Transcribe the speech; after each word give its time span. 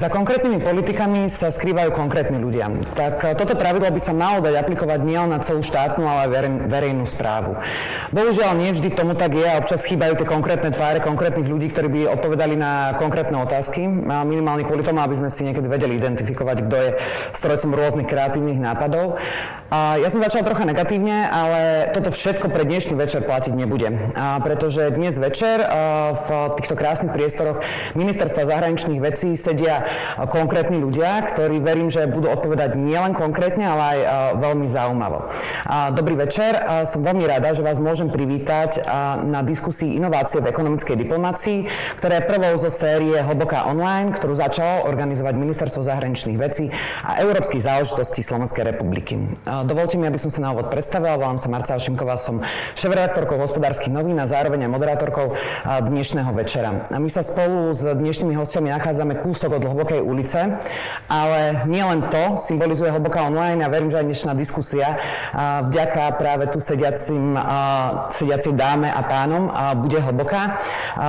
Za 0.00 0.08
konkrétnymi 0.08 0.64
politikami 0.64 1.28
sa 1.28 1.52
skrývajú 1.52 1.92
konkrétni 1.92 2.40
ľudia. 2.40 2.72
Tak 2.96 3.20
e, 3.20 3.36
toto 3.36 3.52
pravidlo 3.52 3.92
by 3.92 4.00
sa 4.00 4.16
malo 4.16 4.40
dať 4.40 4.56
aplikovať 4.56 5.04
nielen 5.04 5.28
na 5.28 5.44
celú 5.44 5.60
štátnu, 5.60 6.00
ale 6.08 6.24
aj 6.24 6.72
verejnú 6.72 7.04
správu. 7.04 7.60
Bohužiaľ, 8.08 8.56
nie 8.56 8.72
vždy 8.72 8.96
tomu 8.96 9.12
tak 9.12 9.36
je 9.36 9.44
a 9.44 9.60
občas 9.60 9.84
chýbajú 9.84 10.16
tie 10.16 10.24
konkrétne 10.24 10.72
tváre 10.72 11.04
konkrétnych 11.04 11.44
ľudí, 11.44 11.68
ktorí 11.68 11.88
by 11.92 12.00
odpovedali 12.16 12.56
na 12.56 12.96
konkrétne 12.96 13.44
otázky. 13.44 13.84
A 14.08 14.24
minimálne 14.24 14.64
kvôli 14.64 14.80
tomu, 14.80 15.04
aby 15.04 15.20
sme 15.20 15.28
si 15.28 15.44
niekedy 15.44 15.68
vedeli 15.68 16.00
identifikovať, 16.00 16.56
kto 16.64 16.76
je 16.80 16.90
strojcom 17.36 17.76
rôznych 17.76 18.08
kreatívnych 18.08 18.56
nápadov. 18.56 19.20
A 19.68 20.00
ja 20.00 20.08
som 20.08 20.24
začal 20.24 20.48
trocha 20.48 20.64
negatívne, 20.64 21.28
ale 21.28 21.92
toto 21.92 22.08
všetko 22.08 22.48
pre 22.48 22.64
dnešný 22.64 22.96
večer 22.96 23.20
platiť 23.20 23.52
nebude. 23.52 23.92
A 24.16 24.40
pretože 24.40 24.96
dnes 24.96 25.20
večer 25.20 25.60
v 26.16 26.28
týchto 26.56 26.72
krásnych 26.72 27.12
priestoroch 27.12 27.60
ministerstva 27.92 28.48
zahraničných 28.48 29.04
vecí 29.04 29.36
sedia 29.36 29.89
konkrétni 30.30 30.78
ľudia, 30.78 31.22
ktorí 31.24 31.62
verím, 31.62 31.88
že 31.92 32.08
budú 32.10 32.30
odpovedať 32.32 32.76
nielen 32.76 33.12
konkrétne, 33.14 33.64
ale 33.66 33.82
aj 33.82 33.98
veľmi 34.40 34.66
zaujímavo. 34.66 35.30
Dobrý 35.94 36.14
večer, 36.18 36.56
som 36.86 37.00
veľmi 37.04 37.24
rada, 37.26 37.54
že 37.54 37.64
vás 37.64 37.78
môžem 37.80 38.10
privítať 38.10 38.84
na 39.26 39.40
diskusii 39.46 39.96
inovácie 39.96 40.40
v 40.40 40.50
ekonomickej 40.50 40.96
diplomácii, 40.96 41.58
ktorá 41.98 42.20
je 42.20 42.28
prvou 42.28 42.54
zo 42.58 42.70
série 42.72 43.18
Hlboká 43.20 43.66
online, 43.68 44.12
ktorú 44.14 44.34
začalo 44.36 44.88
organizovať 44.88 45.34
Ministerstvo 45.36 45.82
zahraničných 45.84 46.38
vecí 46.38 46.68
a 47.04 47.20
európskych 47.22 47.62
záležitostí 47.62 48.20
Slovenskej 48.20 48.64
republiky. 48.66 49.16
Dovolte 49.44 49.96
mi, 49.96 50.06
aby 50.08 50.18
som 50.20 50.28
sa 50.32 50.40
na 50.44 50.52
úvod 50.52 50.72
predstavila. 50.72 51.20
Volám 51.20 51.38
sa 51.38 51.52
Marcela 51.52 51.80
Šimková, 51.80 52.16
som 52.20 52.42
šéf-redaktorkou 52.76 53.36
hospodárskych 53.40 53.92
novín 53.92 54.18
a 54.20 54.26
zároveň 54.28 54.66
aj 54.66 54.70
moderátorkou 54.70 55.26
dnešného 55.64 56.30
večera. 56.36 56.86
A 56.90 56.98
my 57.00 57.08
sa 57.10 57.24
spolu 57.24 57.72
s 57.74 57.82
dnešnými 57.84 58.36
hostiami 58.36 58.72
nachádzame 58.72 59.18
kúsok 59.20 59.58
od 59.58 59.64
hlbokej 59.80 60.04
ulice, 60.04 60.60
ale 61.08 61.64
nielen 61.64 62.04
to 62.12 62.36
symbolizuje 62.36 62.92
hlboká 62.92 63.24
online 63.24 63.64
a 63.64 63.72
verím, 63.72 63.88
že 63.88 64.04
aj 64.04 64.12
dnešná 64.12 64.32
diskusia 64.36 65.00
vďaka 65.72 66.20
práve 66.20 66.52
tu 66.52 66.60
sediacim, 66.60 67.32
sediacej 68.12 68.52
dáme 68.60 68.92
a 68.92 69.00
pánom 69.00 69.48
bude 69.80 69.96
hlboká. 69.96 70.60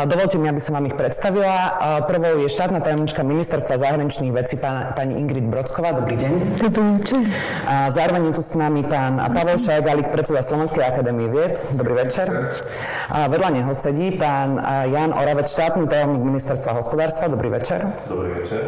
Dovolte 0.08 0.39
mi, 0.39 0.47
aby 0.47 0.63
som 0.63 0.80
vám 0.80 0.88
ich 0.88 0.95
predstavila. 0.95 1.83
Prvou 2.08 2.39
je 2.39 2.47
štátna 2.47 2.80
tajomnička 2.80 3.28
ministerstva 3.28 3.75
zahraničných 3.75 4.31
vecí 4.31 4.55
pani 4.95 5.19
Ingrid 5.19 5.52
Brodsková. 5.52 5.91
Dobrý 5.91 6.16
deň. 6.16 6.63
Dobrý 6.63 6.83
večer. 6.95 7.28
A 7.67 7.91
zároveň 7.91 8.31
je 8.31 8.39
tu 8.39 8.44
s 8.47 8.56
nami 8.56 8.88
pán 8.88 9.19
Pavel 9.35 9.59
Šajgalík, 9.59 10.16
predseda 10.16 10.39
Slovenskej 10.39 10.88
akadémie 10.88 11.28
vied. 11.28 11.59
Dobrý 11.75 12.08
večer. 12.08 12.56
A 13.11 13.28
vedľa 13.28 13.50
neho 13.52 13.75
sedí 13.75 14.16
pán 14.16 14.56
Jan 14.88 15.11
Oravec, 15.11 15.52
štátny 15.52 15.91
tajomník 15.91 16.23
ministerstva 16.23 16.80
hospodárstva. 16.80 17.28
Dobrý 17.28 17.52
večer. 17.52 17.83
Dobrý 18.08 18.31
večer. 18.39 18.61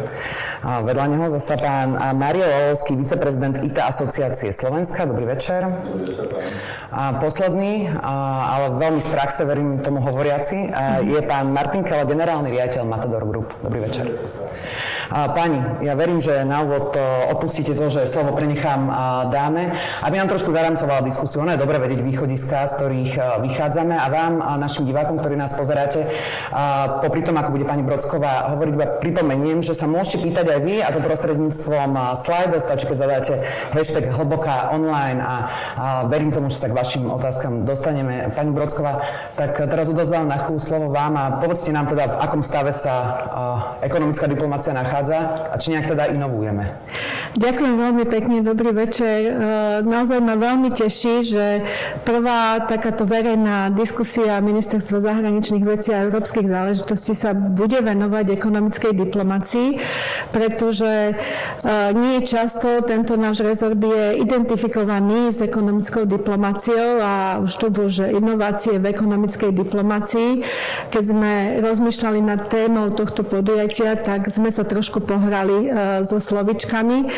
A 0.64 0.80
vedľa 0.80 1.06
neho 1.12 1.26
zase 1.28 1.60
pán 1.60 1.94
Mario 2.16 2.46
Olovský, 2.46 2.96
viceprezident 2.96 3.60
IT 3.60 3.76
asociácie 3.76 4.48
Slovenska. 4.54 5.04
Dobrý 5.04 5.28
večer. 5.28 5.66
Dobrý. 5.66 6.46
A 6.94 7.18
posledný, 7.18 7.90
ale 8.00 8.78
veľmi 8.78 9.00
z 9.02 9.08
praxe, 9.10 9.42
verím 9.44 9.82
tomu 9.82 10.00
hovoriaci, 10.00 10.70
je 11.04 11.20
pán 11.26 11.50
Martin 11.52 11.82
Kele, 11.84 12.06
generálny 12.06 12.54
riaditeľ 12.54 12.82
Matador 12.86 13.26
Group. 13.26 13.50
Dobrý 13.60 13.82
večer. 13.84 14.08
Dobrý 14.08 14.18
večer. 14.18 15.03
Pani, 15.12 15.84
ja 15.84 15.92
verím, 15.92 16.16
že 16.18 16.48
na 16.48 16.64
úvod 16.64 16.96
e, 16.96 17.00
odpustíte 17.28 17.76
to, 17.76 17.92
že 17.92 18.08
slovo 18.08 18.32
prenechám 18.32 18.88
dáme, 19.28 19.76
aby 20.00 20.14
nám 20.16 20.32
trošku 20.32 20.48
zaramcovala 20.48 21.04
diskusiu. 21.04 21.44
Ono 21.44 21.52
je 21.52 21.60
dobre 21.60 21.76
vedieť 21.76 22.00
východiska, 22.00 22.64
z 22.64 22.72
ktorých 22.80 23.12
e, 23.14 23.20
vychádzame 23.44 23.94
a 24.00 24.06
vám 24.08 24.40
a 24.40 24.56
našim 24.56 24.88
divákom, 24.88 25.20
ktorí 25.20 25.36
nás 25.36 25.52
pozeráte, 25.52 26.08
popri 27.04 27.20
tom, 27.20 27.36
ako 27.36 27.52
bude 27.52 27.68
pani 27.68 27.84
Brodsková 27.84 28.56
hovoriť, 28.56 28.72
iba 28.72 28.88
pripomeniem, 28.98 29.60
že 29.60 29.76
sa 29.76 29.84
môžete 29.84 30.24
pýtať 30.24 30.46
aj 30.56 30.60
vy, 30.64 30.74
a 30.80 30.88
to 30.88 31.00
prostredníctvom 31.04 31.90
slajdov, 32.16 32.60
stačí, 32.64 32.84
keď 32.88 32.96
zadáte 32.96 33.32
hashtag 33.76 34.08
hlboká 34.08 34.72
online 34.72 35.20
a, 35.20 35.34
verím 36.08 36.32
tomu, 36.32 36.48
že 36.48 36.64
sa 36.64 36.68
k 36.72 36.76
vašim 36.76 37.12
otázkam 37.12 37.68
dostaneme. 37.68 38.32
Pani 38.32 38.50
Brodsková, 38.56 39.04
tak 39.36 39.56
teraz 39.58 39.90
odozvávam 39.92 40.32
na 40.32 40.38
chvíľu 40.40 40.60
slovo 40.60 40.86
vám 40.88 41.12
a 41.18 41.24
povedzte 41.42 41.70
nám 41.74 41.90
teda, 41.92 42.08
v 42.08 42.16
akom 42.24 42.42
stave 42.42 42.72
sa 42.72 42.94
ekonomická 43.84 44.24
diplomácia 44.30 44.72
nachádza 44.72 44.93
nachádza 44.94 45.50
a 45.50 45.54
či 45.58 45.74
nejak 45.74 45.90
teda 45.90 46.04
inovujeme. 46.14 46.64
Ďakujem 47.34 47.74
veľmi 47.74 48.04
pekne, 48.06 48.46
dobrý 48.46 48.70
večer. 48.70 49.18
E, 49.26 49.30
naozaj 49.82 50.22
ma 50.22 50.38
veľmi 50.38 50.70
teší, 50.70 51.26
že 51.26 51.46
prvá 52.06 52.62
takáto 52.62 53.02
verejná 53.02 53.74
diskusia 53.74 54.38
Ministerstva 54.38 55.02
zahraničných 55.02 55.66
vecí 55.66 55.90
a 55.90 56.06
európskych 56.06 56.46
záležitostí 56.46 57.18
sa 57.18 57.34
bude 57.34 57.82
venovať 57.82 58.38
ekonomickej 58.38 58.94
diplomácii, 58.94 59.82
pretože 60.30 61.10
e, 61.10 61.12
nie 61.98 62.22
často 62.22 62.86
tento 62.86 63.18
náš 63.18 63.42
rezort 63.42 63.82
je 63.82 64.22
identifikovaný 64.22 65.34
s 65.34 65.42
ekonomickou 65.42 66.06
diplomáciou 66.06 67.02
a 67.02 67.42
už 67.42 67.50
to 67.58 67.66
bolo, 67.74 67.90
že 67.90 68.14
inovácie 68.14 68.78
v 68.78 68.94
ekonomickej 68.94 69.50
diplomácii. 69.50 70.30
Keď 70.94 71.02
sme 71.02 71.32
rozmýšľali 71.66 72.20
nad 72.22 72.46
témou 72.46 72.94
tohto 72.94 73.26
podujatia, 73.26 73.98
tak 73.98 74.30
sme 74.30 74.54
sa 74.54 74.62
trošku 74.62 74.83
trošku 74.84 75.00
pohrali 75.00 75.64
e, 75.64 75.68
so 76.04 76.20
slovičkami. 76.20 77.08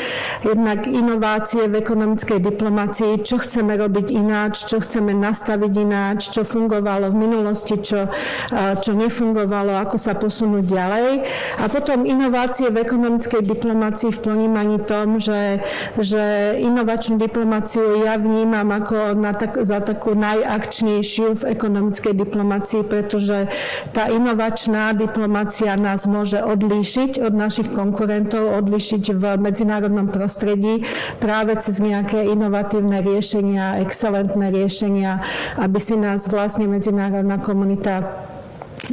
Jednak 0.47 0.87
inovácie 0.87 1.66
v 1.66 1.82
ekonomickej 1.82 2.38
diplomácii, 2.38 3.27
čo 3.27 3.43
chceme 3.43 3.75
robiť 3.75 4.15
ináč, 4.15 4.71
čo 4.71 4.78
chceme 4.78 5.10
nastaviť 5.10 5.72
ináč, 5.75 6.31
čo 6.31 6.47
fungovalo 6.47 7.10
v 7.10 7.16
minulosti, 7.26 7.82
čo, 7.82 8.06
e, 8.06 8.78
čo 8.78 8.94
nefungovalo, 8.94 9.75
ako 9.82 9.99
sa 9.99 10.15
posunúť 10.15 10.62
ďalej. 10.62 11.26
A 11.59 11.66
potom 11.66 12.06
inovácie 12.06 12.71
v 12.71 12.87
ekonomickej 12.87 13.43
diplomácii 13.43 14.15
v 14.15 14.21
ponímaní 14.22 14.78
tom, 14.87 15.19
že, 15.19 15.59
že 15.99 16.55
inovačnú 16.62 17.19
diplomáciu 17.19 18.06
ja 18.06 18.15
vnímam 18.15 18.71
ako 18.71 19.19
na 19.19 19.34
tak, 19.34 19.59
za 19.66 19.82
takú 19.82 20.15
najakčnejšiu 20.15 21.43
v 21.43 21.43
ekonomickej 21.50 22.15
diplomácii, 22.15 22.87
pretože 22.87 23.50
tá 23.91 24.06
inovačná 24.06 24.94
diplomácia 24.94 25.75
nás 25.75 26.06
môže 26.06 26.38
odlíšiť 26.38 27.16
od 27.25 27.32
našich 27.32 27.56
našich 27.56 27.72
konkurentov 27.72 28.53
odlišiť 28.53 29.17
v 29.17 29.41
medzinárodnom 29.41 30.12
prostredí 30.12 30.84
práve 31.17 31.56
cez 31.56 31.81
nejaké 31.81 32.28
inovatívne 32.28 33.00
riešenia, 33.00 33.81
excelentné 33.81 34.53
riešenia, 34.53 35.25
aby 35.56 35.81
si 35.81 35.97
nás 35.97 36.28
vlastne 36.28 36.69
medzinárodná 36.69 37.41
komunita 37.41 38.05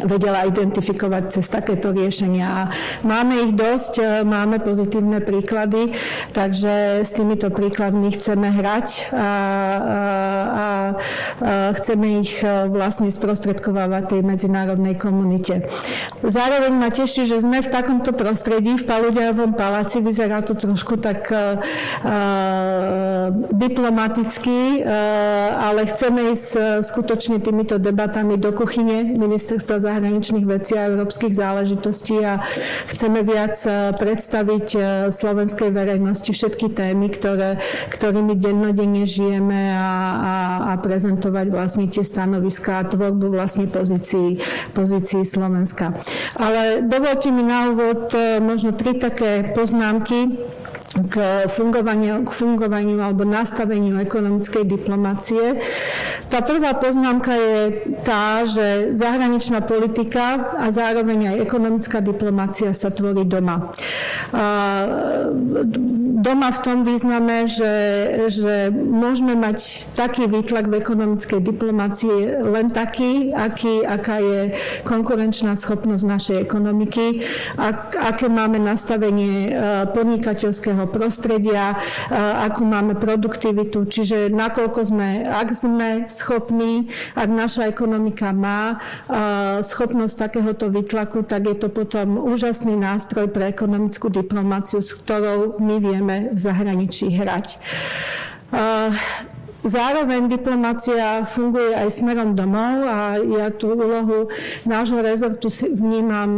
vedela 0.03 0.47
identifikovať 0.47 1.23
cez 1.39 1.45
takéto 1.51 1.91
riešenia. 1.91 2.47
A 2.47 2.61
máme 3.05 3.45
ich 3.49 3.53
dosť, 3.53 3.94
e, 3.99 4.03
máme 4.23 4.63
pozitívne 4.63 5.19
príklady, 5.19 5.94
takže 6.31 7.03
s 7.03 7.11
týmito 7.13 7.51
príkladmi 7.51 8.09
chceme 8.16 8.47
hrať 8.49 8.88
a, 9.11 9.17
a, 9.17 9.27
a, 9.27 9.29
a 10.57 10.67
chceme 11.75 12.23
ich 12.23 12.41
e, 12.41 12.71
vlastne 12.71 13.11
sprostredkovávať 13.11 14.17
tej 14.17 14.21
medzinárodnej 14.23 14.95
komunite. 14.97 15.67
Zároveň 16.23 16.73
ma 16.73 16.89
teší, 16.89 17.27
že 17.27 17.44
sme 17.44 17.61
v 17.61 17.69
takomto 17.69 18.15
prostredí, 18.15 18.79
v 18.79 18.88
Paludiarovom 18.88 19.53
paláci, 19.53 20.00
vyzerá 20.00 20.41
to 20.41 20.55
trošku 20.55 20.97
tak 20.97 21.29
a, 21.29 21.59
e, 22.01 22.15
diplomaticky, 23.53 24.83
ale 25.63 25.88
chceme 25.88 26.36
ísť 26.36 26.83
skutočne 26.86 27.39
týmito 27.39 27.79
debatami 27.79 28.36
do 28.38 28.51
kuchyne 28.51 29.15
ministerstva 29.15 29.73
zahraničných 29.80 30.46
vecí 30.46 30.74
a 30.75 30.90
európskych 30.90 31.34
záležitostí 31.34 32.22
a 32.25 32.42
chceme 32.90 33.22
viac 33.22 33.56
e, 33.66 33.94
predstaviť 33.94 34.68
e, 34.74 34.80
slovenskej 35.10 35.70
verejnosti 35.70 36.30
všetky 36.30 36.74
témy, 36.74 37.10
ktoré, 37.14 37.62
ktorými 37.94 38.36
dennodenne 38.38 39.06
žijeme 39.06 39.74
a, 39.74 39.92
a, 40.18 40.36
a 40.70 40.72
prezentovať 40.81 41.48
vlastne 41.54 41.86
tie 41.88 42.02
stanoviská 42.02 42.84
a 42.84 42.88
tvorbu 42.90 43.34
vlastne 43.34 43.70
pozícií, 43.70 44.42
pozícií 44.74 45.24
Slovenska. 45.24 45.94
Ale 46.38 46.84
dovolte 46.84 47.30
mi 47.30 47.46
na 47.46 47.70
úvod 47.72 48.12
e, 48.14 48.42
možno 48.42 48.74
tri 48.74 48.98
také 48.98 49.54
poznámky, 49.54 50.34
k 50.94 51.50
fungovaniu, 51.50 52.22
k 52.22 52.30
fungovaniu 52.30 53.01
alebo 53.01 53.25
nastaveniu 53.25 53.98
ekonomickej 53.98 54.63
diplomácie. 54.69 55.57
Tá 56.30 56.45
prvá 56.45 56.78
poznámka 56.78 57.34
je 57.34 57.57
tá, 58.06 58.45
že 58.45 58.94
zahraničná 58.94 59.66
politika 59.66 60.54
a 60.54 60.69
zároveň 60.69 61.34
aj 61.34 61.38
ekonomická 61.45 61.98
diplomácia 61.98 62.69
sa 62.78 62.94
tvorí 62.94 63.25
doma. 63.25 63.74
A 64.34 64.45
doma 66.24 66.50
v 66.54 66.60
tom 66.63 66.78
význame, 66.86 67.50
že, 67.50 67.74
že 68.30 68.69
môžeme 68.72 69.36
mať 69.36 69.89
taký 69.98 70.30
výtlak 70.30 70.69
v 70.69 70.80
ekonomickej 70.80 71.39
diplomácii 71.42 72.46
len 72.46 72.69
taký, 72.72 73.36
aký, 73.36 73.81
aká 73.84 74.22
je 74.22 74.42
konkurenčná 74.86 75.57
schopnosť 75.57 76.04
našej 76.06 76.38
ekonomiky, 76.46 77.25
ak, 77.60 77.98
aké 77.98 78.31
máme 78.31 78.62
nastavenie 78.62 79.51
e, 79.51 79.51
podnikateľského 80.83 81.03
prostredia, 81.03 81.74
e, 81.74 81.77
akú 82.47 82.63
máme 82.65 82.95
produktivitu, 83.00 83.88
čiže 83.88 84.31
nakoľko 84.31 84.80
sme, 84.83 85.24
ak 85.24 85.50
sme 85.56 85.89
schopní, 86.09 86.88
ak 87.15 87.30
naša 87.30 87.69
ekonomika 87.69 88.31
má 88.35 88.75
e, 88.75 89.63
schopnosť 89.63 90.15
takéhoto 90.30 90.69
výtlaku, 90.69 91.24
tak 91.24 91.47
je 91.47 91.56
to 91.56 91.68
potom 91.71 92.19
úžasný 92.19 92.75
nástroj 92.75 93.31
pre 93.31 93.51
ekonomickú 93.51 94.12
diplomáciu, 94.12 94.83
s 94.83 94.95
ktorou 94.95 95.59
my 95.59 95.75
vieme 95.80 96.15
v 96.31 96.39
zahraničí 96.39 97.13
hrať. 97.13 97.59
Zároveň 99.63 100.27
diplomácia 100.27 101.24
funguje 101.24 101.71
aj 101.71 101.88
smerom 101.88 102.36
domov 102.36 102.83
a 102.83 103.15
ja 103.15 103.48
tú 103.48 103.71
úlohu 103.71 104.27
nášho 104.68 105.00
rezortu 105.00 105.48
vnímam 105.71 106.36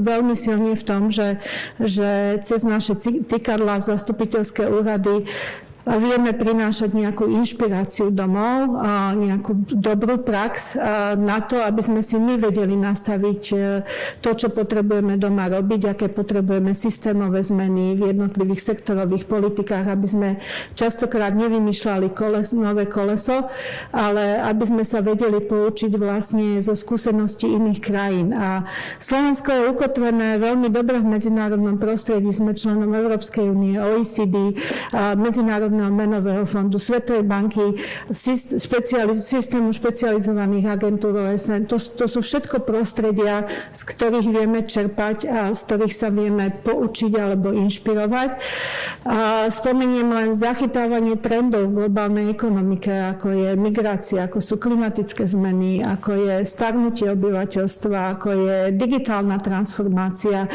veľmi 0.00 0.32
silne 0.32 0.72
v 0.72 0.84
tom, 0.84 1.12
že, 1.12 1.36
že 1.76 2.40
cez 2.40 2.64
naše 2.64 2.96
tykadla 3.28 3.84
zastupiteľské 3.84 4.64
úrady 4.64 5.28
vieme 5.84 6.32
prinášať 6.32 6.96
nejakú 6.96 7.28
inšpiráciu 7.28 8.08
domov, 8.08 8.80
nejakú 9.16 9.68
dobrú 9.68 10.20
prax 10.20 10.80
na 11.20 11.44
to, 11.44 11.60
aby 11.60 11.80
sme 11.84 12.00
si 12.00 12.16
my 12.16 12.40
vedeli 12.40 12.76
nastaviť 12.76 13.42
e, 13.52 13.56
to, 14.20 14.30
čo 14.32 14.48
potrebujeme 14.52 15.20
doma 15.20 15.48
robiť, 15.50 15.96
aké 15.96 16.06
potrebujeme 16.08 16.72
systémové 16.72 17.44
zmeny 17.44 17.98
v 17.98 18.14
jednotlivých 18.14 18.60
sektorových 18.60 19.28
politikách, 19.28 19.86
aby 19.90 20.06
sme 20.06 20.28
častokrát 20.72 21.36
nevymýšľali 21.36 22.12
koles, 22.12 22.56
nové 22.56 22.88
koleso, 22.88 23.48
ale 23.92 24.40
aby 24.40 24.64
sme 24.64 24.84
sa 24.86 25.04
vedeli 25.04 25.40
poučiť 25.44 25.92
vlastne 25.96 26.60
zo 26.62 26.72
skúseností 26.72 27.50
iných 27.50 27.80
krajín. 27.80 28.32
A 28.32 28.64
Slovensko 28.96 29.52
je 29.52 29.62
ukotvené 29.68 30.40
veľmi 30.40 30.72
dobre 30.72 31.00
v 31.00 31.18
medzinárodnom 31.18 31.76
prostredí. 31.76 32.30
Sme 32.32 32.56
členom 32.56 32.88
Európskej 32.88 33.50
únie, 33.50 33.76
OECD, 33.76 34.56
medzinárodného 34.94 35.73
Medzinárodného 35.74 35.90
menového 35.90 36.44
fondu, 36.46 36.78
Svetovej 36.78 37.26
banky, 37.26 37.74
systému 38.14 39.74
špecializovaných 39.74 40.78
agentúr 40.78 41.34
OSN. 41.34 41.66
To, 41.66 41.82
to 41.82 42.06
sú 42.06 42.22
všetko 42.22 42.62
prostredia, 42.62 43.50
z 43.74 43.80
ktorých 43.82 44.28
vieme 44.30 44.62
čerpať 44.62 45.26
a 45.26 45.40
z 45.50 45.60
ktorých 45.66 45.94
sa 45.94 46.14
vieme 46.14 46.54
poučiť 46.54 47.12
alebo 47.18 47.50
inšpirovať. 47.50 48.30
A 49.02 49.50
spomeniem 49.50 50.06
len 50.14 50.30
zachytávanie 50.38 51.18
trendov 51.18 51.74
v 51.74 51.84
globálnej 51.84 52.30
ekonomike, 52.30 52.94
ako 53.18 53.34
je 53.34 53.50
migrácia, 53.58 54.30
ako 54.30 54.38
sú 54.38 54.54
klimatické 54.62 55.26
zmeny, 55.26 55.82
ako 55.82 56.14
je 56.14 56.34
starnutie 56.46 57.10
obyvateľstva, 57.10 57.98
ako 58.14 58.28
je 58.30 58.58
digitálna 58.78 59.42
transformácia. 59.42 60.46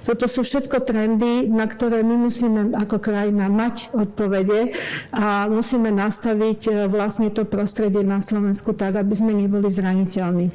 Toto 0.00 0.24
sú 0.24 0.40
všetko 0.40 0.80
trendy, 0.80 1.52
na 1.52 1.68
ktoré 1.68 2.00
my 2.00 2.16
musíme 2.24 2.72
ako 2.72 2.96
krajina 3.04 3.52
mať 3.52 3.92
odpovede 3.92 4.61
a 5.14 5.46
musíme 5.48 5.90
nastaviť 5.94 6.60
e, 6.68 6.72
vlastne 6.90 7.30
to 7.30 7.46
prostredie 7.46 8.02
na 8.02 8.18
Slovensku 8.18 8.74
tak, 8.76 8.98
aby 8.98 9.14
sme 9.14 9.32
neboli 9.34 9.70
zraniteľní. 9.70 10.50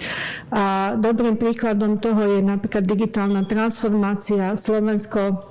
A 0.51 0.95
dobrým 0.99 1.35
príkladom 1.39 1.97
toho 1.97 2.37
je 2.37 2.39
napríklad 2.43 2.83
digitálna 2.83 3.43
transformácia. 3.47 4.55
Slovensko 4.55 5.46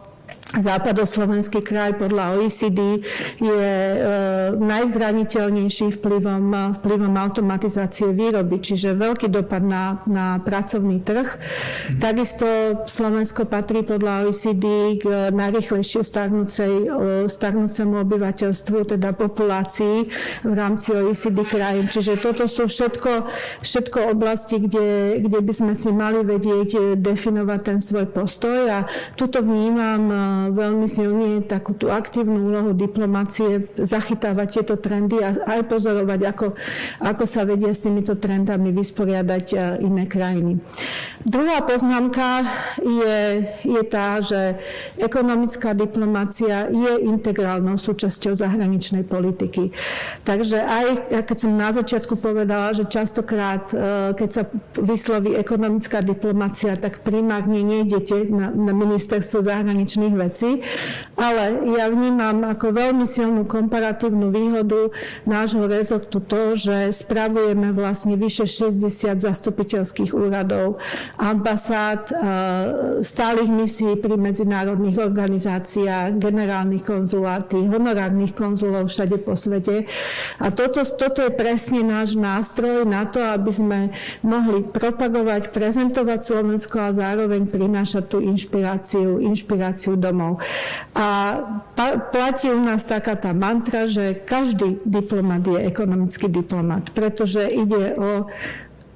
Západoslovenský 0.46 1.58
kraj 1.58 1.98
podľa 1.98 2.38
OECD 2.38 3.02
je 3.42 3.66
e, 3.66 3.98
najzraniteľnejší 4.54 5.98
vplyvom, 5.98 6.78
vplyvom 6.78 7.14
automatizácie 7.18 8.14
výroby, 8.14 8.62
čiže 8.62 8.94
veľký 8.94 9.26
dopad 9.26 9.66
na, 9.66 10.06
na 10.06 10.38
pracovný 10.38 11.02
trh. 11.02 11.26
Mm. 11.26 11.98
Takisto 11.98 12.46
Slovensko 12.86 13.50
patrí 13.50 13.82
podľa 13.82 14.30
OECD 14.30 14.96
k 15.02 15.34
najrychlejšie 15.34 16.06
starnúcej, 16.06 16.94
starnúcemu 17.26 18.06
obyvateľstvu, 18.06 18.94
teda 18.94 19.18
populácii 19.18 20.06
v 20.46 20.54
rámci 20.54 20.94
OECD 20.94 21.42
krajín. 21.42 21.90
Čiže 21.90 22.22
toto 22.22 22.46
sú 22.46 22.70
všetko, 22.70 23.26
všetko 23.66 24.14
oblasti, 24.14 24.62
kde, 24.62 25.18
kde 25.26 25.38
by 25.42 25.52
sme 25.52 25.74
si 25.74 25.90
mali 25.90 26.22
vedieť 26.22 26.94
definovať 27.02 27.60
ten 27.66 27.78
svoj 27.82 28.06
postoj 28.14 28.70
a 28.70 28.78
tuto 29.18 29.42
vnímam 29.42 30.35
veľmi 30.50 30.86
silne 30.90 31.40
takú 31.44 31.72
tú 31.76 31.88
aktívnu 31.88 32.52
úlohu 32.52 32.70
diplomácie 32.74 33.70
zachytávať 33.78 34.60
tieto 34.60 34.74
trendy 34.76 35.22
a 35.22 35.32
aj 35.58 35.60
pozorovať, 35.70 36.20
ako, 36.26 36.46
ako 37.02 37.24
sa 37.24 37.46
vedia 37.46 37.72
s 37.72 37.82
týmito 37.86 38.18
trendami 38.18 38.74
vysporiadať 38.74 39.46
e, 39.52 39.56
iné 39.86 40.04
krajiny. 40.10 40.58
Druhá 41.22 41.62
poznámka 41.62 42.46
je, 42.82 43.18
je 43.62 43.82
tá, 43.86 44.20
že 44.22 44.58
ekonomická 45.00 45.72
diplomácia 45.72 46.70
je 46.70 46.92
integrálnou 47.06 47.80
súčasťou 47.80 48.36
zahraničnej 48.36 49.06
politiky. 49.06 49.70
Takže 50.22 50.58
aj, 50.58 50.86
keď 51.24 51.36
som 51.36 51.52
na 51.54 51.70
začiatku 51.70 52.18
povedala, 52.18 52.74
že 52.74 52.86
častokrát, 52.86 53.70
e, 53.70 54.14
keď 54.14 54.28
sa 54.30 54.42
vysloví 54.78 55.34
ekonomická 55.38 56.02
diplomácia, 56.02 56.74
tak 56.76 57.00
primárne 57.02 57.62
nejdete 57.62 58.30
na, 58.30 58.50
na 58.50 58.72
ministerstvo 58.74 59.42
zahraničných 59.42 60.14
vecí, 60.14 60.25
veci, 60.26 60.60
ale 61.16 61.64
ja 61.78 61.86
vnímam 61.88 62.44
ako 62.44 62.74
veľmi 62.74 63.06
silnú 63.06 63.46
komparatívnu 63.46 64.28
výhodu 64.28 64.90
nášho 65.24 65.64
rezortu 65.64 66.18
to, 66.20 66.58
že 66.58 66.92
spravujeme 66.92 67.70
vlastne 67.70 68.18
vyše 68.18 68.44
60 68.44 69.22
zastupiteľských 69.22 70.10
úradov, 70.12 70.82
ambasád, 71.16 72.12
stálych 73.00 73.48
misií 73.48 73.94
pri 73.96 74.18
medzinárodných 74.18 74.98
organizáciách, 74.98 76.18
generálnych 76.18 76.82
konzuláty, 76.82 77.56
honorárnych 77.64 78.34
konzulov 78.34 78.90
všade 78.90 79.22
po 79.22 79.38
svete. 79.38 79.86
A 80.42 80.50
toto, 80.50 80.82
toto 80.82 81.22
je 81.22 81.32
presne 81.32 81.86
náš 81.86 82.18
nástroj 82.18 82.88
na 82.88 83.06
to, 83.06 83.22
aby 83.22 83.50
sme 83.52 83.78
mohli 84.26 84.66
propagovať, 84.66 85.54
prezentovať 85.54 86.20
Slovensko 86.24 86.90
a 86.90 86.96
zároveň 86.96 87.46
prinášať 87.46 88.04
tú 88.08 88.18
inšpiráciu, 88.18 89.22
inšpiráciu 89.22 89.94
domov 89.94 90.15
domov. 90.16 90.40
A 90.96 91.36
platí 92.08 92.48
u 92.48 92.64
nás 92.64 92.88
taká 92.88 93.20
tá 93.20 93.36
mantra, 93.36 93.84
že 93.84 94.16
každý 94.24 94.80
diplomat 94.88 95.44
je 95.44 95.68
ekonomický 95.68 96.32
diplomat, 96.32 96.88
pretože 96.96 97.44
ide 97.44 97.92
o 98.00 98.32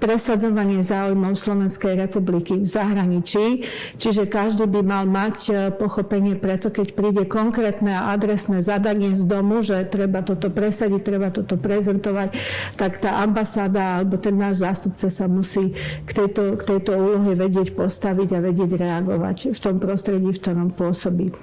presadzovanie 0.01 0.81
záujmov 0.81 1.37
Slovenskej 1.37 1.95
republiky 2.01 2.59
v 2.59 2.67
zahraničí, 2.67 3.69
čiže 4.01 4.25
každý 4.25 4.65
by 4.65 4.81
mal 4.81 5.05
mať 5.05 5.37
e, 5.47 5.53
pochopenie 5.77 6.41
preto, 6.41 6.73
keď 6.73 6.97
príde 6.97 7.23
konkrétne 7.29 7.93
a 7.93 8.17
adresné 8.17 8.65
zadanie 8.65 9.13
z 9.13 9.29
domu, 9.29 9.61
že 9.61 9.85
treba 9.85 10.25
toto 10.25 10.49
presadiť, 10.49 11.01
treba 11.05 11.29
toto 11.29 11.61
prezentovať, 11.61 12.33
tak 12.81 12.97
tá 12.97 13.21
ambasáda 13.21 14.01
alebo 14.01 14.17
ten 14.17 14.35
náš 14.35 14.65
zástupca 14.65 15.13
sa 15.13 15.29
musí 15.29 15.77
k 16.09 16.11
tejto, 16.11 16.57
k 16.57 16.63
tejto 16.65 16.97
úlohe 16.97 17.37
vedieť 17.37 17.77
postaviť 17.77 18.29
a 18.35 18.41
vedieť 18.41 18.81
reagovať 18.81 19.53
v 19.53 19.59
tom 19.61 19.77
prostredí, 19.77 20.33
v 20.33 20.41
ktorom 20.41 20.73
pôsobí. 20.73 21.37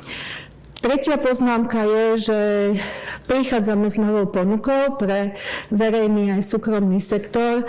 Tretia 0.77 1.17
poznámka 1.17 1.83
je, 1.83 2.05
že 2.21 2.39
prichádzame 3.25 3.89
s 3.89 3.97
novou 3.97 4.29
ponukou 4.29 4.95
pre 4.95 5.33
verejný 5.73 6.37
aj 6.37 6.41
súkromný 6.45 7.01
sektor. 7.01 7.65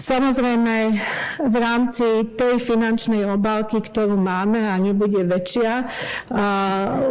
Samozrejme, 0.00 0.96
v 1.44 1.56
rámci 1.60 2.32
tej 2.32 2.56
finančnej 2.56 3.28
obálky, 3.28 3.84
ktorú 3.84 4.16
máme 4.16 4.64
a 4.64 4.80
nebude 4.80 5.20
väčšia, 5.28 5.84
a 6.32 6.44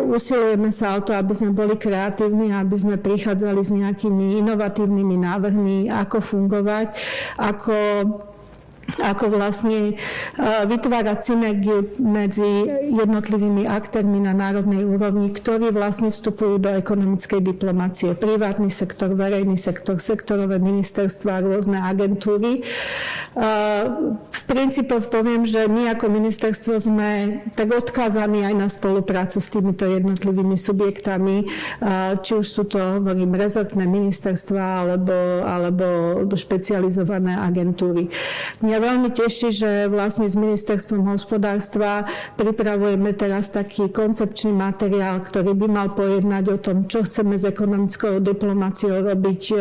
usilujeme 0.10 0.74
sa 0.74 0.98
o 0.98 1.06
to, 1.06 1.14
aby 1.14 1.30
sme 1.38 1.54
boli 1.54 1.78
kreatívni, 1.78 2.50
aby 2.50 2.74
sme 2.74 2.98
prichádzali 2.98 3.62
s 3.62 3.70
nejakými 3.70 4.42
inovatívnymi 4.42 5.16
návrhmi, 5.22 5.78
ako 5.94 6.18
fungovať, 6.18 6.98
ako 7.38 7.76
ako 8.98 9.38
vlastne 9.38 9.94
e, 9.94 9.96
vytvárať 10.66 11.20
synergiu 11.22 11.86
medzi 12.02 12.66
jednotlivými 12.90 13.70
aktérmi 13.70 14.18
na 14.18 14.34
národnej 14.34 14.82
úrovni, 14.82 15.30
ktorí 15.30 15.70
vlastne 15.70 16.10
vstupujú 16.10 16.58
do 16.58 16.74
ekonomickej 16.74 17.44
diplomácie. 17.46 18.18
Privátny 18.18 18.74
sektor, 18.74 19.14
verejný 19.14 19.60
sektor, 19.60 20.02
sektorové 20.02 20.58
ministerstva, 20.58 21.46
rôzne 21.46 21.78
agentúry. 21.78 22.60
E, 22.60 22.62
v 24.18 24.42
princípe 24.50 24.98
poviem, 25.06 25.46
že 25.46 25.70
my 25.70 25.94
ako 25.94 26.06
ministerstvo 26.10 26.82
sme 26.82 27.10
tak 27.54 27.70
odkázaní 27.70 28.48
aj 28.50 28.56
na 28.58 28.68
spoluprácu 28.72 29.38
s 29.38 29.52
týmito 29.54 29.86
jednotlivými 29.86 30.58
subjektami, 30.58 31.44
e, 31.44 31.46
či 32.26 32.32
už 32.34 32.48
sú 32.48 32.64
to, 32.66 32.80
hovorím, 33.00 33.38
rezortné 33.38 33.86
ministerstva 33.86 34.64
alebo, 34.88 35.16
alebo 35.46 35.86
špecializované 36.34 37.36
agentúry. 37.38 38.08
Mňa 38.64 38.79
veľmi 38.80 39.10
teší, 39.12 39.50
že 39.52 39.72
vlastne 39.92 40.28
s 40.28 40.36
ministerstvom 40.40 41.08
hospodárstva 41.12 42.08
pripravujeme 42.40 43.12
teraz 43.16 43.52
taký 43.52 43.92
koncepčný 43.92 44.56
materiál, 44.56 45.20
ktorý 45.20 45.56
by 45.56 45.68
mal 45.68 45.88
pojednať 45.92 46.46
o 46.50 46.58
tom, 46.58 46.78
čo 46.88 47.04
chceme 47.04 47.36
s 47.36 47.44
ekonomickou 47.44 48.24
diplomáciou 48.24 49.04
robiť 49.04 49.44
e, 49.52 49.56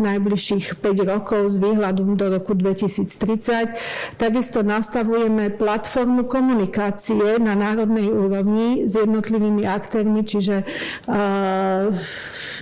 najbližších 0.00 0.82
5 0.82 1.12
rokov 1.12 1.54
s 1.54 1.56
výhľadom 1.60 2.18
do 2.18 2.26
roku 2.32 2.54
2030. 2.56 4.18
Takisto 4.18 4.64
nastavujeme 4.64 5.52
platformu 5.54 6.24
komunikácie 6.26 7.38
na 7.38 7.52
národnej 7.52 8.08
úrovni 8.08 8.88
s 8.88 8.96
jednotlivými 8.96 9.68
aktérmi, 9.68 10.24
čiže 10.24 10.64
uh, 11.06 11.92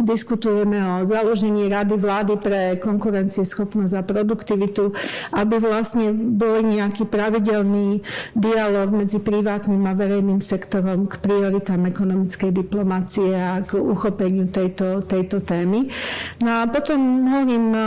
diskutujeme 0.03 0.83
o 0.83 1.07
založení 1.07 1.71
Rady 1.71 1.95
vlády 1.95 2.35
pre 2.41 2.61
konkurencieschopnosť 2.83 3.95
a 3.95 4.03
produktivitu, 4.03 4.91
aby 5.39 5.55
vlastne 5.63 5.94
bol 6.15 6.63
nejaký 6.65 7.07
pravidelný 7.07 8.03
dialog 8.35 8.91
medzi 8.91 9.23
privátnym 9.23 9.83
a 9.87 9.93
verejným 9.95 10.41
sektorom 10.43 11.07
k 11.07 11.21
prioritám 11.21 11.87
ekonomickej 11.87 12.51
diplomácie 12.51 13.35
a 13.35 13.63
k 13.63 13.79
uchopeniu 13.79 14.49
tejto, 14.51 15.03
tejto 15.05 15.41
témy. 15.43 15.87
No 16.41 16.51
a 16.51 16.69
potom 16.69 17.29
hovorím, 17.29 17.75
e, 17.75 17.81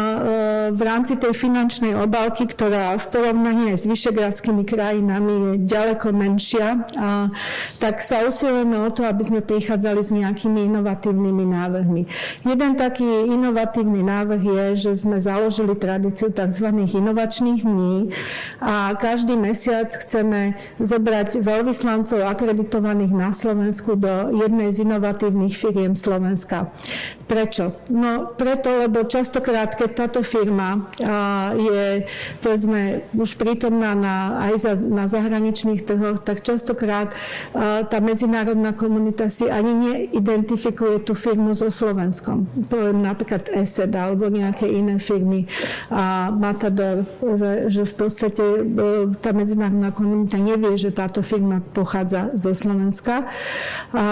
v 0.72 0.82
rámci 0.82 1.20
tej 1.20 1.34
finančnej 1.34 1.98
obálky, 1.98 2.48
ktorá 2.48 2.96
v 2.98 3.06
porovnaní 3.12 3.74
s 3.76 3.90
vyšegradskými 3.90 4.64
krajinami 4.64 5.34
je 5.34 5.52
ďaleko 5.68 6.14
menšia, 6.14 6.88
a, 6.98 7.30
tak 7.82 8.00
sa 8.00 8.26
usilujeme 8.26 8.78
o 8.84 8.90
to, 8.94 9.04
aby 9.06 9.24
sme 9.24 9.40
prichádzali 9.44 10.02
s 10.02 10.12
nejakými 10.14 10.68
inovatívnymi 10.72 11.46
návrhmi. 11.48 12.02
Jeden 12.46 12.72
taký 12.78 13.06
inovatívny 13.28 14.02
návrh 14.04 14.42
je, 14.44 14.66
že 14.88 14.92
sme 14.96 15.18
založili 15.18 15.74
tradíciu 15.78 16.30
tzv. 16.30 16.68
inovačných 16.72 17.62
dní 17.64 17.97
a 18.62 18.94
každý 18.98 19.34
mesiac 19.38 19.90
chceme 19.90 20.58
zobrať 20.82 21.42
veľvyslancov 21.42 22.26
akreditovaných 22.26 23.14
na 23.14 23.30
Slovensku 23.34 23.98
do 23.98 24.34
jednej 24.34 24.70
z 24.74 24.86
inovatívnych 24.86 25.54
firiem 25.54 25.94
Slovenska. 25.98 26.70
Prečo? 27.28 27.76
No 27.92 28.32
preto, 28.40 28.72
lebo 28.88 29.04
častokrát, 29.04 29.76
keď 29.76 29.90
táto 30.08 30.20
firma 30.24 30.88
je 31.56 32.08
povedzme 32.40 33.04
už 33.12 33.36
prítomná 33.36 33.92
na, 34.00 34.48
aj 34.48 34.54
za, 34.64 34.74
na 34.80 35.12
zahraničných 35.12 35.84
trhoch, 35.84 36.24
tak 36.24 36.40
častokrát 36.48 37.12
tá 37.88 37.98
medzinárodná 38.00 38.72
komunita 38.72 39.28
si 39.28 39.52
ani 39.52 39.76
neidentifikuje 39.76 41.04
tú 41.04 41.12
firmu 41.12 41.52
so 41.52 41.68
Slovenskom. 41.68 42.48
Poviem 42.72 43.04
napríklad 43.04 43.52
ESED 43.52 43.92
alebo 43.92 44.32
nejaké 44.32 44.68
iné 44.72 44.96
firmy 44.96 45.44
a 45.92 46.32
Matador, 46.32 47.04
že, 47.20 47.52
že 47.68 47.84
v 47.88 47.96
podstate 47.96 48.44
e, 48.44 48.62
tá 49.24 49.32
medzinárodná 49.32 49.96
komunita 49.96 50.36
nevie, 50.36 50.76
že 50.76 50.92
táto 50.92 51.24
firma 51.24 51.64
pochádza 51.72 52.36
zo 52.36 52.52
Slovenska. 52.52 53.28
A, 53.96 54.04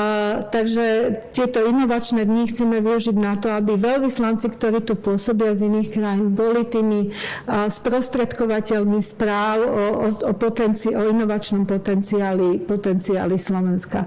takže 0.48 1.18
tieto 1.36 1.64
inovačné 1.66 2.24
dni 2.24 2.48
chceme 2.48 2.80
využiť 2.80 3.16
na 3.18 3.36
to, 3.36 3.52
aby 3.52 3.76
veľvyslanci, 3.76 4.48
ktorí 4.54 4.86
tu 4.86 4.96
pôsobia 4.96 5.58
z 5.58 5.68
iných 5.68 5.90
krajín, 5.92 6.32
boli 6.32 6.64
tými 6.64 7.10
sprostredkovateľmi 7.50 9.00
správ 9.02 9.58
o, 9.66 9.68
o, 9.68 10.08
o, 10.30 10.34
potenci, 10.38 10.94
o 10.94 11.02
inovačnom 11.10 11.66
potenciáli, 11.66 12.62
potenciáli 12.64 13.36
Slovenska. 13.36 14.06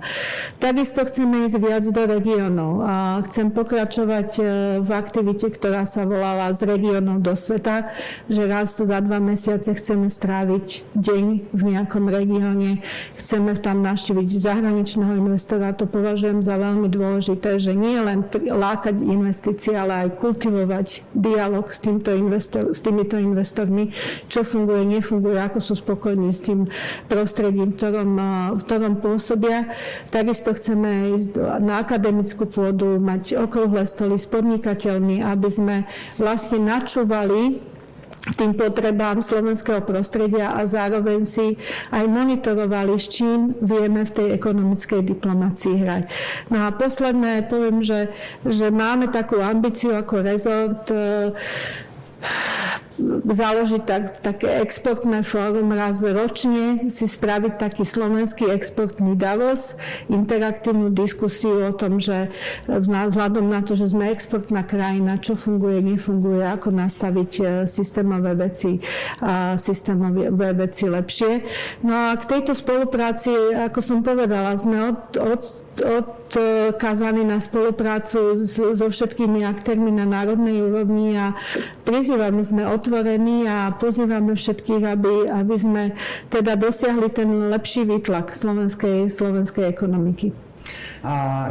Takisto 0.62 1.02
chceme 1.04 1.50
ísť 1.50 1.56
viac 1.58 1.84
do 1.88 2.02
regiónov 2.06 2.72
a 2.84 2.94
chcem 3.26 3.50
pokračovať 3.50 4.28
e, 4.38 4.42
v 4.82 4.90
aktivite, 4.94 5.50
ktorá 5.50 5.82
sa 5.88 6.06
volala 6.06 6.52
z 6.54 6.66
regiónov 6.68 7.25
do 7.25 7.34
sveta, 7.34 7.90
že 8.30 8.46
raz 8.46 8.78
za 8.78 8.98
dva 9.02 9.18
mesiace 9.18 9.48
chceme 9.57 10.12
stráviť 10.12 10.85
deň 10.93 11.25
v 11.57 11.62
nejakom 11.64 12.12
regióne, 12.12 12.85
chceme 13.17 13.57
tam 13.57 13.81
navštíviť 13.81 14.28
zahraničného 14.28 15.17
investora. 15.17 15.73
To 15.73 15.88
považujem 15.88 16.45
za 16.45 16.61
veľmi 16.61 16.93
dôležité, 16.93 17.57
že 17.57 17.73
nie 17.73 17.97
len 17.97 18.28
lákať 18.45 19.00
investície, 19.00 19.73
ale 19.73 20.05
aj 20.05 20.21
kultivovať 20.21 21.09
dialog 21.17 21.64
s, 21.73 21.81
týmto 21.81 22.12
investor, 22.12 22.76
s 22.76 22.85
týmito 22.85 23.17
investormi, 23.17 23.88
čo 24.28 24.45
funguje, 24.45 24.85
nefunguje, 24.85 25.40
ako 25.40 25.59
sú 25.64 25.81
spokojní 25.81 26.28
s 26.28 26.45
tým 26.45 26.69
prostredím, 27.09 27.73
v 27.73 27.76
ktorom, 27.81 28.11
v 28.52 28.61
ktorom 28.69 28.95
pôsobia. 29.00 29.73
Takisto 30.12 30.52
chceme 30.52 31.17
ísť 31.17 31.62
na 31.64 31.81
akademickú 31.81 32.45
pôdu, 32.45 33.00
mať 33.00 33.38
okrúhle 33.38 33.87
stoly 33.87 34.21
s 34.21 34.26
podnikateľmi, 34.26 35.23
aby 35.23 35.49
sme 35.49 35.76
vlastne 36.19 36.59
načúvali 36.59 37.77
tým 38.37 38.52
potrebám 38.52 39.23
slovenského 39.23 39.80
prostredia 39.87 40.56
a 40.56 40.66
zároveň 40.68 41.25
si 41.25 41.56
aj 41.94 42.04
monitorovali, 42.08 42.92
s 42.99 43.06
čím 43.08 43.54
vieme 43.62 44.04
v 44.04 44.14
tej 44.14 44.28
ekonomickej 44.37 45.00
diplomácii 45.04 45.75
hrať. 45.85 46.02
No 46.52 46.66
a 46.66 46.75
posledné 46.75 47.49
poviem, 47.49 47.80
že, 47.80 48.12
že 48.44 48.68
máme 48.68 49.08
takú 49.08 49.40
ambíciu 49.40 49.97
ako 49.97 50.14
rezort 50.20 50.85
založiť 53.25 53.83
tak, 53.87 54.02
také 54.21 54.61
exportné 54.61 55.23
fórum 55.23 55.71
raz 55.71 56.02
ročne, 56.02 56.90
si 56.90 57.07
spraviť 57.07 57.55
taký 57.57 57.87
slovenský 57.87 58.50
exportný 58.50 59.14
Davos, 59.14 59.78
interaktívnu 60.11 60.90
diskusiu 60.90 61.71
o 61.71 61.73
tom, 61.73 62.02
že 62.02 62.28
vzhľadom 62.67 63.47
na 63.47 63.62
to, 63.62 63.78
že 63.78 63.95
sme 63.95 64.11
exportná 64.11 64.67
krajina, 64.67 65.23
čo 65.23 65.38
funguje, 65.38 65.78
nefunguje, 65.81 66.43
ako 66.43 66.75
nastaviť 66.75 67.33
e, 67.38 67.43
systémové 67.64 68.35
veci 68.35 68.83
a 69.23 69.55
systémové 69.55 70.52
veci 70.55 70.90
lepšie. 70.90 71.33
No 71.87 72.11
a 72.11 72.19
k 72.19 72.25
tejto 72.26 72.52
spolupráci, 72.52 73.31
ako 73.55 73.78
som 73.78 73.99
povedala, 74.02 74.59
sme 74.59 74.90
od, 74.90 75.00
od 75.19 75.43
odkazaní 75.82 77.25
na 77.25 77.40
spoluprácu 77.40 78.35
so 78.75 78.87
všetkými 78.88 79.44
aktérmi 79.44 79.92
na 79.92 80.04
národnej 80.08 80.62
úrovni 80.64 81.14
a 81.18 81.37
prizývame 81.85 82.42
sme 82.42 82.66
otvorení 82.66 83.44
a 83.47 83.75
pozývame 83.75 84.35
všetkých, 84.35 84.82
aby, 84.85 85.28
aby 85.30 85.54
sme 85.58 85.82
teda 86.32 86.56
dosiahli 86.56 87.08
ten 87.12 87.28
lepší 87.50 87.85
výtlak 87.85 88.35
slovenskej, 88.35 89.12
slovenskej 89.12 89.68
ekonomiky. 89.68 90.48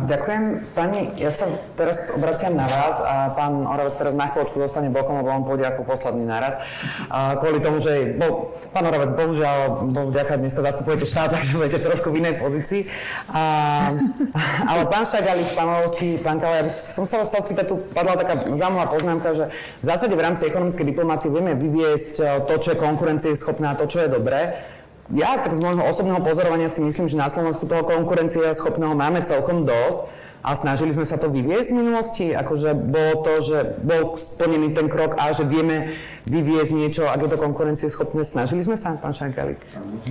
Ďakujem. 0.08 0.44
Pani, 0.76 1.16
ja 1.16 1.32
sa 1.32 1.48
teraz 1.80 2.12
obraciam 2.12 2.52
na 2.52 2.68
vás 2.68 3.00
a 3.00 3.32
pán 3.32 3.64
Oravec 3.64 3.96
teraz 3.96 4.12
na 4.12 4.28
chvíľočku 4.28 4.60
dostane 4.60 4.92
bokom, 4.92 5.24
lebo 5.24 5.32
on 5.32 5.48
pôjde 5.48 5.72
ako 5.72 5.88
posledný 5.88 6.28
nárad. 6.28 6.60
Uh, 7.08 7.40
kvôli 7.40 7.64
tomu, 7.64 7.80
že 7.80 8.20
bol, 8.20 8.52
pán 8.76 8.84
Oravec, 8.84 9.16
bohužiaľ, 9.16 9.88
bol 9.88 10.12
vďaka 10.12 10.36
dneska 10.36 10.60
zastupujete 10.60 11.08
štát, 11.08 11.32
takže 11.36 11.56
budete 11.56 11.80
trošku 11.80 12.12
v 12.12 12.28
inej 12.28 12.36
pozícii. 12.44 12.92
Uh, 13.32 13.96
ale 14.72 14.84
pán 14.92 15.08
Šagalik, 15.08 15.48
pán 15.56 15.68
Olovský, 15.72 16.20
pán 16.20 16.44
Kala, 16.44 16.64
ja 16.64 16.64
som 16.68 17.08
sa 17.08 17.24
vás 17.24 17.32
chcel 17.32 17.48
spýtať, 17.48 17.66
tu 17.72 17.80
padla 17.96 18.20
taká 18.20 18.52
zaujímavá 18.52 18.92
poznámka, 18.92 19.32
že 19.32 19.46
v 19.80 19.86
zásade 19.88 20.12
v 20.12 20.24
rámci 20.28 20.44
ekonomickej 20.52 20.86
diplomácie 20.92 21.32
vieme 21.32 21.56
vyviesť 21.56 22.44
to, 22.52 22.54
čo 22.60 22.76
je 22.76 22.78
konkurencieschopné 22.84 23.72
a 23.72 23.80
to, 23.80 23.88
čo 23.88 24.04
je 24.04 24.10
dobré 24.12 24.76
ja 25.14 25.40
tak 25.40 25.56
z 25.56 25.64
môjho 25.64 25.84
osobného 25.88 26.20
pozorovania 26.20 26.68
si 26.68 26.84
myslím, 26.84 27.08
že 27.08 27.16
na 27.16 27.32
Slovensku 27.32 27.64
toho 27.64 27.88
konkurencia 27.88 28.52
schopného 28.52 28.92
máme 28.92 29.24
celkom 29.24 29.64
dosť 29.64 30.00
a 30.44 30.56
snažili 30.56 30.96
sme 30.96 31.04
sa 31.04 31.20
to 31.20 31.28
vyviesť 31.28 31.76
v 31.76 31.80
minulosti, 31.80 32.26
akože 32.32 32.72
bolo 32.76 33.24
to, 33.24 33.34
že 33.44 33.58
bol 33.84 34.16
splnený 34.16 34.76
ten 34.76 34.88
krok 34.88 35.20
a 35.20 35.32
že 35.32 35.44
vieme 35.44 35.96
vyviesť 36.28 36.72
niečo, 36.72 37.04
ak 37.08 37.24
je 37.24 37.30
to 37.36 37.40
konkurencieschopné. 37.40 38.24
Snažili 38.24 38.64
sme 38.64 38.80
sa, 38.80 38.96
pán 38.96 39.12
Šajkalik? 39.12 39.60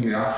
Ja. 0.00 0.32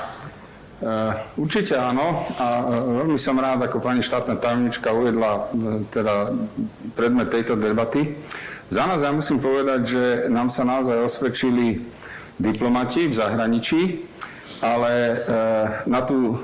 Uh, 0.79 1.11
určite 1.35 1.75
áno 1.75 2.23
a 2.39 2.47
uh, 2.63 3.03
veľmi 3.03 3.19
som 3.19 3.35
rád, 3.35 3.67
ako 3.67 3.83
pani 3.83 3.99
štátna 3.99 4.39
tajomnička 4.39 4.95
uvedla 4.95 5.51
uh, 5.51 5.83
teda 5.91 6.31
predmet 6.95 7.27
tejto 7.27 7.59
debaty. 7.59 8.15
Za 8.71 8.87
nás 8.87 9.03
ja 9.03 9.11
musím 9.11 9.43
povedať, 9.43 9.81
že 9.83 10.03
nám 10.31 10.47
sa 10.47 10.63
naozaj 10.63 11.03
osvedčili 11.03 11.83
diplomati 12.39 13.11
v 13.11 13.13
zahraničí, 13.17 14.07
ale 14.61 15.13
e, 15.13 15.15
na 15.85 16.01
tú 16.01 16.39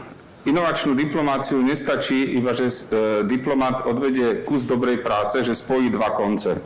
inovačnú 0.46 0.94
diplomáciu 0.94 1.58
nestačí 1.66 2.38
iba, 2.38 2.54
že 2.54 2.70
e, 2.70 2.74
diplomat 3.26 3.90
odvedie 3.90 4.46
kus 4.46 4.70
dobrej 4.70 5.02
práce, 5.02 5.42
že 5.42 5.58
spojí 5.58 5.90
dva 5.90 6.14
konce. 6.14 6.62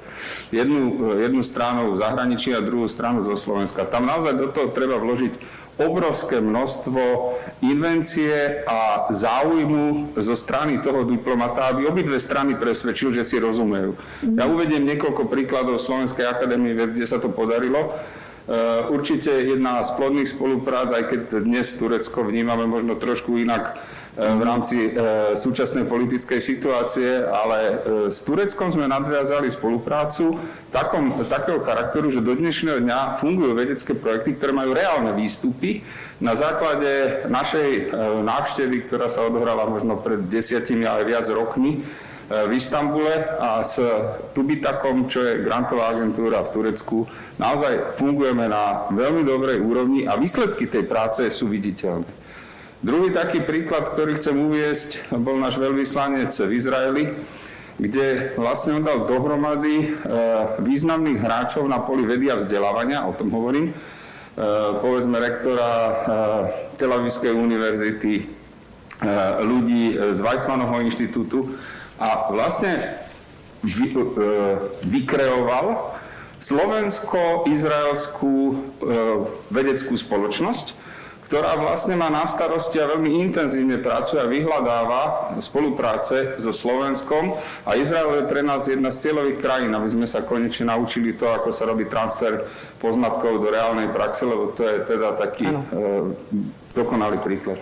Jednu, 0.51 1.15
e, 1.15 1.23
jednu 1.23 1.41
stranu 1.41 1.95
v 1.95 1.99
zahraničí 2.03 2.51
a 2.51 2.59
druhú 2.59 2.91
stranu 2.91 3.23
zo 3.23 3.39
Slovenska. 3.39 3.87
Tam 3.87 4.03
naozaj 4.03 4.35
do 4.35 4.47
toho 4.51 4.67
treba 4.75 4.99
vložiť 4.99 5.33
obrovské 5.79 6.43
množstvo 6.43 7.01
invencie 7.63 8.67
a 8.67 9.07
záujmu 9.07 10.11
zo 10.19 10.35
strany 10.35 10.83
toho 10.83 11.07
diplomata, 11.07 11.71
aby 11.71 11.87
obidve 11.87 12.19
strany 12.19 12.59
presvedčil, 12.59 13.15
že 13.15 13.23
si 13.23 13.39
rozumejú. 13.39 13.95
Ja 14.35 14.43
uvediem 14.51 14.83
niekoľko 14.83 15.31
príkladov 15.31 15.79
Slovenskej 15.79 16.27
akadémie, 16.27 16.75
kde 16.75 17.07
sa 17.07 17.23
to 17.23 17.31
podarilo. 17.31 17.95
Eh, 18.49 18.81
určite 18.89 19.29
jedna 19.29 19.85
z 19.85 19.93
plodných 19.93 20.25
spoluprác, 20.25 20.89
aj 20.89 21.03
keď 21.05 21.21
dnes 21.45 21.69
Turecko 21.77 22.25
vnímame 22.25 22.65
možno 22.65 22.97
trošku 22.97 23.37
inak, 23.37 23.77
eh, 23.77 24.25
v 24.25 24.41
rámci 24.41 24.77
súčasnej 25.37 25.85
politickej 25.85 26.41
situácie, 26.41 27.21
ale 27.29 27.77
s 28.09 28.25
Tureckom 28.25 28.73
sme 28.73 28.89
nadviazali 28.89 29.53
spoluprácu 29.53 30.33
takom, 30.73 31.13
takého 31.29 31.61
charakteru, 31.61 32.09
že 32.09 32.25
do 32.25 32.33
dnešného 32.33 32.81
dňa 32.81 33.21
fungujú 33.21 33.53
vedecké 33.53 33.93
projekty, 33.93 34.33
ktoré 34.33 34.49
majú 34.49 34.73
reálne 34.73 35.13
výstupy 35.13 35.85
na 36.17 36.33
základe 36.33 37.21
našej 37.29 37.93
návštevy, 38.25 38.89
ktorá 38.89 39.13
sa 39.13 39.29
odohrala 39.29 39.69
možno 39.69 40.01
pred 40.01 40.25
desiatimi, 40.25 40.89
ale 40.89 41.05
viac 41.05 41.29
rokmi, 41.29 41.85
v 42.29 42.51
Istambule 42.53 43.25
a 43.41 43.65
s 43.65 43.81
Tubitakom, 44.37 45.09
čo 45.09 45.25
je 45.25 45.41
grantová 45.41 45.97
agentúra 45.97 46.45
v 46.45 46.53
Turecku, 46.53 47.09
naozaj 47.41 47.97
fungujeme 47.97 48.45
na 48.45 48.85
veľmi 48.93 49.25
dobrej 49.25 49.57
úrovni 49.65 50.05
a 50.05 50.13
výsledky 50.13 50.69
tej 50.69 50.85
práce 50.85 51.25
sú 51.33 51.49
viditeľné. 51.49 52.05
Druhý 52.79 53.11
taký 53.11 53.43
príklad, 53.43 53.91
ktorý 53.91 54.15
chcem 54.15 54.37
uviesť, 54.37 55.11
bol 55.17 55.35
náš 55.35 55.59
veľvyslanec 55.59 56.31
v 56.31 56.51
Izraeli, 56.53 57.03
kde 57.75 58.35
vlastne 58.39 58.79
on 58.79 58.83
dal 58.83 59.03
dohromady 59.03 59.83
e, 59.83 59.85
významných 60.63 61.19
hráčov 61.19 61.67
na 61.67 61.83
poli 61.83 62.07
vedy 62.07 62.31
a 62.31 62.39
vzdelávania, 62.39 63.03
o 63.03 63.15
tom 63.15 63.31
hovorím, 63.35 63.71
e, 63.71 63.73
povedzme 64.79 65.19
rektora 65.19 65.71
e, 65.71 65.93
Tel 66.79 66.91
Avivskej 66.91 67.33
univerzity, 67.35 68.37
ľudí 69.39 69.95
z 70.11 70.19
Weizmannovho 70.19 70.83
inštitútu, 70.83 71.55
a 71.99 72.31
vlastne 72.31 73.03
vy, 73.63 73.91
e, 73.91 73.99
vykreoval 74.87 75.99
slovensko-izraelskú 76.39 78.35
e, 78.39 78.55
vedeckú 79.51 79.99
spoločnosť, 79.99 80.71
ktorá 81.29 81.61
vlastne 81.61 81.93
má 81.99 82.09
na 82.09 82.25
starosti 82.25 82.81
a 82.81 82.89
veľmi 82.89 83.21
intenzívne 83.21 83.77
pracuje 83.77 84.17
a 84.17 84.25
vyhľadáva 84.25 85.35
spolupráce 85.45 86.41
so 86.41 86.49
Slovenskom. 86.49 87.37
A 87.69 87.77
Izrael 87.77 88.23
je 88.23 88.31
pre 88.31 88.41
nás 88.41 88.65
jedna 88.65 88.89
z 88.89 89.05
cieľových 89.05 89.37
krajín, 89.37 89.75
aby 89.75 89.85
sme 89.93 90.07
sa 90.09 90.25
konečne 90.25 90.73
naučili 90.73 91.13
to, 91.13 91.29
ako 91.29 91.53
sa 91.53 91.69
robí 91.69 91.85
transfer 91.85 92.49
poznatkov 92.81 93.45
do 93.45 93.51
reálnej 93.51 93.93
praxe, 93.93 94.25
lebo 94.25 94.55
to 94.57 94.65
je 94.65 94.81
teda 94.89 95.19
taký 95.19 95.53
e, 95.53 95.59
dokonalý 96.73 97.21
príklad. 97.21 97.61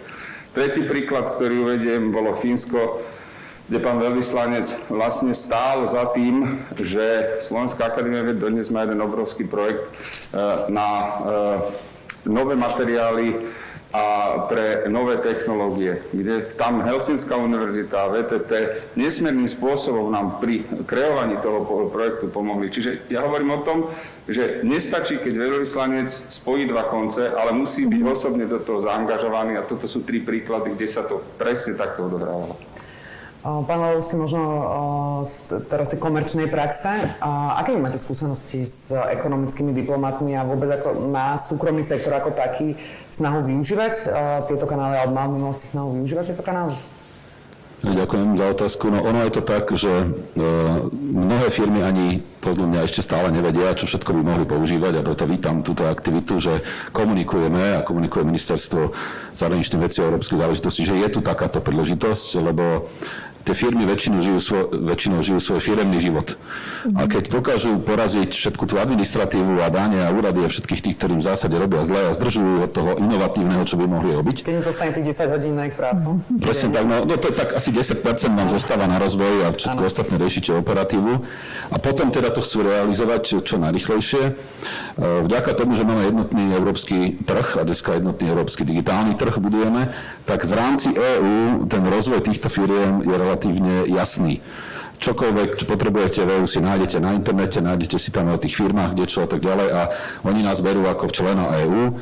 Tretí 0.55 0.85
príklad, 0.87 1.35
ktorý 1.35 1.67
uvediem, 1.67 2.13
bolo 2.13 2.39
Fínsko 2.39 3.03
kde 3.67 3.77
pán 3.83 3.99
veľvyslanec 3.99 4.87
vlastne 4.87 5.35
stál 5.35 5.83
za 5.91 6.07
tým, 6.15 6.63
že 6.79 7.39
Slovenská 7.43 7.91
akadémia 7.91 8.23
ved 8.23 8.39
dodnes 8.39 8.71
má 8.71 8.87
jeden 8.87 9.03
obrovský 9.03 9.43
projekt 9.43 9.91
e, 9.91 9.91
na 10.71 10.87
e, 10.95 11.09
nové 12.31 12.55
materiály 12.55 13.35
a 13.91 14.05
pre 14.51 14.83
nové 14.91 15.17
technológie, 15.23 16.03
kde 16.11 16.43
tam 16.59 16.83
Helsinská 16.83 17.39
univerzita 17.39 18.03
a 18.03 18.11
VTT 18.11 18.51
nesmierným 18.99 19.47
spôsobom 19.47 20.11
nám 20.11 20.43
pri 20.43 20.67
kreovaní 20.83 21.39
toho 21.39 21.87
projektu 21.87 22.27
pomohli. 22.27 22.67
Čiže 22.67 23.07
ja 23.07 23.23
hovorím 23.23 23.55
o 23.55 23.63
tom, 23.63 23.87
že 24.27 24.59
nestačí, 24.67 25.23
keď 25.23 25.33
veľvyslanec 25.39 26.11
spojí 26.27 26.67
dva 26.67 26.83
konce, 26.91 27.31
ale 27.31 27.55
musí 27.55 27.87
byť 27.87 28.01
osobne 28.03 28.43
do 28.43 28.59
toho 28.59 28.83
zaangažovaný 28.83 29.55
a 29.55 29.63
toto 29.63 29.87
sú 29.87 30.03
tri 30.03 30.19
príklady, 30.19 30.75
kde 30.75 30.87
sa 30.91 31.07
to 31.07 31.23
presne 31.39 31.79
takto 31.79 32.11
odohrávalo. 32.11 32.59
Pán 33.45 33.79
Valovský, 33.79 34.17
možno 34.19 34.41
teraz 35.69 35.93
tej 35.93 36.01
komerčnej 36.01 36.49
praxe. 36.51 36.89
Aké 37.55 37.77
vy 37.77 37.79
máte 37.79 38.01
skúsenosti 38.01 38.65
s 38.65 38.91
ekonomickými 38.91 39.71
diplomatmi 39.71 40.35
a 40.35 40.43
vôbec 40.43 40.67
ako 40.73 41.07
má 41.07 41.37
súkromný 41.39 41.85
sektor 41.85 42.17
ako 42.17 42.35
taký 42.35 42.75
snahu 43.13 43.45
využívať 43.45 43.93
tieto 44.51 44.65
kanály 44.67 44.99
alebo 44.99 45.13
má 45.15 45.25
v 45.29 45.35
minulosti 45.39 45.69
snahu 45.69 45.95
využívať 46.01 46.33
tieto 46.33 46.43
kanály? 46.43 46.75
Ďakujem 47.77 48.41
za 48.41 48.45
otázku. 48.57 48.89
No 48.89 49.05
ono 49.05 49.21
je 49.21 49.31
to 49.37 49.43
tak, 49.45 49.69
že 49.69 49.93
e, 49.93 50.05
mnohé 51.13 51.47
firmy 51.53 51.85
ani 51.85 52.25
podľa 52.41 52.65
mňa 52.73 52.79
ešte 52.89 53.05
stále 53.05 53.29
nevedia, 53.29 53.77
čo 53.77 53.85
všetko 53.85 54.17
by 54.17 54.21
mohli 54.25 54.45
používať 54.49 54.97
a 54.97 55.05
preto 55.05 55.29
vítam 55.29 55.61
túto 55.61 55.85
aktivitu, 55.85 56.41
že 56.41 56.65
komunikujeme 56.89 57.77
a 57.77 57.85
komunikuje 57.85 58.25
ministerstvo 58.25 58.97
zahraničných 59.37 59.83
vecí 59.85 60.01
a 60.01 60.09
európskych 60.09 60.41
záležitostí, 60.41 60.89
že 60.89 60.97
je 60.97 61.07
tu 61.13 61.19
takáto 61.21 61.61
príležitosť, 61.61 62.41
lebo 62.41 62.89
tie 63.47 63.55
firmy 63.55 63.87
väčšinou 63.87 64.19
žijú, 64.19 64.39
svoj, 64.43 64.63
väčšinou 64.91 65.23
žijú 65.23 65.39
svoj 65.39 65.59
firemný 65.63 66.03
život. 66.03 66.35
A 66.99 67.07
keď 67.07 67.31
dokážu 67.31 67.79
poraziť 67.79 68.35
všetku 68.35 68.67
tú 68.67 68.75
administratívu 68.75 69.63
a 69.63 69.71
dáne 69.71 70.03
a 70.03 70.11
úrady 70.11 70.43
a 70.43 70.51
všetkých 70.51 70.83
tých, 70.83 70.95
ktorým 70.99 71.23
v 71.23 71.25
zásade 71.31 71.55
robia 71.55 71.87
zle 71.87 72.11
a 72.11 72.11
zdržujú 72.11 72.67
od 72.67 72.71
toho 72.75 72.91
inovatívneho, 72.99 73.63
čo 73.63 73.79
by 73.79 73.87
mohli 73.87 74.11
robiť. 74.11 74.43
Keď 74.43 74.55
im 74.59 74.65
zostane 74.67 74.91
tých 74.91 75.15
10 75.15 75.31
hodín 75.31 75.53
na 75.55 75.71
ich 75.71 75.75
prácu. 75.79 76.19
Presne 76.43 76.75
tak, 76.75 76.83
no, 76.83 77.07
no 77.07 77.15
to 77.15 77.31
je 77.31 77.35
tak 77.39 77.49
asi 77.55 77.69
10% 77.71 78.03
nám 78.35 78.49
zostáva 78.51 78.85
na 78.91 78.99
rozvoj 78.99 79.47
a 79.47 79.55
všetko 79.55 79.83
ano. 79.83 79.87
ostatné 79.87 80.15
riešite 80.19 80.51
operatívu. 80.51 81.11
A 81.71 81.75
potom 81.79 82.11
teda 82.11 82.35
to 82.35 82.43
chcú 82.43 82.67
realizovať 82.67 83.21
čo, 83.23 83.37
čo 83.39 83.55
najrychlejšie. 83.63 84.23
E, 84.27 84.31
vďaka 84.99 85.55
tomu, 85.55 85.79
že 85.79 85.87
máme 85.87 86.03
jednotný 86.03 86.51
európsky 86.51 87.15
trh 87.23 87.59
a 87.59 87.61
dneska 87.63 87.95
jednotný 87.95 88.27
európsky 88.27 88.67
digitálny 88.67 89.15
trh 89.15 89.39
budujeme, 89.39 89.95
tak 90.27 90.43
v 90.43 90.53
rámci 90.53 90.91
EÚ 90.91 91.65
ten 91.71 91.83
rozvoj 91.87 92.25
týchto 92.27 92.51
firiem 92.51 93.05
je 93.05 93.15
relatívne 93.15 93.36
relatívne 93.37 93.85
jasný. 93.85 94.41
Čokoľvek, 94.97 95.61
čo 95.61 95.69
potrebujete 95.69 96.25
v 96.25 96.41
EU 96.41 96.49
si 96.49 96.57
nájdete 96.57 96.97
na 96.97 97.13
internete, 97.13 97.61
nájdete 97.61 98.01
si 98.01 98.09
tam 98.09 98.33
o 98.33 98.41
tých 98.41 98.57
firmách, 98.57 98.97
kde 98.97 99.05
čo 99.05 99.19
a 99.21 99.29
tak 99.29 99.45
ďalej 99.45 99.69
a 99.69 99.81
oni 100.25 100.41
nás 100.41 100.57
berú 100.57 100.89
ako 100.89 101.13
člena 101.13 101.53
EÚ, 101.53 101.93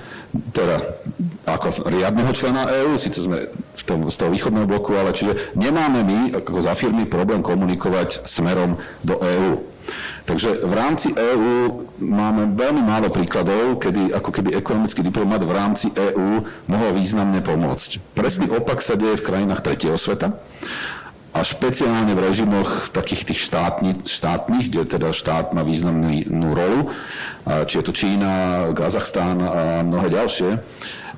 teda 0.55 0.95
ako 1.43 1.91
riadneho 1.91 2.31
člena 2.31 2.71
EÚ, 2.71 2.95
síce 2.95 3.19
sme 3.19 3.51
v 3.51 3.83
tom, 3.83 4.07
z 4.07 4.15
toho 4.15 4.31
východného 4.31 4.63
bloku, 4.63 4.95
ale 4.95 5.11
čiže 5.11 5.35
nemáme 5.59 6.07
my 6.07 6.19
ako 6.39 6.63
za 6.63 6.71
firmy 6.71 7.03
problém 7.03 7.43
komunikovať 7.43 8.23
smerom 8.23 8.79
do 9.03 9.19
EÚ. 9.19 9.75
Takže 10.25 10.65
v 10.65 10.73
rámci 10.73 11.11
EÚ 11.11 11.85
máme 11.99 12.55
veľmi 12.55 12.79
málo 12.79 13.11
príkladov, 13.11 13.77
kedy 13.77 14.15
ako 14.15 14.29
keby 14.31 14.55
ekonomický 14.55 15.03
diplomat 15.03 15.43
v 15.43 15.51
rámci 15.51 15.87
EÚ 15.91 16.47
mohol 16.71 16.89
významne 16.95 17.43
pomôcť. 17.43 18.15
Presný 18.15 18.49
opak 18.49 18.79
sa 18.79 18.95
deje 18.95 19.19
v 19.19 19.25
krajinách 19.27 19.61
tretieho 19.61 19.99
sveta 19.99 20.39
a 21.35 21.43
špeciálne 21.43 22.15
v 22.15 22.23
režimoch 22.31 22.87
takých 22.95 23.27
tých 23.27 23.43
štátni, 23.43 24.07
štátnych, 24.07 24.71
kde 24.71 24.83
teda 24.87 25.11
štát 25.11 25.51
má 25.51 25.67
významnú 25.67 26.55
rolu, 26.55 26.95
či 27.67 27.75
je 27.75 27.83
to 27.83 27.91
Čína, 27.91 28.71
Kazachstán 28.71 29.43
a 29.43 29.83
mnohé 29.83 30.15
ďalšie, 30.15 30.63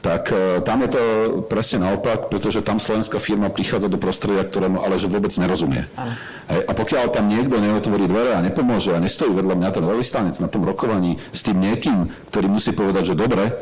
tak 0.02 0.30
e, 0.30 0.62
tam 0.62 0.86
je 0.86 0.90
to 0.94 1.04
presne 1.50 1.84
naopak, 1.84 2.30
pretože 2.30 2.62
tam 2.62 2.78
slovenská 2.78 3.18
firma 3.18 3.50
prichádza 3.50 3.90
do 3.90 3.98
prostredia, 3.98 4.46
ktorému 4.46 4.80
ale 4.80 5.02
že 5.02 5.10
vôbec 5.10 5.34
nerozumie. 5.36 5.90
A 6.48 6.72
pokiaľ 6.72 7.12
tam 7.12 7.28
niekto 7.28 7.58
neotvorí 7.58 8.06
dvere 8.06 8.38
a 8.38 8.46
nepomôže 8.46 8.94
a 8.94 9.02
nestojí 9.02 9.34
vedľa 9.34 9.58
mňa 9.58 9.70
ten 9.74 9.84
veľvyslanec 9.84 10.36
na 10.38 10.48
tom 10.48 10.64
rokovaní 10.64 11.18
s 11.34 11.42
tým 11.44 11.60
niekým, 11.60 12.14
ktorý 12.30 12.48
musí 12.48 12.72
povedať, 12.72 13.14
že 13.14 13.20
dobre, 13.20 13.58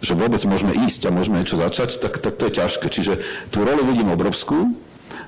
že 0.00 0.16
vôbec 0.16 0.40
môžeme 0.48 0.72
ísť 0.88 1.06
a 1.08 1.14
môžeme 1.14 1.44
niečo 1.44 1.60
začať, 1.60 2.00
tak, 2.00 2.18
tak 2.24 2.40
to 2.40 2.48
je 2.48 2.56
ťažké. 2.56 2.86
Čiže 2.88 3.12
tú 3.52 3.62
rolu 3.62 3.84
vidím 3.84 4.10
obrovskú, 4.10 4.74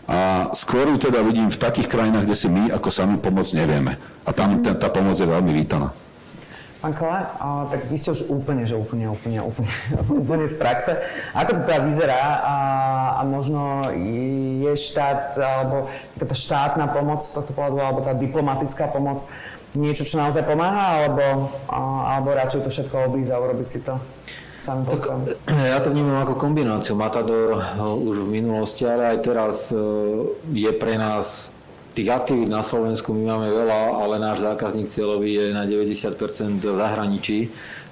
a 0.08 0.50
skôr 0.52 0.90
ju 0.90 0.98
teda 0.98 1.22
vidím 1.22 1.46
v 1.46 1.58
takých 1.62 1.86
krajinách, 1.86 2.26
kde 2.26 2.36
si 2.36 2.48
my 2.50 2.74
ako 2.74 2.88
sami 2.90 3.16
pomôcť 3.22 3.54
nevieme. 3.54 3.94
A 4.26 4.30
tam 4.34 4.58
tá, 4.58 4.74
tá 4.74 4.88
pomoc 4.90 5.14
je 5.14 5.26
veľmi 5.26 5.54
vítaná. 5.54 5.94
Pán 6.82 6.98
Kole, 6.98 7.22
tak 7.70 7.86
vy 7.86 7.94
ste 7.94 8.10
už 8.10 8.26
úplne, 8.26 8.66
že 8.66 8.74
úplne, 8.74 9.06
úplne, 9.06 9.38
úplne, 9.38 9.70
úplne 10.26 10.50
z 10.50 10.58
praxe. 10.58 10.98
Ako 11.30 11.54
to 11.54 11.60
teda 11.70 11.86
vyzerá 11.86 12.42
a, 12.42 12.56
a 13.18 13.20
možno 13.22 13.86
je 13.94 14.74
štát, 14.74 15.38
alebo 15.38 15.86
tá 16.18 16.34
štátna 16.34 16.90
pomoc 16.90 17.22
z 17.22 17.38
tohto 17.38 17.54
pohľadu, 17.54 17.78
alebo 17.78 18.00
tá 18.02 18.10
diplomatická 18.18 18.90
pomoc 18.90 19.22
niečo, 19.78 20.02
čo 20.02 20.18
naozaj 20.18 20.42
pomáha, 20.42 21.06
alebo, 21.06 21.54
alebo 22.02 22.34
radšej 22.34 22.66
to 22.66 22.70
všetko 22.74 23.14
obísť 23.14 23.30
a 23.30 23.38
urobiť 23.38 23.68
si 23.70 23.78
to? 23.86 23.94
Tak, 24.62 25.02
ja 25.50 25.82
to 25.82 25.90
vnímam 25.90 26.22
ako 26.22 26.38
kombináciu. 26.38 26.94
Matador 26.94 27.58
eh, 27.58 27.82
už 27.82 28.30
v 28.30 28.38
minulosti, 28.38 28.86
ale 28.86 29.10
aj 29.10 29.18
teraz 29.26 29.56
eh, 29.74 29.78
je 30.54 30.70
pre 30.70 30.94
nás 30.94 31.50
tých 31.92 32.08
aktivít 32.08 32.48
na 32.48 32.64
Slovensku 32.64 33.12
my 33.12 33.36
máme 33.36 33.48
veľa, 33.52 34.00
ale 34.00 34.16
náš 34.16 34.40
zákazník 34.40 34.88
cieľový 34.88 35.28
je 35.36 35.44
na 35.52 35.68
90% 35.68 36.16
v 36.62 36.76
zahraničí. 36.78 37.38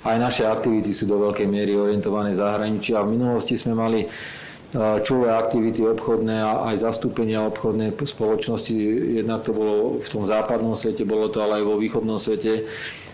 Aj 0.01 0.17
naše 0.17 0.49
aktivity 0.49 0.97
sú 0.97 1.05
do 1.05 1.21
veľkej 1.21 1.45
miery 1.45 1.77
orientované 1.77 2.33
v 2.33 2.41
zahraničí 2.41 2.97
a 2.97 3.05
v 3.05 3.19
minulosti 3.19 3.59
sme 3.59 3.75
mali 3.75 4.07
eh, 4.07 4.97
čulé 5.03 5.35
aktivity 5.35 5.83
obchodné 5.91 6.39
a 6.39 6.71
aj 6.71 6.87
zastúpenia 6.87 7.43
obchodné 7.51 7.99
spoločnosti. 7.99 8.73
Jednak 9.19 9.43
to 9.43 9.53
bolo 9.53 9.99
v 9.99 10.09
tom 10.09 10.23
západnom 10.23 10.79
svete, 10.79 11.03
bolo 11.03 11.27
to 11.27 11.43
ale 11.43 11.61
aj 11.61 11.65
vo 11.67 11.77
východnom 11.77 12.17
svete. 12.17 12.71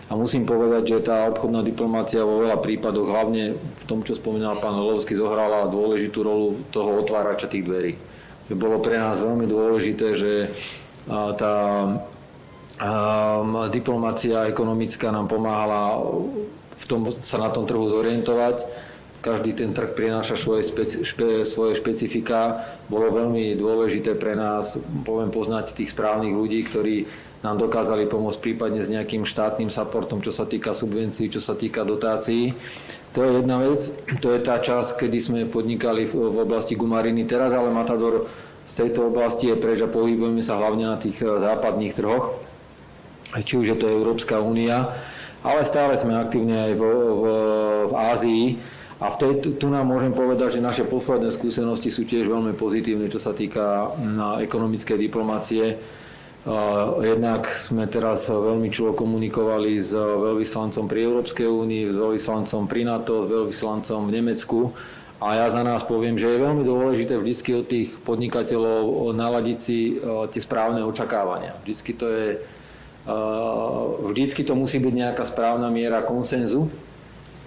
A 0.07 0.15
musím 0.15 0.47
povedať, 0.47 0.83
že 0.87 1.03
tá 1.03 1.27
obchodná 1.27 1.59
diplomácia 1.67 2.23
vo 2.23 2.39
veľa 2.39 2.63
prípadoch, 2.63 3.11
hlavne 3.11 3.59
v 3.59 3.83
tom, 3.83 4.07
čo 4.07 4.15
spomínal 4.15 4.55
pán 4.55 4.79
Holovský, 4.79 5.19
zohrala 5.19 5.67
dôležitú 5.67 6.23
rolu 6.23 6.63
toho 6.71 7.03
otvárača 7.03 7.51
tých 7.51 7.67
dverí. 7.67 7.99
Bolo 8.47 8.79
pre 8.79 8.95
nás 8.95 9.19
veľmi 9.19 9.43
dôležité, 9.43 10.15
že 10.15 10.47
tá 11.11 11.55
diplomácia 13.67 14.47
ekonomická 14.47 15.11
nám 15.11 15.27
pomáhala 15.27 15.99
v 16.79 16.85
tom, 16.87 17.11
sa 17.11 17.43
na 17.43 17.51
tom 17.51 17.67
trhu 17.67 17.91
zorientovať. 17.91 18.63
každý 19.27 19.51
ten 19.59 19.75
trh 19.75 19.91
prináša 19.91 20.39
svoje, 20.39 20.71
špe, 21.03 21.43
svoje 21.43 21.75
špecifika. 21.75 22.63
Bolo 22.87 23.11
veľmi 23.11 23.59
dôležité 23.59 24.15
pre 24.15 24.39
nás, 24.39 24.79
poviem, 25.03 25.27
poznať 25.33 25.75
tých 25.75 25.91
správnych 25.91 26.31
ľudí, 26.31 26.63
ktorí 26.63 27.03
nám 27.47 27.63
dokázali 27.63 28.11
pomôcť 28.11 28.43
prípadne 28.43 28.83
s 28.83 28.91
nejakým 28.91 29.23
štátnym 29.23 29.71
supportom, 29.71 30.19
čo 30.19 30.35
sa 30.35 30.43
týka 30.43 30.75
subvencií, 30.75 31.31
čo 31.31 31.39
sa 31.39 31.55
týka 31.55 31.87
dotácií. 31.87 32.51
To 33.15 33.23
je 33.23 33.39
jedna 33.39 33.63
vec, 33.63 33.87
to 34.19 34.35
je 34.35 34.39
tá 34.43 34.59
časť, 34.59 34.99
kedy 34.99 35.17
sme 35.17 35.39
podnikali 35.47 36.03
v, 36.03 36.43
oblasti 36.43 36.75
gumariny. 36.75 37.23
Teraz 37.23 37.55
ale 37.55 37.71
Matador 37.71 38.27
z 38.67 38.73
tejto 38.83 39.07
oblasti 39.07 39.47
je 39.47 39.55
preč 39.55 39.79
a 39.79 39.87
pohybujeme 39.87 40.43
sa 40.43 40.59
hlavne 40.59 40.91
na 40.91 40.99
tých 40.99 41.23
eh, 41.23 41.39
západných 41.39 41.95
trhoch, 41.95 42.35
či 43.39 43.53
už 43.55 43.65
je 43.73 43.77
to 43.79 43.87
Európska 43.87 44.43
únia, 44.43 44.91
ale 45.39 45.63
stále 45.63 45.95
sme 45.95 46.19
aktívni 46.19 46.53
aj 46.53 46.73
v, 46.75 46.83
v, 46.83 47.23
v 47.87 47.93
Ázii 47.95 48.45
a 48.97 49.13
v 49.13 49.15
tej, 49.21 49.31
tu 49.61 49.69
nám 49.69 49.85
môžem 49.87 50.09
povedať, 50.09 50.57
že 50.57 50.65
naše 50.65 50.83
posledné 50.83 51.29
skúsenosti 51.29 51.93
sú 51.93 52.03
tiež 52.03 52.25
veľmi 52.27 52.57
pozitívne, 52.57 53.07
čo 53.07 53.21
sa 53.21 53.31
týka 53.31 53.93
na 54.01 54.41
ekonomické 54.41 54.97
diplomácie. 54.97 55.77
Jednak 57.03 57.51
sme 57.51 57.91
teraz 57.91 58.31
veľmi 58.31 58.71
čulo 58.71 58.95
komunikovali 58.95 59.83
s 59.83 59.91
veľvyslancom 59.91 60.87
pri 60.87 60.99
Európskej 61.03 61.43
únii, 61.43 61.91
s 61.91 61.95
veľvyslancom 61.99 62.61
pri 62.71 62.81
NATO, 62.87 63.27
s 63.27 63.27
veľvyslancom 63.27 63.99
v 64.07 64.13
Nemecku. 64.15 64.59
A 65.19 65.43
ja 65.43 65.47
za 65.51 65.65
nás 65.65 65.83
poviem, 65.83 66.15
že 66.15 66.29
je 66.29 66.45
veľmi 66.45 66.63
dôležité 66.63 67.19
vždycky 67.19 67.51
od 67.57 67.65
tých 67.67 67.99
podnikateľov 67.99 69.11
naladiť 69.17 69.57
si 69.59 69.97
tie 70.31 70.41
správne 70.41 70.87
očakávania. 70.87 71.57
Vždycky 71.67 71.91
to 71.97 72.05
je 72.07 72.27
vždycky 74.11 74.43
to 74.43 74.51
musí 74.51 74.83
byť 74.83 74.93
nejaká 74.93 75.23
správna 75.23 75.71
miera 75.71 76.03
konsenzu 76.03 76.67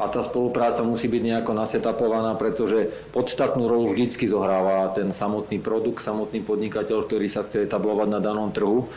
a 0.00 0.08
tá 0.08 0.24
spolupráca 0.24 0.80
musí 0.80 1.12
byť 1.12 1.22
nejako 1.22 1.52
nasetapovaná, 1.52 2.32
pretože 2.40 2.88
podstatnú 3.12 3.68
rolu 3.68 3.92
vždycky 3.92 4.24
zohráva 4.24 4.88
ten 4.96 5.12
samotný 5.12 5.60
produkt, 5.60 6.00
samotný 6.00 6.40
podnikateľ, 6.40 7.04
ktorý 7.04 7.28
sa 7.28 7.44
chce 7.44 7.68
etablovať 7.68 8.08
na 8.08 8.20
danom 8.24 8.48
trhu. 8.48 8.88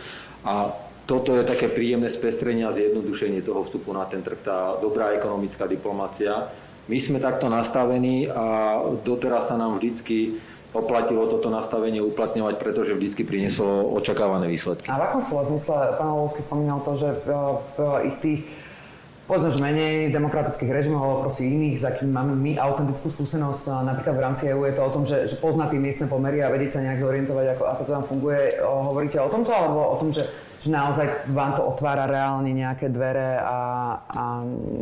A 0.48 0.72
toto 1.04 1.36
je 1.36 1.44
také 1.44 1.68
príjemné 1.68 2.08
spestrenie 2.08 2.64
a 2.64 2.72
zjednodušenie 2.72 3.44
toho 3.44 3.68
vstupu 3.68 3.92
na 3.92 4.08
ten 4.08 4.24
trh, 4.24 4.40
tá 4.40 4.80
dobrá 4.80 5.12
ekonomická 5.12 5.68
diplomácia. 5.68 6.48
My 6.88 6.96
sme 7.00 7.20
takto 7.20 7.52
nastavení 7.52 8.32
a 8.32 8.80
doteraz 9.04 9.52
sa 9.52 9.60
nám 9.60 9.80
vždycky 9.80 10.40
oplatilo 10.74 11.30
toto 11.30 11.54
nastavenie 11.54 12.02
uplatňovať, 12.02 12.56
pretože 12.58 12.98
vždy 12.98 13.24
prinieslo 13.24 13.94
očakávané 13.94 14.50
výsledky. 14.50 14.90
A 14.90 14.98
v 14.98 15.06
akom 15.06 15.22
slova 15.22 15.46
zmysle 15.48 15.96
pán 15.96 16.12
Lovský 16.18 16.42
spomínal 16.42 16.82
to, 16.82 16.98
že 16.98 17.14
v, 17.24 17.28
v 17.78 17.78
istých 18.10 18.42
povedzme, 19.24 19.50
že 19.56 19.60
menej 19.64 19.96
demokratických 20.12 20.68
režimov, 20.68 21.00
alebo 21.00 21.20
proste 21.28 21.48
iných, 21.48 21.80
za 21.80 21.96
akým 21.96 22.12
máme 22.12 22.36
my 22.36 22.60
autentickú 22.60 23.08
skúsenosť, 23.08 23.88
napríklad 23.88 24.16
v 24.20 24.24
rámci 24.24 24.44
EU 24.52 24.68
je 24.68 24.76
to 24.76 24.84
o 24.84 24.92
tom, 24.92 25.04
že, 25.08 25.24
že 25.32 25.40
pozná 25.40 25.72
tie 25.72 25.80
miestne 25.80 26.12
pomery 26.12 26.44
a 26.44 26.52
vedieť 26.52 26.76
sa 26.76 26.80
nejak 26.84 27.00
zorientovať, 27.00 27.46
ako, 27.56 27.64
ako 27.64 27.82
to 27.88 27.92
tam 27.92 28.04
funguje. 28.04 28.42
Hovoríte 28.60 29.18
o 29.24 29.30
tomto, 29.32 29.52
alebo 29.56 29.80
o 29.80 29.96
tom, 29.96 30.12
že, 30.12 30.28
že 30.60 30.68
naozaj 30.68 31.32
vám 31.32 31.56
to 31.56 31.64
otvára 31.64 32.04
reálne 32.04 32.52
nejaké 32.52 32.92
dvere 32.92 33.40
a, 33.40 33.60
a 34.04 34.24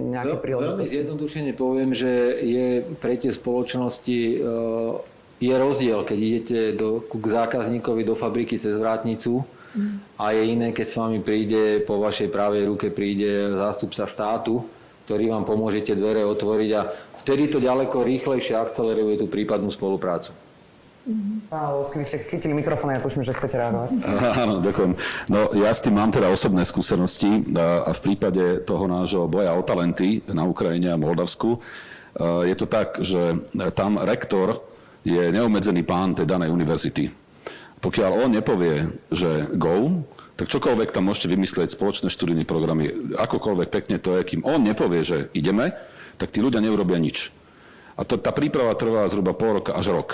nejaké 0.09 0.37
Veľ, 0.37 0.41
príležitosti? 0.41 0.81
Veľmi 0.81 0.97
zjednodušene 0.97 1.51
poviem, 1.53 1.91
že 1.93 2.11
je 2.41 2.67
pre 2.97 3.21
tie 3.21 3.29
spoločnosti 3.29 4.19
e, 4.25 4.35
je 5.37 5.53
rozdiel, 5.53 6.01
keď 6.01 6.17
idete 6.17 6.59
do, 6.73 7.01
k 7.05 7.25
zákazníkovi 7.29 8.01
do 8.05 8.17
fabriky 8.17 8.57
cez 8.57 8.73
vrátnicu, 8.73 9.45
a 10.19 10.25
je 10.35 10.43
iné, 10.51 10.75
keď 10.75 10.87
s 10.87 10.99
vami 10.99 11.19
príde, 11.23 11.83
po 11.87 11.99
vašej 12.03 12.27
pravej 12.27 12.67
ruke 12.67 12.91
príde 12.91 13.55
zástupca 13.55 14.03
štátu, 14.03 14.67
ktorý 15.07 15.31
vám 15.31 15.43
pomôže 15.47 15.81
tie 15.83 15.95
dvere 15.95 16.27
otvoriť 16.27 16.69
a 16.75 16.81
vtedy 17.23 17.51
to 17.51 17.63
ďaleko 17.63 18.03
rýchlejšie 18.03 18.55
akceleruje 18.55 19.19
tú 19.19 19.31
prípadnú 19.31 19.71
spoluprácu. 19.71 20.35
Pán 21.49 21.81
Lovský, 21.81 21.97
vy 21.97 22.05
ste 22.05 22.21
chytili 22.29 22.53
mikrofón 22.53 22.93
a 22.93 22.95
ja 22.95 23.01
tuším, 23.01 23.25
že 23.25 23.33
chcete 23.33 23.57
reagovať. 23.57 23.89
Áno, 24.37 24.61
ďakujem. 24.61 24.91
No 25.33 25.49
ja 25.57 25.73
s 25.73 25.81
tým 25.81 25.97
mám 25.97 26.13
teda 26.13 26.29
osobné 26.29 26.61
skúsenosti 26.61 27.41
a 27.57 27.89
v 27.89 27.99
prípade 28.05 28.61
toho 28.69 28.85
nášho 28.85 29.25
boja 29.25 29.57
o 29.57 29.65
talenty 29.65 30.21
na 30.29 30.45
Ukrajine 30.45 30.93
a 30.93 31.01
Moldavsku 31.01 31.57
je 32.21 32.55
to 32.59 32.67
tak, 32.67 33.01
že 33.01 33.39
tam 33.73 33.97
rektor 33.97 34.61
je 35.01 35.31
neobmedzený 35.33 35.81
pán 35.81 36.13
tej 36.13 36.29
danej 36.29 36.53
univerzity. 36.53 37.09
Pokiaľ 37.81 38.11
on 38.13 38.29
nepovie, 38.29 38.93
že 39.09 39.49
go, 39.57 40.05
tak 40.37 40.53
čokoľvek 40.53 40.93
tam 40.93 41.09
môžete 41.09 41.33
vymyslieť, 41.33 41.73
spoločné 41.73 42.13
študijné 42.13 42.45
programy, 42.45 43.13
akokoľvek 43.17 43.69
pekne 43.73 43.97
to 43.97 44.21
je, 44.21 44.25
kým 44.25 44.45
on 44.45 44.61
nepovie, 44.61 45.01
že 45.01 45.33
ideme, 45.33 45.73
tak 46.21 46.29
tí 46.29 46.45
ľudia 46.45 46.61
neurobia 46.61 47.01
nič. 47.01 47.33
A 47.97 48.05
to, 48.05 48.21
tá 48.21 48.29
príprava 48.29 48.77
trvá 48.77 49.09
zhruba 49.09 49.33
pol 49.33 49.61
roka 49.61 49.73
až 49.73 49.97
rok. 49.97 50.09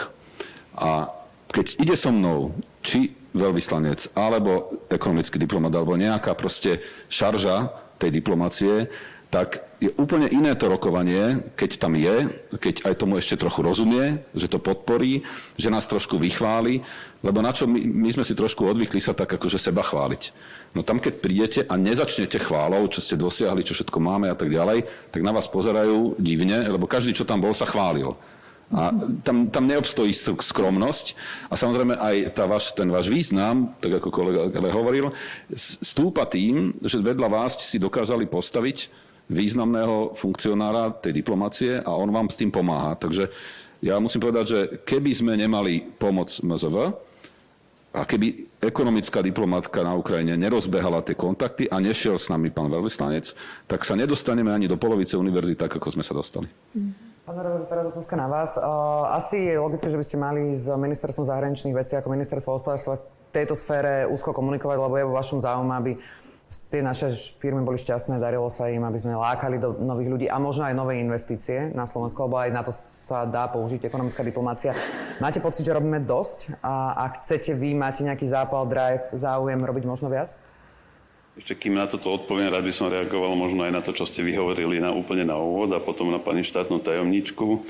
A 0.79 1.11
keď 1.51 1.75
ide 1.83 1.95
so 1.99 2.11
mnou, 2.11 2.55
či 2.79 3.11
veľvyslanec, 3.35 4.15
alebo 4.15 4.79
ekonomický 4.87 5.35
diplomat, 5.35 5.75
alebo 5.75 5.99
nejaká 5.99 6.33
proste 6.39 6.79
šarža 7.11 7.71
tej 7.99 8.15
diplomácie, 8.15 8.87
tak 9.27 9.66
je 9.77 9.93
úplne 9.93 10.25
iné 10.33 10.57
to 10.57 10.73
rokovanie, 10.73 11.53
keď 11.53 11.71
tam 11.77 11.93
je, 11.93 12.33
keď 12.57 12.89
aj 12.89 12.93
tomu 12.97 13.21
ešte 13.21 13.37
trochu 13.37 13.61
rozumie, 13.61 14.25
že 14.33 14.49
to 14.49 14.57
podporí, 14.57 15.21
že 15.53 15.69
nás 15.69 15.85
trošku 15.85 16.17
vychváli, 16.17 16.81
lebo 17.21 17.45
na 17.45 17.53
čo 17.53 17.69
my, 17.69 17.77
my 17.77 18.09
sme 18.09 18.25
si 18.25 18.33
trošku 18.33 18.65
odvykli 18.65 18.97
sa 18.97 19.13
tak 19.13 19.37
akože 19.37 19.61
seba 19.61 19.85
chváliť. 19.85 20.33
No 20.73 20.81
tam, 20.81 20.97
keď 20.97 21.13
prídete 21.21 21.61
a 21.69 21.77
nezačnete 21.77 22.41
chválou, 22.41 22.89
čo 22.89 23.05
ste 23.05 23.13
dosiahli, 23.21 23.61
čo 23.61 23.77
všetko 23.77 24.01
máme 24.01 24.33
a 24.33 24.37
tak 24.37 24.49
ďalej, 24.49 25.13
tak 25.13 25.21
na 25.21 25.29
vás 25.29 25.45
pozerajú 25.45 26.17
divne, 26.17 26.65
lebo 26.65 26.89
každý, 26.89 27.13
čo 27.13 27.29
tam 27.29 27.37
bol, 27.37 27.53
sa 27.53 27.69
chválil. 27.69 28.17
A 28.67 28.91
tam, 29.23 29.47
tam 29.47 29.63
neobstojí 29.63 30.11
skromnosť 30.43 31.15
a 31.47 31.55
samozrejme 31.55 31.95
aj 31.95 32.15
tá 32.35 32.43
vaš, 32.49 32.75
ten 32.75 32.91
váš 32.91 33.07
význam, 33.07 33.71
tak 33.79 34.03
ako 34.03 34.11
kolega 34.11 34.73
hovoril, 34.75 35.15
stúpa 35.55 36.27
tým, 36.27 36.75
že 36.83 36.99
vedľa 36.99 37.31
vás 37.31 37.55
si 37.63 37.79
dokázali 37.79 38.27
postaviť 38.27 39.06
významného 39.27 40.15
funkcionára 40.15 40.95
tej 41.03 41.19
diplomácie 41.19 41.83
a 41.83 41.91
on 41.95 42.11
vám 42.11 42.31
s 42.31 42.39
tým 42.39 42.51
pomáha. 42.51 42.95
Takže 42.95 43.27
ja 43.83 43.99
musím 43.99 44.23
povedať, 44.23 44.45
že 44.47 44.59
keby 44.87 45.11
sme 45.13 45.33
nemali 45.37 45.83
pomoc 45.99 46.31
MZV 46.41 46.95
a 47.93 48.01
keby 48.05 48.57
ekonomická 48.61 49.21
diplomatka 49.21 49.85
na 49.85 49.93
Ukrajine 49.93 50.33
nerozbehala 50.33 51.05
tie 51.05 51.13
kontakty 51.13 51.69
a 51.69 51.77
nešiel 51.77 52.17
s 52.17 52.29
nami 52.29 52.49
pán 52.49 52.69
veľvyslanec, 52.73 53.37
tak 53.69 53.85
sa 53.85 53.93
nedostaneme 53.93 54.49
ani 54.49 54.65
do 54.65 54.81
polovice 54.81 55.13
univerzity 55.17 55.57
tak, 55.57 55.77
ako 55.77 55.93
sme 55.93 56.03
sa 56.05 56.17
dostali. 56.17 56.49
Pán 57.27 57.35
Robert, 57.35 57.67
teraz 57.67 57.91
otázka 57.91 58.15
na 58.15 58.31
vás. 58.31 58.55
Asi 59.11 59.51
je 59.51 59.59
logické, 59.59 59.91
že 59.91 59.99
by 59.99 60.05
ste 60.07 60.17
mali 60.17 60.55
s 60.55 60.71
ministerstvom 60.71 61.27
zahraničných 61.27 61.75
vecí 61.75 61.99
ako 61.99 62.07
ministerstvo 62.15 62.55
hospodárstva 62.55 62.97
v 62.97 63.03
tejto 63.35 63.53
sfére 63.53 64.07
úzko 64.07 64.31
komunikovať, 64.31 64.77
lebo 64.79 64.95
je 64.95 65.07
vo 65.11 65.17
vašom 65.19 65.43
záujme, 65.43 65.73
aby 65.75 65.91
tie 66.47 66.79
naše 66.79 67.11
firmy 67.11 67.59
boli 67.67 67.75
šťastné, 67.75 68.23
darilo 68.23 68.47
sa 68.47 68.71
im, 68.71 68.79
aby 68.87 68.95
sme 68.95 69.19
lákali 69.19 69.59
do 69.59 69.75
nových 69.83 70.09
ľudí 70.09 70.27
a 70.31 70.39
možno 70.39 70.63
aj 70.63 70.79
nové 70.79 71.03
investície 71.03 71.75
na 71.75 71.83
Slovensku, 71.83 72.23
lebo 72.23 72.39
aj 72.39 72.55
na 72.55 72.63
to 72.63 72.71
sa 72.71 73.27
dá 73.27 73.51
použiť 73.51 73.83
ekonomická 73.83 74.23
diplomácia. 74.23 74.71
Máte 75.19 75.43
pocit, 75.43 75.67
že 75.67 75.75
robíme 75.75 75.99
dosť 75.99 76.55
a, 76.63 77.03
a 77.03 77.03
chcete 77.19 77.51
vy, 77.51 77.75
máte 77.75 78.07
nejaký 78.07 78.23
zápal, 78.23 78.63
drive, 78.63 79.03
záujem 79.11 79.59
robiť 79.59 79.83
možno 79.83 80.07
viac? 80.07 80.39
Ešte 81.37 81.53
kým 81.67 81.77
na 81.77 81.85
toto 81.85 82.09
odpoviem, 82.09 82.49
rád 82.49 82.65
by 82.65 82.73
som 82.73 82.89
reagoval 82.89 83.37
možno 83.37 83.61
aj 83.67 83.71
na 83.75 83.81
to, 83.83 83.93
čo 83.93 84.09
ste 84.09 84.25
vyhovorili 84.25 84.81
na, 84.81 84.89
úplne 84.89 85.27
na 85.27 85.37
úvod 85.37 85.69
a 85.75 85.83
potom 85.83 86.09
na 86.09 86.17
pani 86.17 86.41
štátnu 86.41 86.81
tajomničku. 86.81 87.61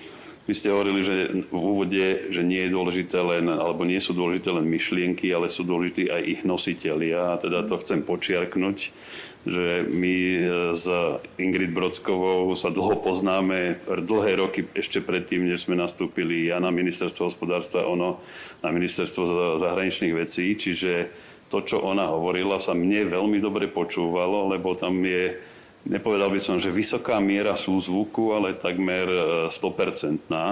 Vy 0.47 0.55
ste 0.55 0.71
hovorili, 0.71 1.03
že 1.03 1.43
v 1.51 1.51
úvode, 1.51 2.31
že 2.31 2.39
nie 2.39 2.63
je 2.63 2.71
dôležité 2.71 3.19
len, 3.19 3.51
alebo 3.51 3.83
nie 3.83 3.99
sú 3.99 4.15
dôležité 4.15 4.55
len 4.55 4.63
myšlienky, 4.63 5.27
ale 5.35 5.51
sú 5.51 5.67
dôležití 5.67 6.07
aj 6.07 6.21
ich 6.23 6.41
nositeľia. 6.47 7.35
A 7.35 7.39
teda 7.39 7.67
to 7.67 7.75
chcem 7.83 7.99
počiarknúť, 7.99 8.77
že 9.43 9.83
my 9.91 10.15
s 10.71 10.87
Ingrid 11.35 11.75
Brodskovou 11.75 12.55
sa 12.55 12.71
dlho 12.71 12.95
poznáme, 13.03 13.83
dlhé 13.87 14.39
roky 14.39 14.63
ešte 14.71 15.03
predtým, 15.03 15.51
než 15.51 15.67
sme 15.67 15.75
nastúpili 15.75 16.47
ja 16.47 16.63
na 16.63 16.71
ministerstvo 16.71 17.27
hospodárstva, 17.27 17.83
ono 17.83 18.23
na 18.63 18.71
ministerstvo 18.71 19.59
zahraničných 19.59 20.15
vecí. 20.15 20.55
Čiže 20.55 21.11
to, 21.51 21.59
čo 21.63 21.83
ona 21.83 22.07
hovorila, 22.07 22.59
sa 22.63 22.71
mne 22.71 23.03
veľmi 23.03 23.43
dobre 23.43 23.67
počúvalo, 23.67 24.47
lebo 24.51 24.71
tam 24.79 25.03
je 25.03 25.35
nepovedal 25.87 26.29
by 26.29 26.41
som, 26.43 26.59
že 26.59 26.69
vysoká 26.69 27.17
miera 27.23 27.55
súzvuku, 27.55 28.35
ale 28.35 28.59
takmer 28.59 29.07
100%. 29.47 30.27
E, 30.27 30.43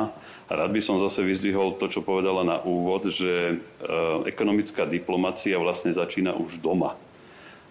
rád 0.49 0.71
by 0.71 0.81
som 0.81 0.97
zase 0.97 1.21
vyzdvihol 1.21 1.75
to, 1.77 1.91
čo 1.91 2.01
povedala 2.01 2.47
na 2.47 2.57
úvod, 2.63 3.11
že 3.11 3.53
e, 3.53 3.55
ekonomická 4.25 4.87
diplomacia 4.87 5.59
vlastne 5.59 5.91
začína 5.91 6.33
už 6.33 6.63
doma. 6.63 6.95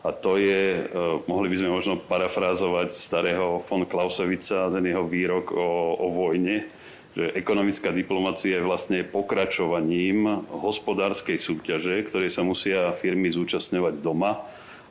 A 0.04 0.12
to 0.12 0.36
je, 0.36 0.84
e, 0.84 1.00
mohli 1.24 1.48
by 1.48 1.56
sme 1.64 1.70
možno 1.72 1.94
parafrázovať 1.96 2.92
starého 2.92 3.64
von 3.64 3.88
Clausewica, 3.88 4.68
ten 4.68 4.84
jeho 4.84 5.08
výrok 5.08 5.56
o, 5.56 5.96
o 5.96 6.06
vojne, 6.12 6.68
že 7.14 7.30
ekonomická 7.32 7.94
diplomacia 7.94 8.58
je 8.58 8.66
vlastne 8.66 9.00
pokračovaním 9.06 10.44
hospodárskej 10.50 11.38
súťaže, 11.38 12.04
ktorej 12.10 12.28
sa 12.34 12.42
musia 12.42 12.90
firmy 12.92 13.30
zúčastňovať 13.30 14.02
doma 14.02 14.42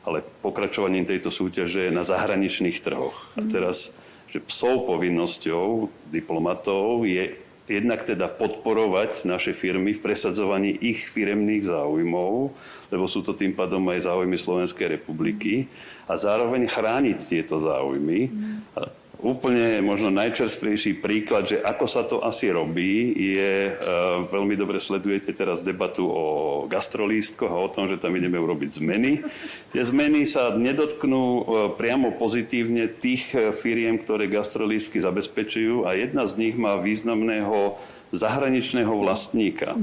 ale 0.04 0.24
pokračovaním 0.44 1.08
tejto 1.08 1.32
súťaže 1.32 1.88
na 1.88 2.04
zahraničných 2.04 2.80
trhoch. 2.84 3.28
A 3.36 3.44
teraz, 3.48 3.96
že 4.28 4.44
psou 4.44 4.84
povinnosťou 4.84 5.88
diplomatov 6.12 7.08
je 7.08 7.40
jednak 7.64 8.04
teda 8.04 8.28
podporovať 8.28 9.24
naše 9.24 9.56
firmy 9.56 9.96
v 9.96 10.04
presadzovaní 10.04 10.76
ich 10.84 11.08
firemných 11.08 11.64
záujmov, 11.64 12.52
lebo 12.92 13.04
sú 13.08 13.24
to 13.24 13.32
tým 13.32 13.56
pádom 13.56 13.80
aj 13.88 14.04
záujmy 14.04 14.36
Slovenskej 14.36 15.00
republiky 15.00 15.64
a 16.04 16.20
zároveň 16.20 16.68
chrániť 16.68 17.18
tieto 17.24 17.56
záujmy. 17.64 18.28
Mm 18.28 19.03
úplne 19.24 19.80
možno 19.80 20.12
najčerstvejší 20.12 21.00
príklad, 21.00 21.48
že 21.48 21.56
ako 21.56 21.86
sa 21.88 22.04
to 22.04 22.20
asi 22.20 22.52
robí, 22.52 23.16
je, 23.16 23.72
e, 23.72 23.90
veľmi 24.28 24.52
dobre 24.52 24.76
sledujete 24.76 25.32
teraz 25.32 25.64
debatu 25.64 26.04
o 26.04 26.24
gastrolístkoch 26.68 27.48
a 27.48 27.64
o 27.64 27.72
tom, 27.72 27.88
že 27.88 27.96
tam 27.96 28.12
ideme 28.12 28.36
urobiť 28.36 28.84
zmeny. 28.84 29.24
Tie 29.72 29.80
zmeny 29.80 30.28
sa 30.28 30.52
nedotknú 30.52 31.24
e, 31.24 31.42
priamo 31.80 32.12
pozitívne 32.20 32.84
tých 32.92 33.32
e, 33.32 33.56
firiem, 33.56 33.96
ktoré 33.96 34.28
gastrolístky 34.28 35.00
zabezpečujú 35.00 35.88
a 35.88 35.96
jedna 35.96 36.28
z 36.28 36.36
nich 36.36 36.54
má 36.60 36.76
významného 36.76 37.80
zahraničného 38.14 38.94
vlastníka. 38.94 39.74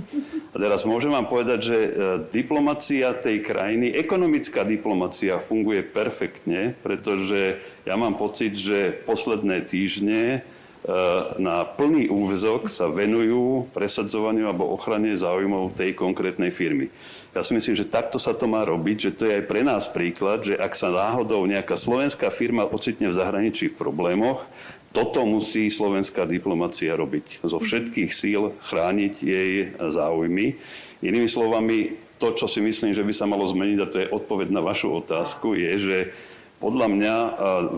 A 0.53 0.55
teraz 0.55 0.87
môžem 0.87 1.11
vám 1.11 1.27
povedať, 1.27 1.59
že 1.67 1.77
diplomacia 2.31 3.11
tej 3.11 3.43
krajiny, 3.43 3.91
ekonomická 3.91 4.63
diplomacia 4.63 5.35
funguje 5.35 5.83
perfektne, 5.83 6.71
pretože 6.79 7.59
ja 7.85 7.95
mám 7.97 8.15
pocit, 8.17 8.53
že 8.53 8.93
posledné 9.05 9.65
týždne 9.65 10.21
e, 10.37 10.39
na 11.41 11.65
plný 11.65 12.13
úvezok 12.13 12.69
sa 12.69 12.85
venujú 12.85 13.69
presadzovaniu 13.73 14.49
alebo 14.49 14.69
ochrane 14.69 15.17
záujmov 15.17 15.73
tej 15.73 15.97
konkrétnej 15.97 16.53
firmy. 16.53 16.93
Ja 17.31 17.41
si 17.47 17.55
myslím, 17.55 17.79
že 17.79 17.87
takto 17.87 18.19
sa 18.19 18.35
to 18.35 18.43
má 18.43 18.67
robiť, 18.67 18.97
že 18.99 19.11
to 19.15 19.23
je 19.23 19.39
aj 19.39 19.43
pre 19.47 19.63
nás 19.63 19.87
príklad, 19.87 20.43
že 20.43 20.53
ak 20.59 20.75
sa 20.75 20.91
náhodou 20.91 21.47
nejaká 21.47 21.79
slovenská 21.79 22.27
firma 22.27 22.67
ocitne 22.67 23.07
v 23.07 23.17
zahraničí 23.17 23.71
v 23.71 23.79
problémoch, 23.79 24.43
toto 24.91 25.23
musí 25.23 25.71
slovenská 25.71 26.27
diplomacia 26.27 26.91
robiť. 26.99 27.47
Zo 27.47 27.63
všetkých 27.63 28.11
síl 28.11 28.51
chrániť 28.59 29.13
jej 29.23 29.51
záujmy. 29.79 30.59
Inými 30.99 31.31
slovami, 31.31 31.95
to, 32.19 32.35
čo 32.35 32.51
si 32.51 32.59
myslím, 32.59 32.91
že 32.91 33.07
by 33.07 33.13
sa 33.15 33.25
malo 33.25 33.47
zmeniť, 33.47 33.77
a 33.79 33.87
to 33.87 33.97
je 34.03 34.11
odpoveď 34.11 34.51
na 34.51 34.59
vašu 34.59 34.91
otázku, 34.91 35.55
je, 35.55 35.71
že 35.79 35.97
podľa 36.61 36.87
mňa 36.93 37.15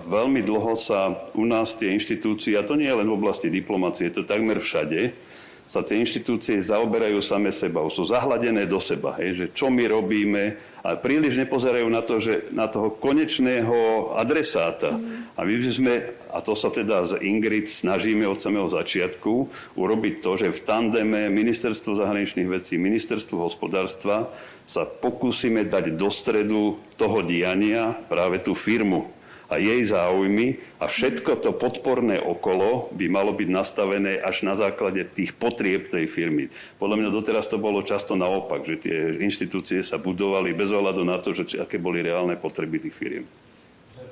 veľmi 0.04 0.44
dlho 0.44 0.76
sa 0.76 1.16
u 1.34 1.48
nás 1.48 1.74
tie 1.80 1.96
inštitúcie, 1.96 2.60
a 2.60 2.68
to 2.68 2.76
nie 2.76 2.92
je 2.92 3.00
len 3.00 3.08
v 3.08 3.16
oblasti 3.16 3.48
diplomácie, 3.48 4.12
to 4.12 4.28
takmer 4.28 4.60
všade, 4.60 5.16
sa 5.64 5.80
tie 5.82 5.98
inštitúcie 6.04 6.60
zaoberajú 6.60 7.24
same 7.24 7.50
seba, 7.50 7.82
sú 7.88 8.04
zahladené 8.04 8.68
do 8.68 8.78
seba, 8.84 9.16
hej, 9.18 9.30
že 9.34 9.46
čo 9.56 9.72
my 9.72 9.88
robíme 9.88 10.60
a 10.84 11.00
príliš 11.00 11.40
nepozerajú 11.40 11.88
na, 11.88 12.04
to, 12.04 12.20
že, 12.20 12.52
na 12.52 12.68
toho 12.68 12.92
konečného 12.92 14.12
adresáta. 14.20 14.92
A 15.34 15.40
my 15.48 15.54
sme, 15.64 16.14
a 16.28 16.44
to 16.44 16.54
sa 16.60 16.68
teda 16.68 17.08
z 17.08 17.24
Ingrid 17.24 17.72
snažíme 17.72 18.28
od 18.28 18.36
samého 18.36 18.68
začiatku, 18.68 19.48
urobiť 19.80 20.20
to, 20.20 20.32
že 20.36 20.52
v 20.52 20.60
tandeme 20.68 21.32
Ministerstvo 21.32 21.96
zahraničných 21.96 22.52
vecí, 22.52 22.76
Ministerstvo 22.76 23.48
hospodárstva 23.48 24.28
sa 24.64 24.88
pokúsime 24.88 25.68
dať 25.68 25.96
do 25.96 26.08
stredu 26.08 26.80
toho 26.96 27.20
diania 27.22 27.96
práve 28.08 28.40
tú 28.40 28.56
firmu, 28.56 29.12
a 29.54 29.62
jej 29.62 29.86
záujmy 29.86 30.58
a 30.82 30.90
všetko 30.90 31.38
to 31.38 31.54
podporné 31.54 32.18
okolo 32.18 32.90
by 32.98 33.06
malo 33.06 33.38
byť 33.38 33.50
nastavené 33.54 34.18
až 34.18 34.50
na 34.50 34.58
základe 34.58 35.06
tých 35.14 35.38
potrieb 35.38 35.94
tej 35.94 36.10
firmy. 36.10 36.50
Podľa 36.82 36.98
mňa 36.98 37.10
doteraz 37.14 37.46
to 37.46 37.62
bolo 37.62 37.86
často 37.86 38.18
naopak, 38.18 38.66
že 38.66 38.82
tie 38.82 38.98
inštitúcie 39.22 39.86
sa 39.86 40.02
budovali 40.02 40.58
bez 40.58 40.74
ohľadu 40.74 41.06
na 41.06 41.22
to, 41.22 41.38
že 41.38 41.62
aké 41.62 41.78
boli 41.78 42.02
reálne 42.02 42.34
potreby 42.34 42.82
tých 42.82 42.98
firiem. 42.98 43.26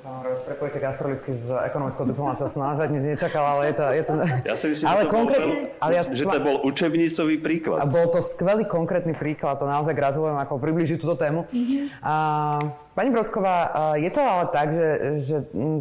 Pán 0.02 0.18
Horvec, 0.18 0.42
prepojite 0.42 0.82
gastrolisky 0.82 1.30
s 1.30 1.46
ekonomickou 1.46 2.02
diplomáciou 2.02 2.50
som 2.50 2.66
naozaj 2.66 2.90
dnes 2.90 3.06
nečakal, 3.06 3.54
ale 3.54 3.70
je 3.70 3.74
to... 3.78 3.84
Je 3.86 4.02
to... 4.02 4.12
Ja 4.42 4.54
si 4.58 4.66
myslím, 4.74 4.86
ale 4.90 4.98
že, 4.98 5.06
to 5.06 5.14
konkrétne, 5.14 5.46
bol, 5.46 5.78
ale 5.78 5.90
ja 5.94 6.02
že 6.02 6.24
to 6.26 6.40
bol 6.42 6.56
učebnicový 6.66 7.36
príklad. 7.38 7.78
A 7.78 7.86
bol 7.86 8.10
to 8.10 8.18
skvelý 8.18 8.66
konkrétny 8.66 9.14
príklad, 9.14 9.62
to 9.62 9.66
naozaj 9.70 9.94
gratulujem, 9.94 10.34
ako 10.42 10.58
približiť 10.58 10.98
túto 10.98 11.14
tému. 11.14 11.46
Mm-hmm. 11.46 12.02
A, 12.02 12.14
pani 12.98 13.14
Brodsková, 13.14 13.56
je 13.94 14.10
to 14.10 14.20
ale 14.26 14.44
tak, 14.50 14.74
že, 14.74 14.88
že 15.22 15.36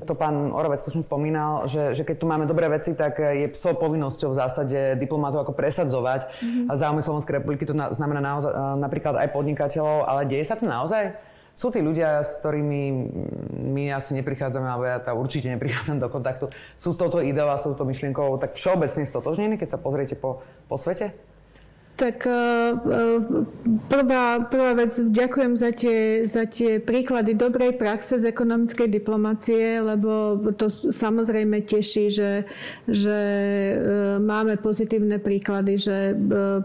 to 0.05 0.13
pán 0.13 0.53
Orovec 0.53 0.85
tuším 0.85 1.01
spomínal, 1.01 1.65
že, 1.65 1.97
že 1.97 2.05
keď 2.05 2.21
tu 2.21 2.29
máme 2.29 2.45
dobré 2.45 2.69
veci, 2.69 2.93
tak 2.93 3.17
je 3.17 3.49
psou 3.57 3.73
povinnosťou 3.73 4.37
v 4.37 4.37
zásade 4.37 5.01
diplomátov 5.01 5.49
ako 5.49 5.57
presadzovať 5.57 6.29
mm-hmm. 6.29 6.77
záujmy 6.77 7.01
Slovenskej 7.01 7.41
republiky, 7.41 7.65
to 7.65 7.73
znamená 7.73 8.21
naozaj, 8.21 8.53
napríklad 8.77 9.17
aj 9.17 9.33
podnikateľov, 9.33 10.05
ale 10.05 10.29
deje 10.29 10.45
sa 10.45 10.53
to 10.53 10.69
naozaj? 10.69 11.30
Sú 11.55 11.69
tí 11.69 11.83
ľudia, 11.83 12.23
s 12.23 12.39
ktorými 12.41 12.81
my 13.71 13.83
asi 13.93 14.17
neprichádzame, 14.19 14.67
alebo 14.67 14.85
ja 14.87 14.97
tá 14.99 15.11
určite 15.13 15.51
neprichádzam 15.51 15.99
do 15.99 16.07
kontaktu, 16.07 16.45
sú 16.75 16.95
s 16.95 16.99
touto 16.99 17.19
ideou 17.19 17.51
a 17.51 17.59
s 17.59 17.67
touto 17.67 17.83
myšlienkou 17.83 18.39
tak 18.39 18.55
všeobecne 18.55 19.03
stotožnení, 19.05 19.55
keď 19.59 19.75
sa 19.75 19.79
pozriete 19.79 20.15
po, 20.15 20.41
po 20.67 20.75
svete? 20.75 21.30
Tak 21.95 22.25
e, 22.25 22.31
e, 22.31 22.39
prvá, 23.85 24.41
prvá 24.49 24.71
vec, 24.73 24.89
ďakujem 24.97 25.53
za 25.53 25.69
tie, 25.69 26.25
za 26.25 26.49
tie 26.49 26.81
príklady 26.81 27.37
dobrej 27.37 27.77
praxe 27.77 28.17
z 28.17 28.25
ekonomickej 28.25 28.89
diplomácie, 28.89 29.77
lebo 29.77 30.39
to 30.57 30.65
samozrejme 30.71 31.61
teší, 31.61 32.09
že, 32.09 32.31
že 32.89 33.19
e, 33.21 33.73
máme 34.17 34.57
pozitívne 34.57 35.21
príklady, 35.21 35.77
že 35.77 35.97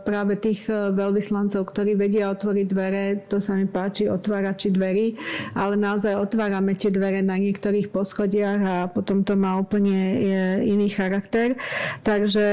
práve 0.08 0.40
tých 0.40 0.72
veľvyslancov, 0.72 1.68
ktorí 1.68 1.98
vedia 1.98 2.32
otvoriť 2.32 2.66
dvere, 2.66 3.04
to 3.28 3.36
sa 3.36 3.60
mi 3.60 3.68
páči, 3.68 4.08
otvárači 4.08 4.72
dverí, 4.72 5.20
ale 5.52 5.76
naozaj 5.76 6.16
otvárame 6.16 6.72
tie 6.78 6.88
dvere 6.88 7.20
na 7.20 7.36
niektorých 7.36 7.92
poschodiach 7.92 8.60
a 8.64 8.76
potom 8.88 9.20
to 9.20 9.36
má 9.36 9.60
úplne 9.60 10.16
iný 10.64 10.88
charakter. 10.88 11.60
Takže 12.00 12.48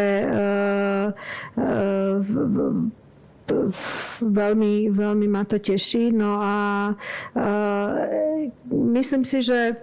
veľmi, 4.23 4.89
veľmi 4.89 5.27
ma 5.27 5.43
to 5.43 5.59
teší. 5.59 6.15
No 6.15 6.39
a, 6.39 6.55
a 6.55 6.57
myslím 8.71 9.27
si, 9.27 9.43
že 9.43 9.75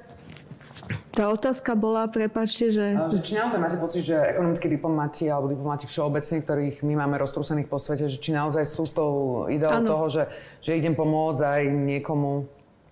tá 1.10 1.26
otázka 1.30 1.74
bola, 1.74 2.06
prepačte, 2.06 2.70
že... 2.70 2.94
Či 3.22 3.34
naozaj 3.34 3.58
máte 3.58 3.78
pocit, 3.78 4.06
že 4.06 4.14
ekonomickí 4.14 4.70
diplomati 4.70 5.26
alebo 5.26 5.50
diplomati 5.50 5.84
všeobecne, 5.86 6.38
ktorých 6.42 6.76
my 6.86 6.94
máme 7.02 7.18
roztrúsených 7.18 7.66
po 7.66 7.82
svete, 7.82 8.06
že 8.06 8.22
či 8.22 8.30
naozaj 8.30 8.62
sú 8.66 8.86
s 8.86 8.92
tou 8.94 9.44
ideou 9.50 9.82
ano. 9.82 9.86
toho, 9.86 10.06
že, 10.06 10.22
že 10.62 10.78
idem 10.78 10.94
pomôcť 10.94 11.42
aj 11.42 11.62
niekomu 11.66 12.46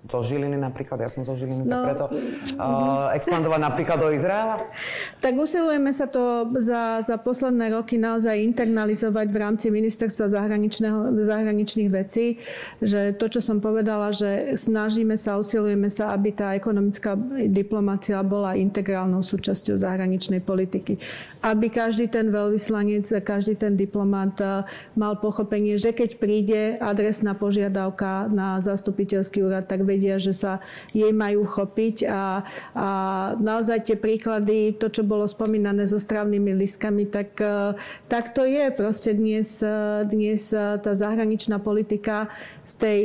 zo 0.09 0.25
Žiliny 0.25 0.57
napríklad, 0.57 1.05
ja 1.05 1.11
som 1.13 1.21
zo 1.21 1.37
Žiliny, 1.37 1.69
no, 1.69 1.71
tak 1.71 1.81
preto 1.93 2.05
uh, 2.57 3.13
expandovať 3.13 3.61
napríklad 3.61 3.99
do 4.01 4.09
Izraela? 4.11 4.57
Tak 5.19 5.35
usilujeme 5.35 5.91
sa 5.93 6.07
to 6.09 6.49
za, 6.63 7.03
za 7.05 7.17
posledné 7.21 7.75
roky 7.75 8.01
naozaj 8.01 8.39
internalizovať 8.39 9.27
v 9.29 9.37
rámci 9.37 9.67
ministerstva 9.69 10.31
zahraničných 11.27 11.91
vecí, 11.91 12.41
že 12.81 13.13
to, 13.19 13.27
čo 13.29 13.41
som 13.43 13.59
povedala, 13.59 14.15
že 14.15 14.57
snažíme 14.57 15.19
sa, 15.19 15.37
usilujeme 15.37 15.91
sa, 15.91 16.15
aby 16.15 16.33
tá 16.33 16.55
ekonomická 16.55 17.19
diplomácia 17.51 18.17
bola 18.25 18.57
integrálnou 18.57 19.21
súčasťou 19.21 19.77
zahraničnej 19.77 20.41
politiky. 20.41 20.97
Aby 21.45 21.69
každý 21.69 22.09
ten 22.09 22.31
veľvyslanec, 22.31 23.05
každý 23.21 23.59
ten 23.59 23.75
diplomat 23.75 24.65
mal 24.95 25.19
pochopenie, 25.19 25.77
že 25.77 25.93
keď 25.93 26.11
príde 26.17 26.61
adresná 26.79 27.35
požiadavka 27.35 28.31
na 28.31 28.63
zastupiteľský 28.63 29.45
úrad, 29.45 29.67
tak 29.67 29.83
vedia, 29.99 30.23
že 30.23 30.31
sa 30.31 30.63
jej 30.95 31.11
majú 31.11 31.43
chopiť 31.43 32.07
a, 32.07 32.47
a 32.79 32.89
naozaj 33.35 33.83
tie 33.83 33.97
príklady, 33.99 34.79
to, 34.79 34.87
čo 34.87 35.03
bolo 35.03 35.27
spomínané 35.27 35.91
so 35.91 35.99
strávnymi 35.99 36.55
listkami, 36.55 37.11
tak, 37.11 37.35
e, 37.43 37.75
tak 38.07 38.31
to 38.31 38.47
je. 38.47 38.71
Proste 38.71 39.11
dnes, 39.19 39.59
e, 39.59 40.07
dnes 40.07 40.55
e, 40.55 40.79
tá 40.79 40.95
zahraničná 40.95 41.59
politika 41.59 42.31
z 42.63 42.75
tej 42.79 42.99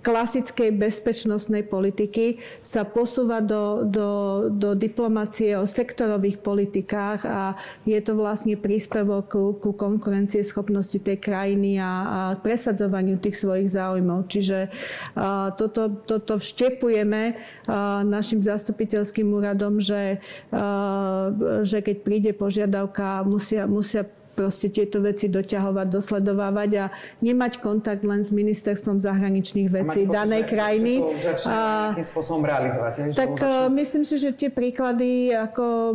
klasickej 0.00 0.72
bezpečnostnej 0.76 1.64
politiky 1.68 2.40
sa 2.64 2.88
posúva 2.88 3.44
do, 3.44 3.84
do, 3.84 4.10
do 4.48 4.70
diplomácie 4.72 5.56
o 5.60 5.68
sektorových 5.68 6.40
politikách 6.40 7.20
a 7.28 7.56
je 7.84 7.98
to 8.00 8.16
vlastne 8.16 8.56
príspevok 8.56 9.24
ku, 9.28 9.44
ku 9.60 9.76
konkurencie 9.76 10.40
schopnosti 10.40 10.96
tej 10.96 11.20
krajiny 11.20 11.76
a, 11.76 11.84
a 11.84 12.20
presadzovaniu 12.40 13.20
tých 13.20 13.36
svojich 13.36 13.72
záujmov. 13.72 14.28
Čiže 14.28 14.72
a, 15.16 15.52
toto, 15.52 15.92
toto 16.04 16.40
vštepujeme 16.40 17.36
a, 17.68 18.00
našim 18.04 18.40
zastupiteľským 18.40 19.28
úradom, 19.28 19.80
že, 19.84 20.20
a, 20.48 21.28
že 21.60 21.84
keď 21.84 21.96
príde 22.00 22.30
požiadavka, 22.32 23.24
musia, 23.28 23.68
musia 23.68 24.08
proste 24.34 24.68
tieto 24.68 24.98
veci 25.00 25.30
doťahovať, 25.30 25.86
dosledovávať 25.88 26.70
a 26.82 26.84
nemať 27.22 27.62
kontakt 27.62 28.02
len 28.02 28.26
s 28.26 28.34
ministerstvom 28.34 28.98
zahraničných 28.98 29.70
vecí 29.70 30.04
danej 30.04 30.50
krajiny. 30.50 31.00
A, 31.46 31.94
spôsobom 32.02 32.42
realizovať. 32.44 33.14
Tak 33.14 33.38
e, 33.38 33.70
myslím 33.78 34.04
si, 34.04 34.18
že 34.18 34.34
tie 34.34 34.50
príklady, 34.50 35.30
ako 35.32 35.94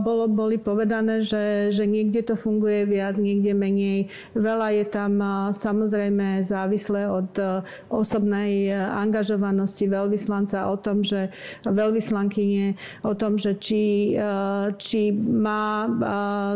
bolo, 0.00 0.30
boli 0.30 0.56
povedané, 0.56 1.20
že, 1.20 1.74
že 1.74 1.84
niekde 1.84 2.22
to 2.22 2.34
funguje 2.38 2.86
viac, 2.86 3.18
niekde 3.18 3.52
menej. 3.52 4.08
Veľa 4.32 4.68
je 4.80 4.84
tam 4.86 5.12
samozrejme 5.50 6.40
závislé 6.46 7.10
od 7.10 7.30
e, 7.36 7.66
osobnej 7.90 8.70
angažovanosti 8.72 9.90
veľvyslanca 9.90 10.70
o 10.70 10.76
tom, 10.78 11.02
že 11.02 11.34
veľvyslankyne, 11.66 12.78
o 13.02 13.12
tom, 13.18 13.36
že 13.36 13.58
či, 13.58 14.14
e, 14.14 14.30
či 14.78 15.10
má 15.14 15.90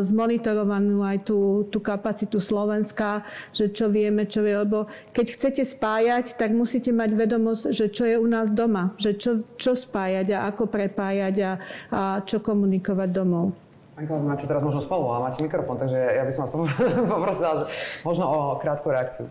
zmonitorovanú 0.01 1.03
aj 1.03 1.24
tú, 1.25 1.65
tú 1.73 1.81
kapacitu 1.81 2.39
Slovenska, 2.39 3.25
že 3.57 3.73
čo 3.73 3.89
vieme, 3.89 4.29
čo 4.29 4.45
vie, 4.45 4.55
lebo 4.55 4.87
keď 5.17 5.27
chcete 5.33 5.63
spájať, 5.65 6.37
tak 6.37 6.53
musíte 6.53 6.93
mať 6.93 7.17
vedomosť, 7.17 7.73
že 7.73 7.87
čo 7.89 8.05
je 8.05 8.17
u 8.21 8.29
nás 8.29 8.53
doma, 8.53 8.93
že 9.01 9.17
čo, 9.17 9.43
čo 9.57 9.73
spájať 9.73 10.37
a 10.37 10.53
ako 10.53 10.69
prepájať 10.69 11.35
a, 11.41 11.53
a 11.91 12.01
čo 12.23 12.45
komunikovať 12.45 13.09
domov. 13.09 13.57
Anka, 13.95 14.19
máte 14.19 14.45
teraz 14.45 14.61
možno 14.61 14.83
spolu 14.83 15.07
a 15.15 15.23
máte 15.23 15.39
mikrofón, 15.41 15.79
takže 15.79 15.95
ja 15.97 16.23
by 16.27 16.33
som 16.35 16.45
vás 16.45 16.53
poprosil 17.15 17.57
možno 18.03 18.25
o 18.27 18.39
krátku 18.59 18.91
reakciu. 18.91 19.31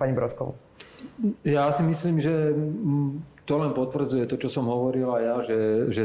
Pani 0.00 0.16
Brodkovú. 0.16 0.56
Ja 1.44 1.68
si 1.74 1.82
myslím, 1.84 2.20
že 2.20 2.54
to 3.50 3.58
len 3.58 3.74
potvrdzuje 3.74 4.30
to, 4.30 4.38
čo 4.38 4.46
som 4.46 4.70
hovoril 4.70 5.10
aj 5.10 5.22
ja, 5.26 5.36
že, 5.42 5.58
že 5.90 6.04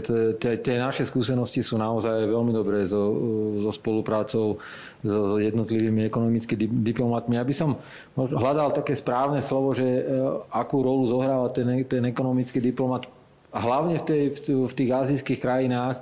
tie 0.66 0.76
naše 0.82 1.06
skúsenosti 1.06 1.62
sú 1.62 1.78
naozaj 1.78 2.26
veľmi 2.26 2.50
dobré 2.50 2.90
so, 2.90 3.14
so 3.62 3.70
spoluprácou 3.70 4.58
so, 5.06 5.20
so 5.30 5.38
jednotlivými 5.38 6.10
ekonomickými 6.10 6.66
diplomatmi. 6.82 7.38
Ja 7.38 7.46
by 7.46 7.54
som 7.54 7.78
hľadal 8.18 8.74
také 8.74 8.98
správne 8.98 9.46
slovo, 9.46 9.78
že 9.78 9.86
e, 9.86 10.02
akú 10.50 10.82
rolu 10.82 11.06
zohráva 11.06 11.54
ten, 11.54 11.86
ten 11.86 12.02
ekonomický 12.10 12.58
diplomat, 12.58 13.06
hlavne 13.54 14.02
v, 14.02 14.06
tej, 14.10 14.24
v 14.50 14.74
tých 14.74 14.90
azijských 14.90 15.38
krajinách, 15.38 16.02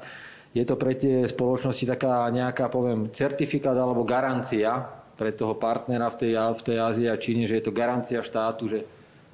je 0.55 0.63
to 0.63 0.79
pre 0.79 0.95
tie 0.95 1.27
spoločnosti 1.27 1.83
taká 1.83 2.31
nejaká, 2.31 2.71
poviem, 2.71 3.11
certifikát 3.11 3.75
alebo 3.75 4.07
garancia 4.07 4.79
pre 5.19 5.35
toho 5.35 5.59
partnera 5.59 6.07
v 6.07 6.23
tej, 6.23 6.31
v 6.39 6.61
tej 6.71 6.77
Ázii 6.79 7.07
a 7.11 7.19
Číne, 7.19 7.51
že 7.51 7.59
je 7.59 7.65
to 7.67 7.75
garancia 7.75 8.23
štátu, 8.23 8.71
že 8.71 8.79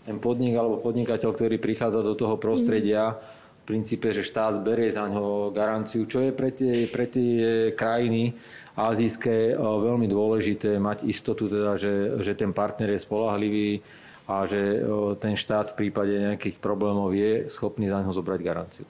ten 0.09 0.17
podnik 0.17 0.57
alebo 0.57 0.81
podnikateľ, 0.81 1.29
ktorý 1.37 1.61
prichádza 1.61 2.01
do 2.01 2.17
toho 2.17 2.41
prostredia, 2.41 3.13
v 3.61 3.77
princípe, 3.77 4.09
že 4.09 4.25
štát 4.25 4.57
berie 4.65 4.89
za 4.89 5.05
ňo 5.05 5.53
garanciu, 5.53 6.09
čo 6.09 6.25
je 6.25 6.33
pre 6.33 6.49
tie, 6.49 6.89
pre 6.89 7.05
tie 7.05 7.69
krajiny 7.77 8.33
azijské 8.73 9.53
veľmi 9.53 10.09
dôležité 10.09 10.81
mať 10.81 11.05
istotu, 11.05 11.45
teda, 11.45 11.77
že, 11.77 12.17
že 12.25 12.33
ten 12.33 12.49
partner 12.49 12.97
je 12.97 13.05
spolahlivý 13.05 13.85
a 14.25 14.49
že 14.49 14.81
ten 15.21 15.37
štát 15.37 15.77
v 15.77 15.85
prípade 15.85 16.17
nejakých 16.17 16.57
problémov 16.57 17.13
je 17.13 17.45
schopný 17.45 17.93
za 17.93 18.01
ňo 18.01 18.09
zobrať 18.09 18.39
garanciu. 18.41 18.89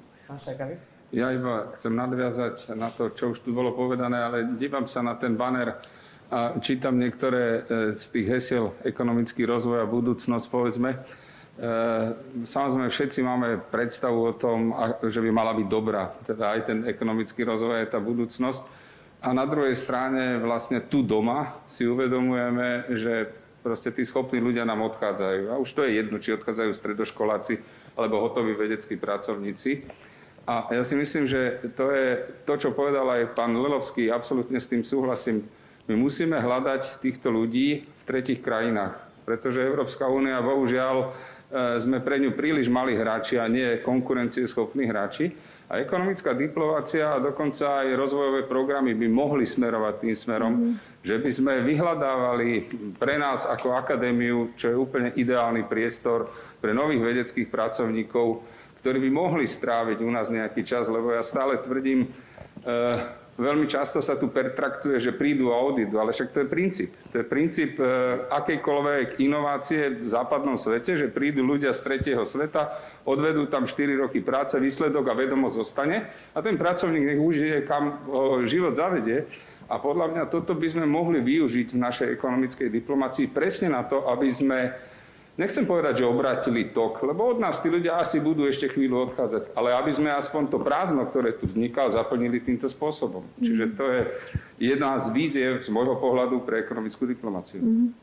Ja 1.12 1.34
iba 1.36 1.76
chcem 1.76 1.92
nadviazať 2.00 2.72
na 2.80 2.88
to, 2.88 3.12
čo 3.12 3.36
už 3.36 3.44
tu 3.44 3.52
bolo 3.52 3.76
povedané, 3.76 4.24
ale 4.24 4.38
dívam 4.56 4.88
sa 4.88 5.04
na 5.04 5.20
ten 5.20 5.36
banner 5.36 5.76
a 6.30 6.62
čítam 6.62 7.02
niektoré 7.02 7.44
e, 7.44 7.62
z 7.98 8.06
tých 8.14 8.28
hesiel 8.30 8.78
ekonomický 8.86 9.50
rozvoj 9.50 9.82
a 9.82 9.90
budúcnosť, 9.90 10.46
povedzme. 10.54 10.94
E, 10.94 10.98
samozrejme, 12.46 12.94
všetci 12.94 13.20
máme 13.26 13.58
predstavu 13.74 14.30
o 14.30 14.38
tom, 14.38 14.70
že 15.10 15.26
by 15.26 15.30
mala 15.34 15.58
byť 15.58 15.68
dobrá. 15.68 16.14
Teda 16.22 16.54
aj 16.54 16.62
ten 16.70 16.80
ekonomický 16.86 17.42
rozvoj, 17.42 17.82
aj 17.82 17.98
tá 17.98 18.00
budúcnosť. 18.00 18.62
A 19.26 19.34
na 19.34 19.50
druhej 19.50 19.74
strane 19.74 20.38
vlastne 20.38 20.80
tu 20.86 21.02
doma 21.02 21.60
si 21.66 21.90
uvedomujeme, 21.90 22.94
že 22.94 23.34
proste 23.66 23.92
tí 23.92 24.06
schopní 24.06 24.40
ľudia 24.40 24.64
nám 24.64 24.86
odchádzajú. 24.86 25.52
A 25.52 25.60
už 25.60 25.70
to 25.76 25.84
je 25.84 25.98
jedno, 25.98 26.22
či 26.22 26.38
odchádzajú 26.38 26.72
stredoškoláci 26.72 27.60
alebo 27.98 28.24
hotoví 28.24 28.56
vedeckí 28.56 28.96
pracovníci. 28.96 29.84
A 30.48 30.72
ja 30.72 30.86
si 30.86 30.94
myslím, 30.96 31.28
že 31.28 31.62
to 31.74 31.92
je 31.92 32.08
to, 32.46 32.54
čo 32.58 32.70
povedal 32.72 33.06
aj 33.12 33.36
pán 33.36 33.54
Lelovský, 33.54 34.08
absolútne 34.08 34.58
s 34.58 34.72
tým 34.72 34.82
súhlasím 34.82 35.44
my 35.90 35.98
musíme 35.98 36.38
hľadať 36.38 37.02
týchto 37.02 37.34
ľudí 37.34 37.82
v 37.82 38.04
tretich 38.06 38.46
krajinách, 38.46 39.02
pretože 39.26 39.66
Európska 39.66 40.06
únia, 40.06 40.38
bohužiaľ, 40.38 40.96
e, 41.02 41.82
sme 41.82 41.98
pre 41.98 42.22
ňu 42.22 42.38
príliš 42.38 42.70
malí 42.70 42.94
hráči 42.94 43.42
a 43.42 43.50
nie 43.50 43.82
konkurencieschopní 43.82 44.86
hráči. 44.86 45.34
A 45.70 45.82
ekonomická 45.82 46.34
diplomácia 46.34 47.14
a 47.14 47.22
dokonca 47.22 47.86
aj 47.86 47.98
rozvojové 47.98 48.46
programy 48.46 48.94
by 48.94 49.06
mohli 49.10 49.46
smerovať 49.46 49.94
tým 50.02 50.16
smerom, 50.18 50.54
mm. 50.54 50.74
že 51.06 51.18
by 51.18 51.30
sme 51.30 51.54
vyhľadávali 51.66 52.50
pre 52.98 53.18
nás 53.18 53.50
ako 53.50 53.78
akadémiu, 53.78 54.54
čo 54.58 54.70
je 54.70 54.78
úplne 54.78 55.10
ideálny 55.14 55.66
priestor 55.66 56.30
pre 56.62 56.74
nových 56.74 57.02
vedeckých 57.02 57.50
pracovníkov, 57.50 58.46
ktorí 58.82 58.98
by 58.98 59.10
mohli 59.10 59.46
stráviť 59.46 60.06
u 60.06 60.10
nás 60.10 60.30
nejaký 60.30 60.62
čas, 60.62 60.90
lebo 60.90 61.14
ja 61.14 61.26
stále 61.26 61.58
tvrdím, 61.62 62.06
e, 62.06 62.10
Veľmi 63.40 63.72
často 63.72 64.04
sa 64.04 64.20
tu 64.20 64.28
pertraktuje, 64.28 65.00
že 65.00 65.16
prídu 65.16 65.56
a 65.56 65.64
odídu, 65.64 65.96
ale 65.96 66.12
však 66.12 66.36
to 66.36 66.44
je 66.44 66.48
princíp. 66.52 66.92
To 67.16 67.24
je 67.24 67.26
princíp 67.26 67.80
e, 67.80 67.88
akejkoľvek 68.28 69.24
inovácie 69.24 70.04
v 70.04 70.08
západnom 70.08 70.60
svete, 70.60 71.00
že 71.00 71.08
prídu 71.08 71.40
ľudia 71.48 71.72
z 71.72 71.80
tretieho 71.88 72.28
sveta, 72.28 72.76
odvedú 73.08 73.48
tam 73.48 73.64
4 73.64 73.96
roky 73.96 74.20
práce, 74.20 74.60
výsledok 74.60 75.08
a 75.08 75.16
vedomosť 75.16 75.56
zostane 75.56 76.12
a 76.36 76.44
ten 76.44 76.60
pracovník 76.60 77.16
nech 77.16 77.22
užije, 77.24 77.64
kam 77.64 78.04
ho 78.12 78.44
život 78.44 78.76
zavedie. 78.76 79.24
A 79.72 79.80
podľa 79.80 80.12
mňa 80.12 80.24
toto 80.28 80.52
by 80.52 80.68
sme 80.68 80.84
mohli 80.84 81.24
využiť 81.24 81.78
v 81.78 81.80
našej 81.80 82.08
ekonomickej 82.20 82.68
diplomácii 82.68 83.32
presne 83.32 83.72
na 83.72 83.88
to, 83.88 84.04
aby 84.12 84.28
sme 84.28 84.76
nechcem 85.40 85.64
povedať, 85.64 86.04
že 86.04 86.12
obrátili 86.12 86.68
tok, 86.68 87.00
lebo 87.08 87.32
od 87.32 87.40
nás 87.40 87.64
tí 87.64 87.72
ľudia 87.72 87.96
asi 87.96 88.20
budú 88.20 88.44
ešte 88.44 88.68
chvíľu 88.68 89.08
odchádzať, 89.08 89.56
ale 89.56 89.72
aby 89.80 89.92
sme 89.96 90.12
aspoň 90.12 90.52
to 90.52 90.60
prázdno, 90.60 91.08
ktoré 91.08 91.32
tu 91.32 91.48
vzniká, 91.48 91.88
zaplnili 91.88 92.44
týmto 92.44 92.68
spôsobom. 92.68 93.24
Mm. 93.40 93.44
Čiže 93.48 93.66
to 93.80 93.84
je 93.88 94.02
jedna 94.60 95.00
z 95.00 95.08
víziev 95.16 95.64
z 95.64 95.72
môjho 95.72 95.96
pohľadu 95.96 96.44
pre 96.44 96.60
ekonomickú 96.60 97.08
diplomáciu. 97.08 97.64
Mm. 97.64 97.96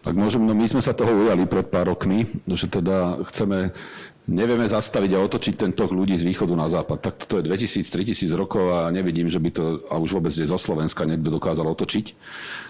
Tak 0.00 0.14
môžem, 0.14 0.40
no 0.40 0.56
my 0.56 0.66
sme 0.70 0.80
sa 0.80 0.96
toho 0.96 1.12
ujali 1.12 1.44
pred 1.44 1.68
pár 1.68 1.92
rokmi, 1.92 2.24
že 2.48 2.70
teda 2.70 3.20
chceme 3.28 3.74
nevieme 4.26 4.66
zastaviť 4.66 5.10
a 5.14 5.22
otočiť 5.22 5.54
ten 5.54 5.70
tok 5.70 5.94
ľudí 5.94 6.18
z 6.18 6.26
východu 6.26 6.54
na 6.58 6.66
západ. 6.66 6.98
Tak 6.98 7.14
to 7.30 7.34
je 7.38 7.46
2000-3000 7.46 8.26
rokov 8.34 8.74
a 8.74 8.90
nevidím, 8.90 9.30
že 9.30 9.38
by 9.38 9.50
to, 9.54 9.64
a 9.86 9.94
už 10.02 10.18
vôbec 10.18 10.34
zo 10.34 10.58
Slovenska 10.58 11.06
niekto 11.06 11.30
dokázal 11.30 11.66
otočiť. 11.66 12.06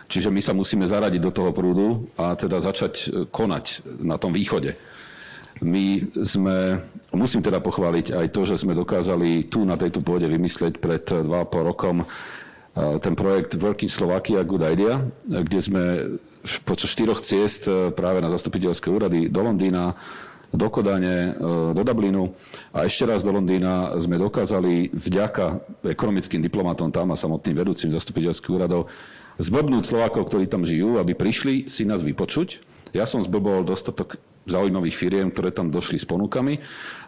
Čiže 0.06 0.28
my 0.28 0.40
sa 0.44 0.52
musíme 0.52 0.84
zaradiť 0.84 1.20
do 1.20 1.32
toho 1.32 1.50
prúdu 1.56 2.12
a 2.20 2.36
teda 2.36 2.60
začať 2.60 2.94
e, 2.94 3.06
konať 3.26 3.82
na 4.04 4.20
tom 4.20 4.36
východe. 4.36 4.76
My 5.64 6.04
sme, 6.20 6.84
musím 7.16 7.40
teda 7.40 7.64
pochváliť 7.64 8.12
aj 8.12 8.26
to, 8.28 8.44
že 8.44 8.60
sme 8.60 8.76
dokázali 8.76 9.48
tu 9.48 9.64
na 9.64 9.80
tejto 9.80 10.04
pôde 10.04 10.28
vymyslieť 10.28 10.76
pred 10.76 11.08
2,5 11.08 11.24
rokom 11.64 12.04
e, 12.04 12.06
ten 13.00 13.16
projekt 13.16 13.56
Working 13.56 13.88
Slovakia 13.88 14.44
Good 14.44 14.64
Idea, 14.76 15.00
kde 15.24 15.58
sme 15.64 15.82
počas 16.68 16.92
štyroch 16.92 17.24
ciest 17.24 17.66
e, 17.66 17.90
práve 17.90 18.20
na 18.20 18.28
zastupiteľské 18.28 18.92
úrady 18.92 19.32
do 19.32 19.40
Londýna, 19.42 19.96
do 20.56 20.68
Kodane, 20.72 21.36
e, 21.36 21.74
do 21.76 21.82
Dublinu 21.84 22.32
a 22.72 22.88
ešte 22.88 23.04
raz 23.04 23.20
do 23.20 23.30
Londýna 23.30 23.92
sme 24.00 24.16
dokázali 24.16 24.90
vďaka 24.90 25.60
ekonomickým 25.84 26.40
diplomatom 26.40 26.88
tam 26.88 27.12
a 27.12 27.16
samotným 27.16 27.54
vedúcim 27.54 27.92
zastupiteľských 27.92 28.52
úradov 28.52 28.88
zblbnúť 29.36 29.84
Slovákov, 29.84 30.32
ktorí 30.32 30.48
tam 30.48 30.64
žijú, 30.64 30.96
aby 30.96 31.12
prišli 31.12 31.68
si 31.68 31.84
nás 31.84 32.00
vypočuť. 32.00 32.64
Ja 32.96 33.04
som 33.04 33.20
zblbol 33.20 33.68
dostatok 33.68 34.16
zaujímavých 34.48 34.96
firiem, 34.96 35.28
ktoré 35.28 35.52
tam 35.52 35.68
došli 35.68 36.00
s 36.00 36.08
ponukami 36.08 36.62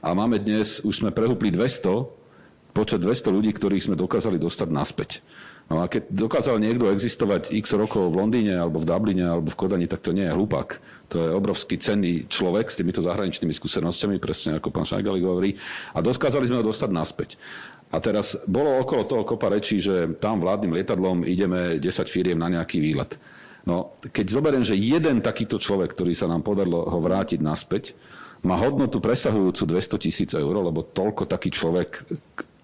a 0.04 0.12
máme 0.12 0.36
dnes, 0.36 0.84
už 0.84 1.00
sme 1.06 1.10
prehúpli 1.14 1.48
200, 1.48 2.74
počet 2.76 3.00
200 3.00 3.32
ľudí, 3.32 3.50
ktorých 3.56 3.90
sme 3.90 3.96
dokázali 3.96 4.36
dostať 4.36 4.68
naspäť. 4.68 5.10
No 5.68 5.84
a 5.84 5.88
keď 5.88 6.08
dokázal 6.08 6.56
niekto 6.64 6.88
existovať 6.88 7.52
x 7.52 7.76
rokov 7.76 8.08
v 8.08 8.24
Londýne, 8.24 8.56
alebo 8.56 8.80
v 8.80 8.88
Dubline, 8.88 9.20
alebo 9.28 9.52
v 9.52 9.58
Kodani, 9.60 9.84
tak 9.84 10.00
to 10.00 10.16
nie 10.16 10.24
je 10.24 10.32
hlupák. 10.32 10.80
To 11.12 11.16
je 11.20 11.36
obrovský 11.36 11.76
cenný 11.76 12.24
človek 12.24 12.72
s 12.72 12.80
týmito 12.80 13.04
zahraničnými 13.04 13.52
skúsenostiami, 13.52 14.16
presne 14.16 14.56
ako 14.56 14.72
pán 14.72 14.88
Šajgali 14.88 15.20
hovorí. 15.20 15.60
A 15.92 16.00
dokázali 16.00 16.48
sme 16.48 16.64
ho 16.64 16.68
dostať 16.68 16.88
naspäť. 16.88 17.36
A 17.92 18.00
teraz 18.00 18.36
bolo 18.48 18.80
okolo 18.80 19.04
toho 19.04 19.28
kopa 19.28 19.52
rečí, 19.52 19.80
že 19.80 20.16
tam 20.16 20.40
vládnym 20.40 20.72
lietadlom 20.72 21.24
ideme 21.28 21.76
10 21.76 21.84
firiem 22.08 22.40
na 22.40 22.48
nejaký 22.48 22.80
výlet. 22.80 23.20
No, 23.68 23.92
keď 24.00 24.26
zoberiem, 24.32 24.64
že 24.64 24.72
jeden 24.72 25.20
takýto 25.20 25.60
človek, 25.60 25.92
ktorý 25.92 26.16
sa 26.16 26.32
nám 26.32 26.40
podarilo 26.40 26.88
ho 26.88 26.98
vrátiť 27.00 27.44
naspäť, 27.44 27.92
má 28.40 28.56
hodnotu 28.56 29.04
presahujúcu 29.04 29.68
200 29.68 30.04
tisíc 30.04 30.30
eur, 30.32 30.54
lebo 30.64 30.80
toľko 30.80 31.28
taký 31.28 31.52
človek 31.52 32.08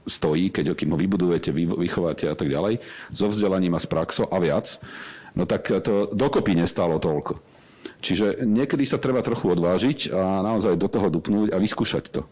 stojí, 0.05 0.53
keď 0.53 0.77
kým 0.77 0.93
ho 0.93 0.99
vybudujete, 1.01 1.51
vychováte 1.53 2.29
a 2.29 2.37
tak 2.37 2.49
ďalej, 2.49 2.81
so 3.11 3.29
vzdelaním 3.29 3.77
a 3.77 3.81
s 3.81 3.88
praxou 3.88 4.29
a 4.29 4.37
viac, 4.40 4.79
no 5.35 5.49
tak 5.49 5.69
to 5.85 6.12
dokopy 6.12 6.55
nestalo 6.57 7.01
toľko. 7.01 7.40
Čiže 8.05 8.45
niekedy 8.45 8.85
sa 8.85 9.01
treba 9.01 9.25
trochu 9.25 9.53
odvážiť 9.57 10.12
a 10.12 10.45
naozaj 10.45 10.77
do 10.77 10.88
toho 10.88 11.09
dupnúť 11.09 11.53
a 11.53 11.61
vyskúšať 11.61 12.05
to. 12.12 12.23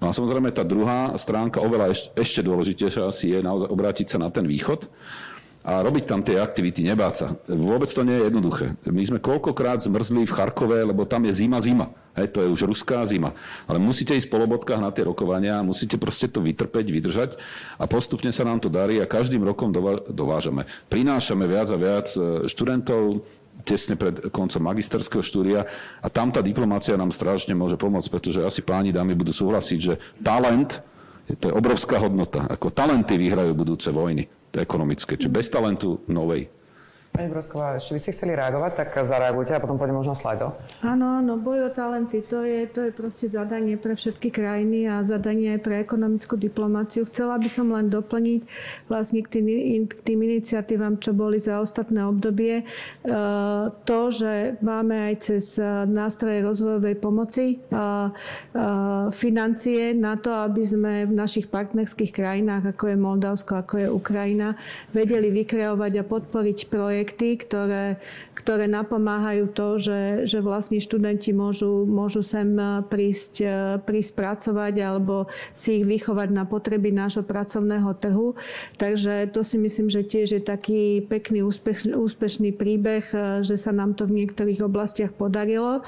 No 0.00 0.08
a 0.08 0.16
samozrejme 0.16 0.52
tá 0.52 0.64
druhá 0.64 1.12
stránka, 1.20 1.60
oveľa 1.60 1.92
ešte, 1.92 2.08
ešte 2.16 2.40
dôležitejšia 2.44 3.04
asi 3.04 3.36
je 3.36 3.40
naozaj 3.44 3.68
obrátiť 3.68 4.06
sa 4.16 4.18
na 4.20 4.32
ten 4.32 4.48
východ. 4.48 4.88
A 5.60 5.84
robiť 5.84 6.08
tam 6.08 6.24
tie 6.24 6.40
aktivity, 6.40 6.80
nebáť 6.80 7.14
sa. 7.14 7.36
Vôbec 7.52 7.92
to 7.92 8.00
nie 8.00 8.16
je 8.16 8.32
jednoduché. 8.32 8.66
My 8.88 9.04
sme 9.04 9.20
koľkokrát 9.20 9.84
zmrzli 9.84 10.24
v 10.24 10.32
Charkove, 10.32 10.80
lebo 10.88 11.04
tam 11.04 11.28
je 11.28 11.36
zima, 11.36 11.60
zima. 11.60 11.92
Hej, 12.16 12.32
to 12.32 12.38
je 12.40 12.48
už 12.48 12.64
ruská 12.64 13.04
zima. 13.04 13.36
Ale 13.68 13.76
musíte 13.76 14.16
ísť 14.16 14.32
po 14.32 14.40
lobotkách 14.40 14.80
na 14.80 14.88
tie 14.88 15.04
rokovania, 15.04 15.60
musíte 15.60 16.00
proste 16.00 16.32
to 16.32 16.40
vytrpeť, 16.40 16.86
vydržať 16.88 17.30
a 17.76 17.84
postupne 17.84 18.32
sa 18.32 18.48
nám 18.48 18.64
to 18.64 18.72
darí 18.72 19.04
a 19.04 19.06
každým 19.06 19.44
rokom 19.44 19.68
dovážame. 20.08 20.64
Prinášame 20.88 21.44
viac 21.44 21.68
a 21.68 21.76
viac 21.76 22.08
e, 22.16 22.48
študentov, 22.48 23.20
tesne 23.60 24.00
pred 24.00 24.32
koncom 24.32 24.64
magisterského 24.64 25.20
štúdia 25.20 25.68
a 26.00 26.08
tam 26.08 26.32
tá 26.32 26.40
diplomácia 26.40 26.96
nám 26.96 27.12
strašne 27.12 27.52
môže 27.52 27.76
pomôcť, 27.76 28.08
pretože 28.08 28.40
asi 28.40 28.64
páni 28.64 28.96
dámy 28.96 29.12
budú 29.12 29.36
súhlasiť, 29.36 29.78
že 29.78 30.00
talent 30.24 30.80
to 31.30 31.46
je 31.46 31.54
obrovská 31.54 32.02
hodnota. 32.02 32.42
Ako 32.50 32.74
talenty 32.74 33.14
vyhrajú 33.14 33.54
budúce 33.54 33.86
vojny 33.94 34.39
ekonomické. 34.54 35.14
Čiže 35.14 35.30
bez 35.30 35.46
talentu 35.50 36.02
novej. 36.10 36.59
Pani 37.10 37.26
Brodková, 37.26 37.74
ešte 37.74 37.90
by 37.90 38.00
ste 38.00 38.14
chceli 38.14 38.32
reagovať, 38.38 38.72
tak 38.80 38.94
zareagujte 39.02 39.50
a 39.50 39.58
potom 39.58 39.74
pôjdeme 39.74 39.98
možno 39.98 40.14
slajdo. 40.14 40.54
Áno, 40.78 41.18
áno, 41.18 41.34
boj 41.34 41.66
o 41.66 41.70
talenty, 41.74 42.22
to 42.22 42.46
je, 42.46 42.70
to 42.70 42.86
je 42.86 42.94
proste 42.94 43.26
zadanie 43.26 43.74
pre 43.74 43.98
všetky 43.98 44.30
krajiny 44.30 44.86
a 44.86 45.02
zadanie 45.02 45.58
aj 45.58 45.60
pre 45.60 45.82
ekonomickú 45.82 46.38
diplomáciu. 46.38 47.02
Chcela 47.10 47.34
by 47.42 47.50
som 47.50 47.74
len 47.74 47.90
doplniť 47.90 48.46
vlastne 48.86 49.26
k 49.26 49.28
tým, 49.36 49.46
k 49.90 50.00
tým 50.06 50.22
iniciatívam, 50.22 51.02
čo 51.02 51.10
boli 51.10 51.42
za 51.42 51.58
ostatné 51.58 52.06
obdobie, 52.06 52.62
e, 52.62 52.64
to, 53.74 54.00
že 54.14 54.62
máme 54.62 55.10
aj 55.10 55.14
cez 55.18 55.58
e, 55.58 55.66
nástroje 55.90 56.46
rozvojovej 56.46 56.94
pomoci 56.94 57.58
e, 57.58 57.84
financie 59.10 59.98
na 59.98 60.14
to, 60.14 60.30
aby 60.46 60.62
sme 60.62 61.10
v 61.10 61.12
našich 61.18 61.50
partnerských 61.50 62.14
krajinách, 62.14 62.78
ako 62.78 62.84
je 62.86 62.96
Moldavsko, 62.96 63.52
ako 63.58 63.74
je 63.82 63.88
Ukrajina, 63.90 64.54
vedeli 64.94 65.34
vykreovať 65.34 65.92
a 65.98 66.04
podporiť 66.06 66.58
projekt 66.70 66.99
projekty, 67.00 67.40
ktoré, 67.40 67.96
ktoré 68.36 68.68
napomáhajú 68.68 69.48
to, 69.56 69.80
že, 69.80 70.00
že 70.28 70.44
vlastne 70.44 70.76
študenti 70.76 71.32
môžu, 71.32 71.88
môžu 71.88 72.20
sem 72.20 72.60
prísť, 72.92 73.40
prísť 73.88 74.12
pracovať 74.12 74.74
alebo 74.84 75.24
si 75.56 75.80
ich 75.80 75.88
vychovať 75.88 76.28
na 76.28 76.44
potreby 76.44 76.92
nášho 76.92 77.24
pracovného 77.24 77.88
trhu. 77.96 78.36
Takže 78.76 79.32
to 79.32 79.40
si 79.40 79.56
myslím, 79.56 79.88
že 79.88 80.04
tiež 80.04 80.28
je 80.36 80.42
taký 80.44 81.00
pekný 81.08 81.40
úspeš, 81.40 81.88
úspešný 81.88 82.52
príbeh, 82.52 83.04
že 83.40 83.56
sa 83.56 83.72
nám 83.72 83.96
to 83.96 84.04
v 84.04 84.20
niektorých 84.20 84.60
oblastiach 84.60 85.16
podarilo. 85.16 85.80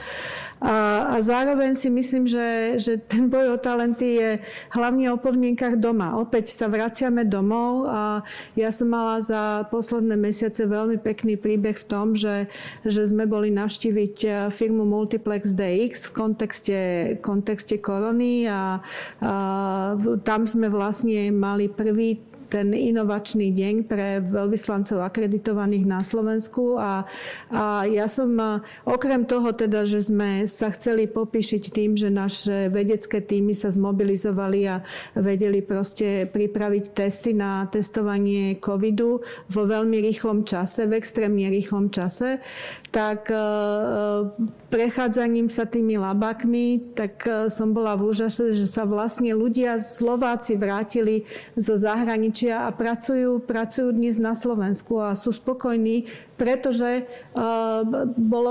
A, 0.64 1.12
a 1.12 1.16
zároveň 1.20 1.76
si 1.76 1.92
myslím, 1.92 2.24
že, 2.24 2.80
že 2.80 2.96
ten 2.96 3.28
boj 3.28 3.52
o 3.52 3.58
talenty 3.60 4.16
je 4.16 4.30
hlavne 4.72 5.12
o 5.12 5.20
podmienkach 5.20 5.76
doma. 5.76 6.16
Opäť 6.16 6.56
sa 6.56 6.72
vraciame 6.72 7.28
domov 7.28 7.84
a 7.84 8.24
ja 8.56 8.72
som 8.72 8.88
mala 8.88 9.20
za 9.20 9.68
posledné 9.68 10.14
mesiace 10.14 10.62
veľmi 10.62 11.01
pekný 11.03 11.34
príbeh 11.34 11.74
v 11.74 11.88
tom, 11.90 12.14
že, 12.14 12.46
že 12.86 13.03
sme 13.11 13.26
boli 13.26 13.50
navštíviť 13.50 14.16
eh, 14.24 14.32
firmu 14.48 14.86
Multiplex 14.86 15.53
DX 15.59 16.09
v 16.09 16.12
kontexte, 16.14 16.78
kontexte 17.18 17.82
korony 17.82 18.46
a, 18.46 18.78
a 19.18 19.32
tam 20.22 20.46
sme 20.46 20.70
vlastne 20.70 21.34
mali 21.34 21.66
prvý 21.66 22.32
ten 22.53 22.76
inovačný 22.76 23.48
deň 23.57 23.74
pre 23.88 24.20
veľvyslancov 24.20 25.00
akreditovaných 25.00 25.88
na 25.88 26.05
Slovensku. 26.05 26.76
A, 26.76 27.09
a 27.48 27.88
ja 27.88 28.05
som 28.12 28.36
okrem 28.84 29.24
toho 29.24 29.57
teda, 29.57 29.88
že 29.88 30.05
sme 30.05 30.44
sa 30.44 30.68
chceli 30.68 31.09
popíšiť 31.09 31.62
tým, 31.72 31.96
že 31.96 32.12
naše 32.12 32.68
vedecké 32.68 33.24
týmy 33.24 33.57
sa 33.57 33.72
zmobilizovali 33.72 34.61
a 34.68 34.84
vedeli 35.16 35.64
proste 35.64 36.28
pripraviť 36.28 36.84
testy 36.92 37.32
na 37.32 37.64
testovanie 37.72 38.61
covidu 38.61 39.24
vo 39.48 39.62
veľmi 39.64 40.05
rýchlom 40.05 40.44
čase, 40.44 40.84
v 40.84 41.00
extrémne 41.00 41.48
rýchlom 41.48 41.88
čase, 41.88 42.44
tak 42.92 43.32
e, 43.32 43.40
prechádzaním 44.68 45.48
sa 45.48 45.64
tými 45.64 45.96
labakmi, 45.96 46.92
tak 46.92 47.24
e, 47.24 47.48
som 47.48 47.72
bola 47.72 47.96
v 47.96 48.12
úžase, 48.12 48.53
že 48.53 48.68
sa 48.68 48.84
vlastne 48.84 49.32
ľudia, 49.32 49.80
Slováci 49.80 50.61
vrátili 50.61 51.24
zo 51.57 51.80
zahraničia 51.80 52.41
zahraničia 52.43 52.66
a 52.66 52.74
pracujú, 52.74 53.38
pracujú 53.43 53.88
dnes 53.95 54.18
na 54.18 54.34
Slovensku 54.34 54.99
a 54.99 55.14
sú 55.14 55.30
spokojní, 55.30 56.11
pretože 56.34 57.07
uh, 57.07 57.86
bolo 58.18 58.51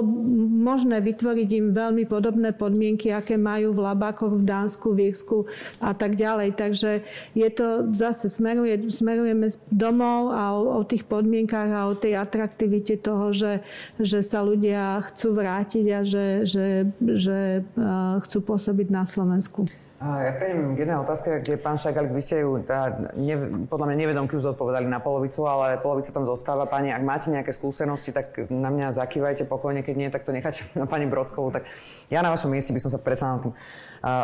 možné 0.64 1.04
vytvoriť 1.04 1.50
im 1.60 1.68
veľmi 1.76 2.08
podobné 2.08 2.56
podmienky, 2.56 3.12
aké 3.12 3.36
majú 3.36 3.76
v 3.76 3.84
Labákoch, 3.84 4.40
v 4.40 4.48
Dánsku, 4.48 4.96
v 4.96 5.12
Írsku 5.12 5.38
a 5.84 5.92
tak 5.92 6.16
ďalej. 6.16 6.56
Takže 6.56 7.04
je 7.36 7.50
to 7.52 7.92
zase, 7.92 8.32
smeruje, 8.32 8.88
smerujeme 8.88 9.52
domov 9.68 10.32
a 10.32 10.56
o, 10.56 10.80
o 10.80 10.82
tých 10.88 11.04
podmienkach 11.04 11.68
a 11.68 11.92
o 11.92 11.98
tej 11.98 12.16
atraktivite 12.16 12.96
toho, 13.04 13.36
že, 13.36 13.60
že 14.00 14.24
sa 14.24 14.40
ľudia 14.40 15.04
chcú 15.12 15.36
vrátiť 15.36 15.86
a 15.92 16.00
že, 16.08 16.26
že, 16.48 16.68
že 16.96 17.40
uh, 17.76 18.24
chcú 18.24 18.40
pôsobiť 18.56 18.88
na 18.88 19.04
Slovensku. 19.04 19.68
Ja 20.02 20.34
prejdem 20.34 20.74
k 20.74 20.82
jednej 20.82 20.98
otázke, 20.98 21.46
kde 21.46 21.62
pán 21.62 21.78
Šagalik, 21.78 22.10
vy 22.10 22.22
ste 22.26 22.42
ju 22.42 22.58
teda, 22.66 23.14
ne, 23.14 23.70
podľa 23.70 23.86
mňa 23.86 23.98
nevedomky 24.02 24.34
už 24.34 24.58
odpovedali 24.58 24.90
na 24.90 24.98
polovicu, 24.98 25.46
ale 25.46 25.78
polovica 25.78 26.10
tam 26.10 26.26
zostáva. 26.26 26.66
Pani, 26.66 26.90
ak 26.90 27.06
máte 27.06 27.30
nejaké 27.30 27.54
skúsenosti, 27.54 28.10
tak 28.10 28.34
na 28.50 28.74
mňa 28.74 28.98
zakývajte 28.98 29.46
pokojne, 29.46 29.86
keď 29.86 29.96
nie, 30.02 30.10
tak 30.10 30.26
to 30.26 30.34
necháte 30.34 30.66
na 30.82 30.90
pani 30.90 31.06
Brodskovú. 31.06 31.54
Tak 31.54 31.70
ja 32.10 32.26
na 32.26 32.34
vašom 32.34 32.50
mieste 32.50 32.74
by 32.74 32.82
som 32.82 32.90
sa 32.90 32.98
predsa 32.98 33.30
na 33.30 33.38
uh, 33.46 33.54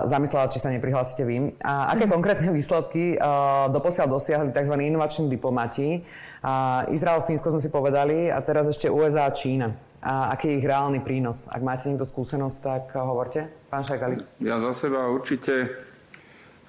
zamyslela, 0.10 0.50
či 0.50 0.58
sa 0.58 0.74
neprihlásite 0.74 1.22
vy. 1.22 1.54
A 1.62 1.94
aké 1.94 2.10
konkrétne 2.16 2.50
výsledky 2.50 3.14
uh, 3.14 3.70
doposiaľ 3.70 4.10
dosiahli 4.18 4.50
tzv. 4.50 4.74
inovační 4.82 5.30
diplomati? 5.30 6.02
Uh, 6.42 6.90
Izrael, 6.90 7.22
Fínsko 7.22 7.54
sme 7.54 7.62
si 7.62 7.70
povedali 7.70 8.34
a 8.34 8.42
teraz 8.42 8.66
ešte 8.66 8.90
USA 8.90 9.30
a 9.30 9.32
Čína 9.32 9.87
a 10.02 10.32
aký 10.34 10.54
je 10.54 10.58
ich 10.62 10.68
reálny 10.68 11.02
prínos. 11.02 11.50
Ak 11.50 11.66
máte 11.66 11.90
niekto 11.90 12.06
skúsenosť, 12.06 12.58
tak 12.62 12.84
hovorte. 12.94 13.50
Pán 13.68 13.82
Šajgali. 13.82 14.22
Ja 14.40 14.62
za 14.62 14.72
seba 14.72 15.10
určite 15.10 15.74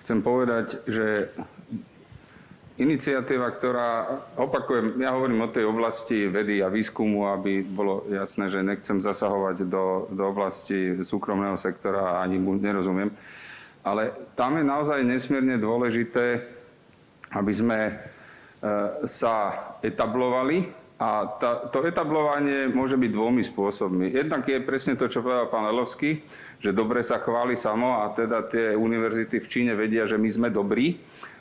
chcem 0.00 0.24
povedať, 0.24 0.80
že 0.88 1.28
iniciatíva, 2.78 3.50
ktorá, 3.58 4.22
opakujem, 4.38 5.02
ja 5.02 5.10
hovorím 5.10 5.44
o 5.44 5.52
tej 5.52 5.66
oblasti 5.66 6.30
vedy 6.30 6.62
a 6.62 6.70
výskumu, 6.70 7.26
aby 7.34 7.66
bolo 7.66 8.06
jasné, 8.06 8.46
že 8.48 8.62
nechcem 8.62 9.02
zasahovať 9.02 9.66
do, 9.66 10.06
do 10.14 10.22
oblasti 10.30 10.94
súkromného 11.02 11.58
sektora 11.58 12.16
a 12.16 12.22
ani 12.22 12.38
mu 12.38 12.54
nerozumiem, 12.54 13.10
ale 13.82 14.14
tam 14.38 14.56
je 14.56 14.64
naozaj 14.64 15.02
nesmierne 15.02 15.58
dôležité, 15.58 16.46
aby 17.34 17.52
sme 17.52 17.78
e, 17.90 17.92
sa 19.10 19.34
etablovali 19.82 20.70
a 20.98 21.30
tá, 21.38 21.70
to 21.70 21.86
etablovanie 21.86 22.66
môže 22.66 22.98
byť 22.98 23.10
dvomi 23.14 23.46
spôsobmi. 23.46 24.10
Jednak 24.10 24.42
je 24.50 24.58
presne 24.58 24.98
to, 24.98 25.06
čo 25.06 25.22
povedal 25.22 25.46
pán 25.46 25.62
Lelovský, 25.70 26.26
že 26.58 26.74
dobre 26.74 27.06
sa 27.06 27.22
chváli 27.22 27.54
samo 27.54 28.02
a 28.02 28.10
teda 28.10 28.42
tie 28.50 28.74
univerzity 28.74 29.38
v 29.38 29.46
Číne 29.46 29.72
vedia, 29.78 30.10
že 30.10 30.18
my 30.18 30.26
sme 30.26 30.48
dobrí. 30.50 30.98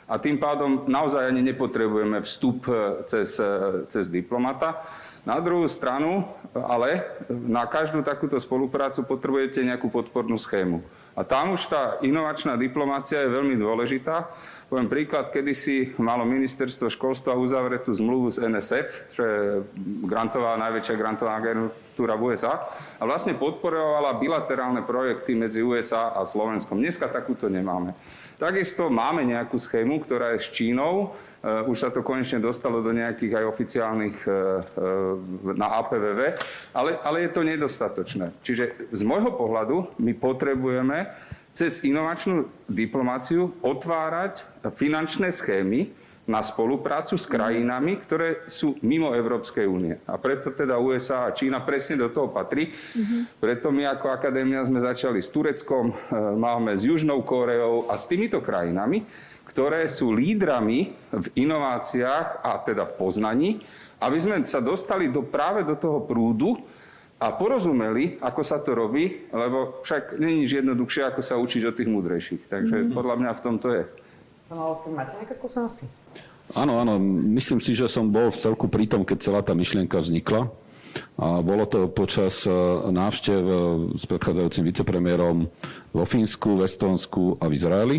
A 0.08 0.16
tým 0.16 0.40
pádom 0.40 0.88
naozaj 0.88 1.28
ani 1.28 1.44
nepotrebujeme 1.44 2.24
vstup 2.24 2.64
e, 2.64 3.04
cez, 3.04 3.36
e, 3.36 3.84
cez 3.92 4.08
diplomata. 4.08 4.80
Na 5.28 5.36
druhú 5.36 5.68
stranu, 5.68 6.24
ale 6.56 7.04
na 7.28 7.68
každú 7.68 8.00
takúto 8.00 8.40
spoluprácu 8.40 9.04
potrebujete 9.04 9.60
nejakú 9.60 9.92
podpornú 9.92 10.40
schému. 10.40 10.80
A 11.12 11.26
tam 11.26 11.52
už 11.58 11.68
tá 11.68 12.00
inovačná 12.00 12.56
diplomácia 12.56 13.20
je 13.20 13.34
veľmi 13.36 13.60
dôležitá. 13.60 14.32
Poviem 14.68 14.84
príklad, 14.84 15.32
kedysi 15.32 15.96
malo 15.96 16.28
ministerstvo 16.28 16.92
školstva 16.92 17.32
uzavretú 17.40 17.88
zmluvu 17.88 18.28
z 18.28 18.52
NSF, 18.52 18.88
čo 19.16 19.22
je 19.24 19.40
grantová, 20.04 20.60
najväčšia 20.60 20.92
grantová 20.92 21.40
agentúra 21.40 22.20
v 22.20 22.36
USA, 22.36 22.68
a 23.00 23.02
vlastne 23.08 23.32
podporovala 23.32 24.20
bilaterálne 24.20 24.84
projekty 24.84 25.32
medzi 25.32 25.64
USA 25.64 26.12
a 26.12 26.20
Slovenskom. 26.28 26.76
Dneska 26.76 27.08
takúto 27.08 27.48
nemáme. 27.48 27.96
Takisto 28.36 28.92
máme 28.92 29.24
nejakú 29.24 29.56
schému, 29.56 30.04
ktorá 30.04 30.36
je 30.36 30.44
s 30.44 30.52
Čínou. 30.52 31.16
Uh, 31.40 31.64
už 31.64 31.76
sa 31.80 31.88
to 31.88 32.04
konečne 32.04 32.36
dostalo 32.36 32.84
do 32.84 32.92
nejakých 32.92 33.40
aj 33.40 33.44
oficiálnych 33.48 34.16
uh, 34.28 34.62
uh, 34.62 35.56
na 35.56 35.80
APVV, 35.80 36.20
ale, 36.76 37.00
ale 37.08 37.24
je 37.24 37.30
to 37.32 37.40
nedostatočné. 37.40 38.36
Čiže 38.44 38.92
z 38.92 39.02
môjho 39.02 39.32
pohľadu 39.32 39.96
my 39.96 40.12
potrebujeme 40.12 41.08
cez 41.58 41.82
inovačnú 41.82 42.46
diplomáciu 42.70 43.50
otvárať 43.66 44.46
finančné 44.78 45.34
schémy, 45.34 45.90
na 46.28 46.44
spoluprácu 46.44 47.16
s 47.16 47.24
krajinami, 47.24 47.96
ktoré 47.96 48.44
sú 48.52 48.76
mimo 48.84 49.16
Európskej 49.16 49.64
únie. 49.64 49.96
A 50.04 50.20
preto 50.20 50.52
teda 50.52 50.76
USA 50.76 51.24
a 51.24 51.32
Čína 51.32 51.64
presne 51.64 51.96
do 51.96 52.12
toho 52.12 52.28
patrí. 52.28 52.68
Mm-hmm. 52.68 53.40
Preto 53.40 53.72
my 53.72 53.88
ako 53.96 54.12
akadémia 54.12 54.60
sme 54.60 54.76
začali 54.76 55.24
s 55.24 55.32
Tureckom, 55.32 55.88
e, 55.88 55.94
máme 56.36 56.76
s 56.76 56.84
Južnou 56.84 57.24
Koreou 57.24 57.88
a 57.88 57.96
s 57.96 58.04
týmito 58.04 58.44
krajinami, 58.44 59.08
ktoré 59.48 59.88
sú 59.88 60.12
lídrami 60.12 60.92
v 61.16 61.26
inováciách 61.48 62.44
a 62.44 62.60
teda 62.60 62.84
v 62.84 62.96
poznaní, 63.00 63.50
aby 63.96 64.20
sme 64.20 64.36
sa 64.44 64.60
dostali 64.60 65.08
do, 65.08 65.24
práve 65.24 65.64
do 65.64 65.80
toho 65.80 66.04
prúdu 66.04 66.60
a 67.18 67.34
porozumeli, 67.34 68.14
ako 68.22 68.42
sa 68.46 68.62
to 68.62 68.78
robí, 68.78 69.26
lebo 69.34 69.82
však 69.82 70.22
není 70.22 70.46
nič 70.46 70.62
jednoduchšie, 70.62 71.02
ako 71.10 71.20
sa 71.20 71.34
učiť 71.34 71.62
od 71.66 71.74
tých 71.74 71.90
múdrejších. 71.90 72.42
Takže 72.46 72.76
mm-hmm. 72.78 72.94
podľa 72.94 73.14
mňa 73.18 73.30
v 73.34 73.42
tom 73.42 73.54
to 73.58 73.68
je. 73.74 73.82
Pán 74.46 74.56
Malovský, 74.62 74.88
máte 74.94 75.12
nejaké 75.18 75.34
skúsenosti? 75.34 75.86
Áno, 76.56 76.80
áno, 76.80 76.96
myslím 77.36 77.60
si, 77.60 77.76
že 77.76 77.90
som 77.90 78.08
bol 78.08 78.32
v 78.32 78.40
celku 78.40 78.70
pri 78.70 78.88
tom, 78.88 79.04
keď 79.04 79.18
celá 79.20 79.40
tá 79.44 79.52
myšlienka 79.52 80.00
vznikla. 80.00 80.48
A 81.20 81.44
bolo 81.44 81.68
to 81.68 81.90
počas 81.92 82.48
e, 82.48 82.50
návštev 82.88 83.40
e, 83.44 83.54
s 83.92 84.08
predchádzajúcim 84.08 84.64
vicepremiérom 84.64 85.52
vo 85.92 86.04
Fínsku, 86.08 86.56
v 86.56 86.64
Estonsku 86.64 87.36
a 87.36 87.44
v 87.50 87.52
Izraeli, 87.52 87.98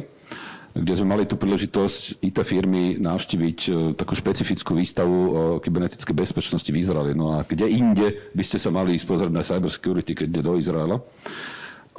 kde 0.73 0.93
sme 0.93 1.17
mali 1.17 1.23
tú 1.25 1.33
príležitosť 1.35 2.21
IT 2.21 2.37
firmy 2.45 3.01
navštíviť 3.01 3.59
e, 3.65 3.69
takú 3.97 4.13
špecifickú 4.13 4.77
výstavu 4.77 5.17
o 5.17 5.41
kybernetickej 5.57 6.13
bezpečnosti 6.13 6.69
v 6.69 6.77
Izraeli. 6.77 7.13
No 7.17 7.37
a 7.37 7.47
kde 7.47 7.65
inde 7.65 8.29
by 8.37 8.43
ste 8.45 8.61
sa 8.61 8.69
mali 8.69 8.93
ísť 8.93 9.05
pozrieť 9.09 9.33
na 9.33 9.41
cybersecurity, 9.41 10.13
keď 10.13 10.27
ide 10.29 10.41
do 10.45 10.53
Izraela. 10.61 11.01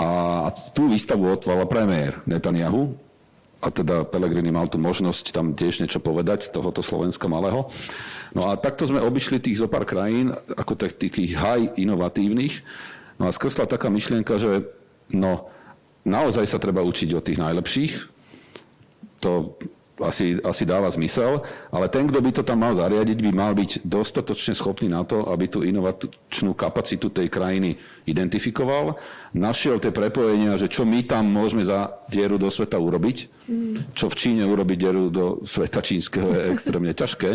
A 0.00 0.08
tú 0.72 0.88
výstavu 0.88 1.28
otvala 1.28 1.66
premiér 1.66 2.22
Netanyahu, 2.24 2.94
a 3.60 3.68
teda 3.68 4.08
Pelegrini 4.08 4.48
mal 4.48 4.72
tu 4.72 4.80
možnosť 4.80 5.36
tam 5.36 5.52
tiež 5.52 5.84
niečo 5.84 6.00
povedať 6.00 6.48
z 6.48 6.56
tohoto 6.56 6.80
Slovenska 6.80 7.28
malého. 7.28 7.68
No 8.32 8.48
a 8.48 8.56
takto 8.56 8.88
sme 8.88 9.04
obišli 9.04 9.36
tých 9.36 9.60
zo 9.60 9.68
pár 9.68 9.84
krajín, 9.84 10.32
ako 10.56 10.80
takých 10.80 11.36
high 11.36 11.68
inovatívnych. 11.76 12.64
No 13.20 13.28
a 13.28 13.34
skrsla 13.36 13.68
taká 13.68 13.92
myšlienka, 13.92 14.40
že 14.40 14.64
no, 15.12 15.52
naozaj 16.08 16.48
sa 16.48 16.56
treba 16.56 16.80
učiť 16.80 17.12
od 17.12 17.20
tých 17.20 17.36
najlepších. 17.36 17.92
To 19.20 19.54
asi, 20.00 20.40
asi 20.40 20.64
dáva 20.64 20.88
zmysel, 20.88 21.44
ale 21.68 21.86
ten, 21.92 22.08
kto 22.08 22.18
by 22.24 22.30
to 22.32 22.42
tam 22.42 22.64
mal 22.64 22.72
zariadiť, 22.72 23.18
by 23.20 23.30
mal 23.32 23.52
byť 23.52 23.84
dostatočne 23.84 24.56
schopný 24.56 24.88
na 24.88 25.04
to, 25.04 25.28
aby 25.28 25.46
tú 25.46 25.60
inovačnú 25.60 26.56
kapacitu 26.56 27.12
tej 27.12 27.28
krajiny 27.28 27.76
identifikoval, 28.08 28.96
našiel 29.36 29.76
tie 29.76 29.92
prepojenia, 29.92 30.56
že 30.56 30.72
čo 30.72 30.88
my 30.88 31.04
tam 31.04 31.28
môžeme 31.28 31.64
za 31.64 32.00
dieru 32.08 32.40
do 32.40 32.48
sveta 32.48 32.80
urobiť, 32.80 33.16
čo 33.92 34.08
v 34.08 34.18
Číne 34.18 34.48
urobiť 34.48 34.76
dieru 34.80 35.12
do 35.12 35.44
sveta 35.44 35.84
čínskeho 35.84 36.32
je 36.32 36.42
extrémne 36.56 36.92
ťažké. 36.96 37.30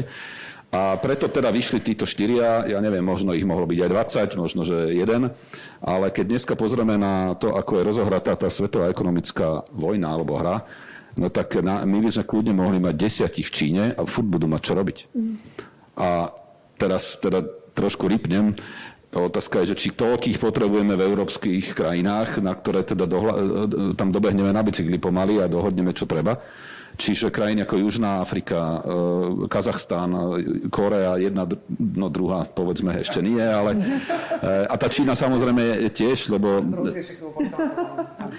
A 0.75 0.99
preto 0.99 1.31
teda 1.31 1.55
vyšli 1.55 1.79
títo 1.79 2.03
štyria, 2.03 2.67
ja 2.67 2.83
neviem, 2.83 2.99
možno 2.99 3.31
ich 3.31 3.47
mohlo 3.47 3.63
byť 3.63 3.79
aj 3.79 3.89
20, 4.35 4.43
možno, 4.43 4.67
že 4.67 4.91
jeden, 4.91 5.31
ale 5.79 6.11
keď 6.11 6.35
dneska 6.35 6.53
pozrieme 6.59 6.99
na 6.99 7.31
to, 7.39 7.55
ako 7.55 7.79
je 7.79 7.87
rozohratá 7.87 8.35
tá 8.35 8.51
svetová 8.51 8.91
ekonomická 8.91 9.63
vojna 9.71 10.11
alebo 10.11 10.35
hra, 10.35 10.67
no 11.15 11.27
tak 11.31 11.59
na, 11.63 11.83
my 11.87 11.97
by 12.03 12.09
sme 12.11 12.23
kľudne 12.27 12.53
mohli 12.55 12.77
mať 12.79 12.95
desiatich 12.95 13.47
v 13.47 13.55
Číne 13.55 13.83
a 13.95 14.01
furt 14.07 14.27
budú 14.27 14.47
mať 14.47 14.61
čo 14.61 14.73
robiť. 14.75 14.97
A 15.95 16.29
teraz 16.75 17.17
teda 17.19 17.43
trošku 17.75 18.07
rypnem, 18.07 18.55
Otázka 19.15 19.63
je, 19.63 19.71
že 19.71 19.79
či 19.79 19.95
toľkých 19.95 20.43
potrebujeme 20.43 20.99
v 20.99 21.05
európskych 21.07 21.71
krajinách, 21.71 22.43
na 22.43 22.51
ktoré 22.51 22.83
teda 22.83 23.07
dohla- 23.07 23.39
tam 23.95 24.11
dobehneme 24.11 24.51
na 24.51 24.59
bicykli 24.59 24.99
pomaly 24.99 25.39
a 25.39 25.47
dohodneme, 25.47 25.95
čo 25.95 26.03
treba. 26.03 26.35
Čiže 26.95 27.31
krajiny 27.31 27.67
ako 27.67 27.75
Južná 27.75 28.23
Afrika, 28.23 28.79
e, 28.79 29.47
Kazachstán, 29.51 30.09
e, 30.15 30.19
Korea, 30.71 31.19
jedna, 31.19 31.43
no 31.75 32.07
druhá, 32.07 32.47
povedzme, 32.47 32.95
ešte 32.95 33.19
nie, 33.19 33.41
ale 33.41 33.75
e, 33.75 33.79
a 34.67 34.75
tá 34.79 34.87
Čína 34.87 35.13
samozrejme 35.15 35.87
je 35.87 35.89
tiež, 35.91 36.31
lebo... 36.31 36.63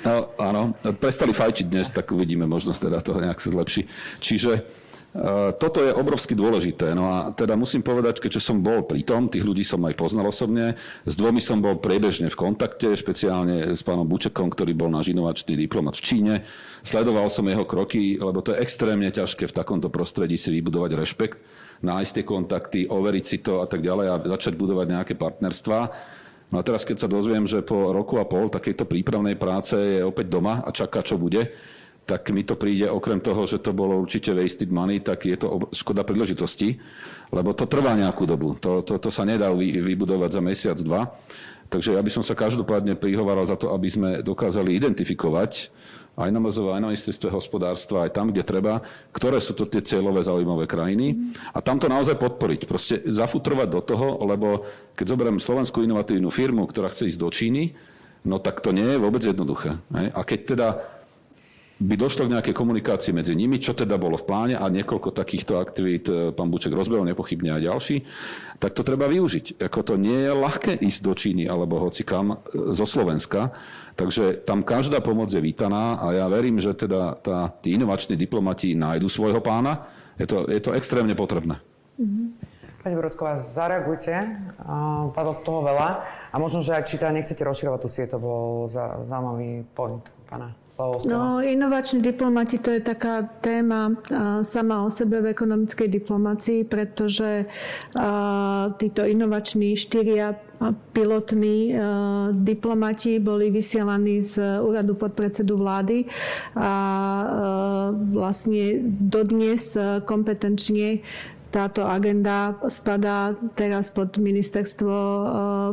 No, 0.05 0.15
áno, 0.41 0.73
prestali 0.97 1.37
fajčiť 1.37 1.67
dnes, 1.69 1.93
tak 1.93 2.09
uvidíme, 2.11 2.49
možnosť 2.49 2.81
teda 2.89 2.99
to 3.05 3.21
nejak 3.21 3.39
sa 3.39 3.53
zlepší. 3.53 3.89
Čiže 4.25 4.65
toto 5.57 5.81
je 5.81 5.97
obrovsky 5.97 6.37
dôležité. 6.37 6.93
No 6.93 7.09
a 7.09 7.33
teda 7.33 7.57
musím 7.57 7.81
povedať, 7.81 8.21
keďže 8.21 8.45
som 8.53 8.61
bol 8.61 8.85
pri 8.85 9.01
tom, 9.01 9.33
tých 9.33 9.43
ľudí 9.43 9.65
som 9.65 9.81
aj 9.89 9.97
poznal 9.97 10.29
osobne, 10.29 10.77
s 11.09 11.15
dvomi 11.17 11.41
som 11.41 11.65
bol 11.65 11.81
priebežne 11.81 12.29
v 12.29 12.37
kontakte, 12.37 12.93
špeciálne 12.93 13.73
s 13.73 13.81
pánom 13.81 14.05
Bučekom, 14.05 14.53
ktorý 14.53 14.77
bol 14.77 14.93
náš 14.93 15.11
inovačný 15.11 15.57
diplomat 15.57 15.97
v 15.97 16.05
Číne. 16.05 16.35
Sledoval 16.85 17.33
som 17.33 17.49
jeho 17.49 17.65
kroky, 17.65 18.21
lebo 18.21 18.45
to 18.45 18.53
je 18.53 18.61
extrémne 18.61 19.09
ťažké 19.09 19.49
v 19.49 19.57
takomto 19.57 19.89
prostredí 19.89 20.37
si 20.37 20.53
vybudovať 20.53 20.91
rešpekt, 20.95 21.37
nájsť 21.81 22.13
tie 22.13 22.25
kontakty, 22.25 22.81
overiť 22.87 23.25
si 23.25 23.39
to 23.41 23.65
a 23.65 23.67
tak 23.67 23.81
ďalej 23.81 24.07
a 24.13 24.21
začať 24.37 24.55
budovať 24.55 24.87
nejaké 24.93 25.15
partnerstvá. 25.17 25.81
No 26.47 26.63
a 26.63 26.63
teraz, 26.63 26.87
keď 26.87 27.03
sa 27.03 27.11
dozviem, 27.11 27.43
že 27.43 27.67
po 27.67 27.91
roku 27.91 28.23
a 28.23 28.25
pol 28.29 28.47
takejto 28.47 28.87
prípravnej 28.87 29.35
práce 29.35 29.75
je 29.75 30.07
opäť 30.07 30.31
doma 30.31 30.63
a 30.63 30.71
čaká, 30.71 31.03
čo 31.03 31.19
bude, 31.19 31.51
tak 32.07 32.31
mi 32.31 32.47
to 32.47 32.55
príde, 32.55 32.87
okrem 32.87 33.19
toho, 33.19 33.51
že 33.51 33.59
to 33.59 33.75
bolo 33.75 33.99
určite 33.99 34.31
wasted 34.31 34.71
money, 34.71 35.03
tak 35.03 35.27
je 35.27 35.35
to 35.35 35.67
škoda 35.75 36.07
príležitosti, 36.07 36.79
lebo 37.35 37.51
to 37.51 37.67
trvá 37.67 37.99
nejakú 37.99 38.23
dobu. 38.31 38.55
To, 38.63 38.87
to, 38.87 39.03
to 39.03 39.11
sa 39.11 39.27
nedá 39.27 39.51
vybudovať 39.51 40.31
za 40.31 40.41
mesiac, 40.41 40.79
dva. 40.79 41.11
Takže 41.67 41.99
ja 41.99 42.03
by 42.03 42.11
som 42.15 42.23
sa 42.23 42.39
každopádne 42.39 42.95
prihovaral 42.95 43.43
za 43.43 43.59
to, 43.59 43.75
aby 43.75 43.91
sme 43.91 44.11
dokázali 44.23 44.79
identifikovať 44.79 45.75
aj 46.17 46.31
na 46.31 46.39
MZV, 46.39 46.79
aj 46.79 46.81
na 46.81 46.91
ministerstve 46.95 47.29
hospodárstva, 47.29 48.07
aj 48.07 48.15
tam, 48.15 48.31
kde 48.31 48.47
treba, 48.47 48.81
ktoré 49.13 49.43
sú 49.43 49.53
to 49.53 49.69
tie 49.69 49.83
cieľové 49.85 50.23
zaujímavé 50.25 50.65
krajiny 50.65 51.35
a 51.53 51.59
tam 51.61 51.77
to 51.77 51.91
naozaj 51.91 52.17
podporiť. 52.17 52.61
Proste 52.65 53.03
zafutrovať 53.05 53.69
do 53.69 53.81
toho, 53.83 54.23
lebo 54.25 54.65
keď 54.95 55.07
zoberiem 55.13 55.43
slovenskú 55.43 55.83
inovatívnu 55.83 56.31
firmu, 56.33 56.65
ktorá 56.71 56.89
chce 56.89 57.13
ísť 57.13 57.21
do 57.21 57.29
Číny, 57.29 57.63
no 58.25 58.39
tak 58.41 58.65
to 58.65 58.73
nie 58.73 58.97
je 58.97 59.03
vôbec 59.03 59.27
jednoduché. 59.27 59.77
A 59.93 60.21
keď 60.25 60.41
teda 60.57 60.69
by 61.77 61.95
došlo 62.01 62.25
k 62.25 62.33
nejakej 62.33 62.55
komunikácii 62.57 63.13
medzi 63.13 63.37
nimi, 63.37 63.61
čo 63.61 63.77
teda 63.77 64.01
bolo 64.01 64.17
v 64.17 64.25
pláne 64.25 64.55
a 64.57 64.65
niekoľko 64.65 65.13
takýchto 65.13 65.61
aktivít 65.61 66.09
e, 66.09 66.33
pán 66.33 66.49
Buček 66.49 66.73
rozbehol, 66.73 67.05
nepochybne 67.05 67.53
aj 67.53 67.63
ďalší, 67.69 67.97
tak 68.57 68.73
to 68.73 68.81
treba 68.81 69.05
využiť. 69.13 69.61
Ako 69.61 69.81
to 69.85 69.95
nie 70.01 70.25
je 70.25 70.33
ľahké 70.33 70.73
ísť 70.81 71.01
do 71.05 71.13
Číny 71.13 71.45
alebo 71.45 71.77
hoci 71.77 72.01
kam 72.01 72.33
e, 72.33 72.37
zo 72.73 72.89
Slovenska, 72.89 73.53
takže 73.93 74.41
tam 74.49 74.65
každá 74.65 75.05
pomoc 75.05 75.29
je 75.29 75.41
vítaná 75.45 76.01
a 76.01 76.17
ja 76.17 76.27
verím, 76.33 76.57
že 76.65 76.73
teda 76.73 77.21
tá, 77.21 77.53
tí 77.61 77.77
inovační 77.77 78.17
diplomati 78.17 78.73
nájdu 78.73 79.13
svojho 79.13 79.45
pána. 79.45 79.85
Je 80.17 80.25
to, 80.25 80.49
je 80.49 80.61
to 80.65 80.73
extrémne 80.73 81.13
potrebné. 81.13 81.61
Mm-hmm. 82.01 82.27
Pani 82.81 82.97
Brodsková, 82.97 83.37
zareagujte, 83.37 84.15
padlo 85.13 85.35
toho 85.45 85.61
veľa 85.61 86.07
a 86.31 86.37
možno, 86.39 86.63
že 86.63 86.73
ak 86.73 86.87
či 86.87 86.97
teda 86.97 87.13
nechcete 87.13 87.43
rozširovať 87.43 87.81
tú 87.83 87.89
sieť, 87.91 88.15
to 88.15 88.23
bol 88.23 88.71
zaujímavý 88.71 89.67
point 89.75 90.07
pána 90.31 90.55
No, 91.09 91.41
inovační 91.43 92.03
diplomati 92.03 92.59
to 92.59 92.71
je 92.71 92.81
taká 92.81 93.23
téma 93.41 93.93
sama 94.43 94.85
o 94.85 94.91
sebe 94.91 95.21
v 95.21 95.27
ekonomickej 95.27 95.89
diplomácii, 95.89 96.65
pretože 96.65 97.45
títo 98.77 99.05
inovační 99.05 99.77
štyria 99.77 100.35
pilotní 100.93 101.77
diplomati 102.33 103.19
boli 103.19 103.51
vysielaní 103.51 104.23
z 104.23 104.61
úradu 104.61 104.95
podpredsedu 104.95 105.57
vlády 105.57 106.05
a 106.57 106.73
vlastne 108.13 108.81
dodnes 108.85 109.77
kompetenčne 110.05 111.01
táto 111.57 111.89
agenda 111.89 112.53
spadá 112.69 113.33
teraz 113.57 113.89
pod 113.89 114.21
ministerstvo 114.21 114.93
eh, 114.93 115.29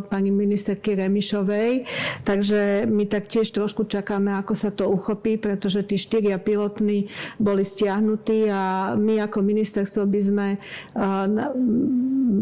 pani 0.07 0.31
ministerky 0.31 0.95
Remišovej, 0.95 1.83
takže 2.23 2.87
my 2.87 3.03
taktiež 3.11 3.51
trošku 3.51 3.83
čakáme, 3.83 4.31
ako 4.39 4.53
sa 4.55 4.71
to 4.71 4.87
uchopí, 4.87 5.35
pretože 5.35 5.83
tí 5.83 5.99
štyria 5.99 6.39
pilotní 6.39 7.11
boli 7.35 7.67
stiahnutí 7.67 8.47
a 8.47 8.95
my 8.95 9.27
ako 9.27 9.43
ministerstvo 9.43 10.07
by 10.07 10.19
sme, 10.23 10.47
eh, 10.55 11.25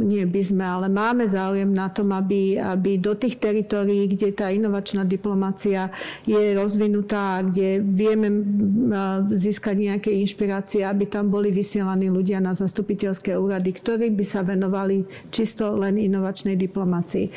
nie 0.05 0.23
by 0.29 0.41
sme, 0.45 0.61
ale 0.61 0.87
máme 0.93 1.25
záujem 1.25 1.73
na 1.73 1.89
tom, 1.89 2.13
aby, 2.13 2.61
aby 2.61 3.01
do 3.01 3.17
tých 3.17 3.41
teritórií, 3.41 4.05
kde 4.05 4.37
tá 4.37 4.53
inovačná 4.53 5.01
diplomácia 5.01 5.89
je 6.29 6.53
rozvinutá 6.53 7.41
kde 7.41 7.81
vieme 7.81 8.29
eh, 8.29 8.41
získať 9.33 9.75
nejaké 9.75 10.11
inšpirácie, 10.13 10.85
aby 10.85 11.09
tam 11.09 11.33
boli 11.33 11.49
vysielaní 11.49 12.13
ľudia 12.13 12.37
na 12.37 12.53
zastupiteľské 12.53 13.30
európske 13.31 13.51
úrady, 13.51 13.71
ktorí 13.75 14.07
by 14.15 14.25
sa 14.25 14.41
venovali 14.47 15.03
čisto 15.27 15.75
len 15.75 15.99
inovačnej 15.99 16.55
diplomácii. 16.55 17.27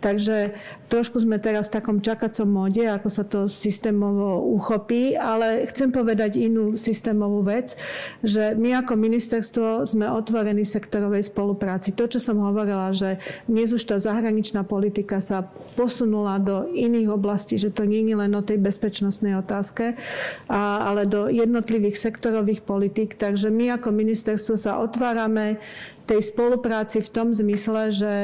Takže 0.00 0.56
trošku 0.88 1.20
sme 1.20 1.36
teraz 1.36 1.68
v 1.68 1.76
takom 1.82 1.98
čakacom 2.00 2.48
móde, 2.48 2.88
ako 2.88 3.08
sa 3.12 3.26
to 3.28 3.50
systémovo 3.50 4.40
uchopí, 4.56 5.18
ale 5.18 5.68
chcem 5.68 5.92
povedať 5.92 6.40
inú 6.40 6.78
systémovú 6.78 7.44
vec, 7.44 7.76
že 8.24 8.56
my 8.56 8.80
ako 8.80 8.96
ministerstvo 8.96 9.84
sme 9.84 10.08
otvorení 10.08 10.64
sektorovej 10.64 11.28
spolupráci. 11.28 11.92
To, 11.92 12.08
čo 12.08 12.22
som 12.22 12.40
hovorila, 12.40 12.94
že 12.96 13.20
dnes 13.44 13.74
už 13.74 13.84
tá 13.84 14.00
zahraničná 14.00 14.64
politika 14.64 15.20
sa 15.20 15.44
posunula 15.76 16.40
do 16.40 16.70
iných 16.72 17.12
oblastí, 17.12 17.60
že 17.60 17.74
to 17.74 17.84
nie 17.84 18.00
je 18.08 18.16
len 18.16 18.32
o 18.32 18.46
tej 18.46 18.56
bezpečnostnej 18.56 19.36
otázke, 19.36 19.98
ale 20.48 21.04
do 21.04 21.28
jednotlivých 21.28 21.98
sektorových 21.98 22.64
politik. 22.64 23.18
Takže 23.18 23.52
my 23.52 23.76
ako 23.76 23.92
ministerstvo 23.92 24.54
sa 24.56 24.80
otvárame 24.80 25.37
네. 25.38 25.56
Tej 26.08 26.24
spolupráci 26.24 27.04
v 27.04 27.12
tom 27.12 27.36
zmysle, 27.36 27.92
že 27.92 28.14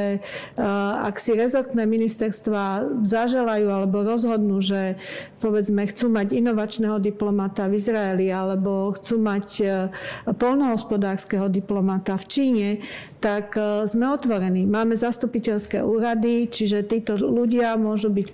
ak 1.05 1.21
si 1.21 1.37
rezortné 1.37 1.85
ministerstva 1.85 2.97
zaželajú 3.05 3.69
alebo 3.69 4.01
rozhodnú, 4.01 4.65
že 4.65 4.97
povedzme 5.45 5.85
chcú 5.93 6.09
mať 6.09 6.33
inovačného 6.33 6.97
diplomata 6.97 7.69
v 7.69 7.77
Izraeli 7.77 8.33
alebo 8.33 8.97
chcú 8.97 9.21
mať 9.21 9.47
polnohospodárskeho 10.41 11.53
diplomata 11.53 12.17
v 12.17 12.25
Číne, 12.25 12.69
tak 13.21 13.57
sme 13.85 14.09
otvorení. 14.17 14.65
Máme 14.65 14.97
zastupiteľské 14.97 15.85
úrady, 15.85 16.49
čiže 16.49 16.89
títo 16.89 17.21
ľudia 17.21 17.77
môžu 17.77 18.09
byť 18.09 18.27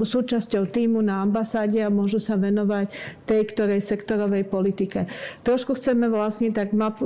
súčasťou 0.00 0.64
týmu 0.68 1.04
na 1.04 1.20
ambasáde 1.24 1.84
a 1.84 1.92
môžu 1.92 2.16
sa 2.20 2.40
venovať 2.40 2.88
tej 3.28 3.42
ktorej 3.52 3.80
sektorovej 3.84 4.48
politike. 4.48 5.04
Trošku 5.44 5.76
chceme 5.76 6.08
vlastne 6.08 6.52
tak 6.52 6.72
map, 6.72 6.96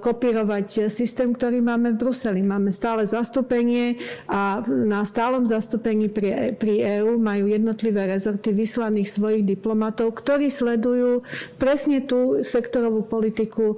kopírovať 0.00 0.92
systém, 0.92 1.32
ktorý 1.32 1.60
máme 1.64 1.94
v 1.94 2.00
Bruseli. 2.02 2.40
Máme 2.42 2.70
stále 2.74 3.06
zastúpenie 3.06 3.96
a 4.28 4.62
na 4.66 5.02
stálom 5.06 5.46
zastúpení 5.46 6.08
pri, 6.08 6.56
pri 6.56 7.00
EÚ 7.00 7.18
majú 7.18 7.48
jednotlivé 7.48 8.06
rezorty 8.10 8.52
vyslaných 8.52 9.08
svojich 9.10 9.44
diplomatov, 9.46 10.16
ktorí 10.18 10.52
sledujú 10.52 11.24
presne 11.56 12.04
tú 12.04 12.42
sektorovú 12.42 13.06
politiku 13.06 13.76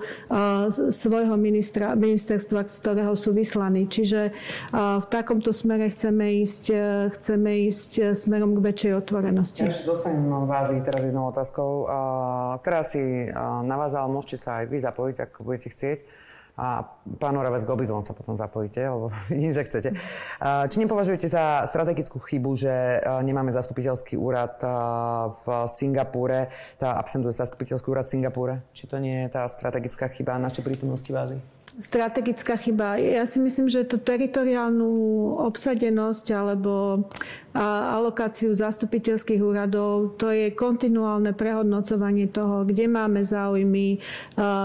svojho 0.90 1.36
ministra, 1.38 1.94
ministerstva, 1.94 2.66
z 2.68 2.76
ktorého 2.80 3.14
sú 3.14 3.32
vyslaní. 3.32 3.86
Čiže 3.86 4.32
v 4.74 5.07
takomto 5.09 5.52
smere 5.52 5.90
chceme 5.90 6.42
ísť, 6.44 6.64
chceme 7.18 7.68
ísť 7.68 8.16
smerom 8.16 8.57
k 8.59 8.64
väčšej 8.64 8.92
otvorenosti. 8.98 9.62
Ja 9.66 9.72
zostanem 9.72 10.28
vás 10.32 10.72
teraz 10.84 11.02
jednou 11.05 11.30
otázkou, 11.30 11.86
ktorá 12.61 12.82
si 12.82 13.28
navázala, 13.64 14.11
môžete 14.11 14.36
sa 14.40 14.62
aj 14.62 14.66
vy 14.70 14.78
zapojiť, 14.80 15.16
ak 15.20 15.32
budete 15.40 15.68
chcieť. 15.72 15.93
A 16.55 16.86
pán 17.18 17.34
Oravec, 17.34 17.66
k 17.66 17.74
obidvom 17.74 17.99
sa 17.99 18.14
potom 18.14 18.38
zapojíte, 18.38 18.78
lebo 18.86 19.11
vidím, 19.32 19.51
že 19.51 19.66
chcete. 19.66 19.90
Či 20.70 20.76
nepovažujete 20.86 21.26
za 21.26 21.66
strategickú 21.66 22.22
chybu, 22.22 22.51
že 22.55 23.03
nemáme 23.26 23.51
zastupiteľský 23.51 24.14
úrad 24.14 24.62
v 25.34 25.47
Singapúre, 25.66 26.55
tá 26.78 26.95
absentuje 26.95 27.34
zastupiteľský 27.34 27.90
úrad 27.90 28.07
v 28.07 28.12
Singapúre? 28.14 28.55
Či 28.70 28.86
to 28.86 29.03
nie 29.03 29.26
je 29.26 29.34
tá 29.34 29.51
strategická 29.51 30.07
chyba 30.07 30.38
našej 30.38 30.62
prítomnosti 30.62 31.11
v 31.11 31.18
Ázii? 31.18 31.42
Strategická 31.79 32.55
chyba. 32.55 33.03
Ja 33.03 33.27
si 33.27 33.43
myslím, 33.43 33.66
že 33.66 33.83
tú 33.83 33.99
teritoriálnu 33.99 34.87
obsadenosť 35.43 36.27
alebo 36.31 37.03
alokáciu 37.55 38.51
zastupiteľských 38.51 39.39
úradov, 39.39 40.18
to 40.18 40.27
je 40.35 40.51
kontinuálne 40.51 41.31
prehodnocovanie 41.39 42.27
toho, 42.27 42.66
kde 42.66 42.91
máme 42.91 43.22
záujmy, 43.22 44.03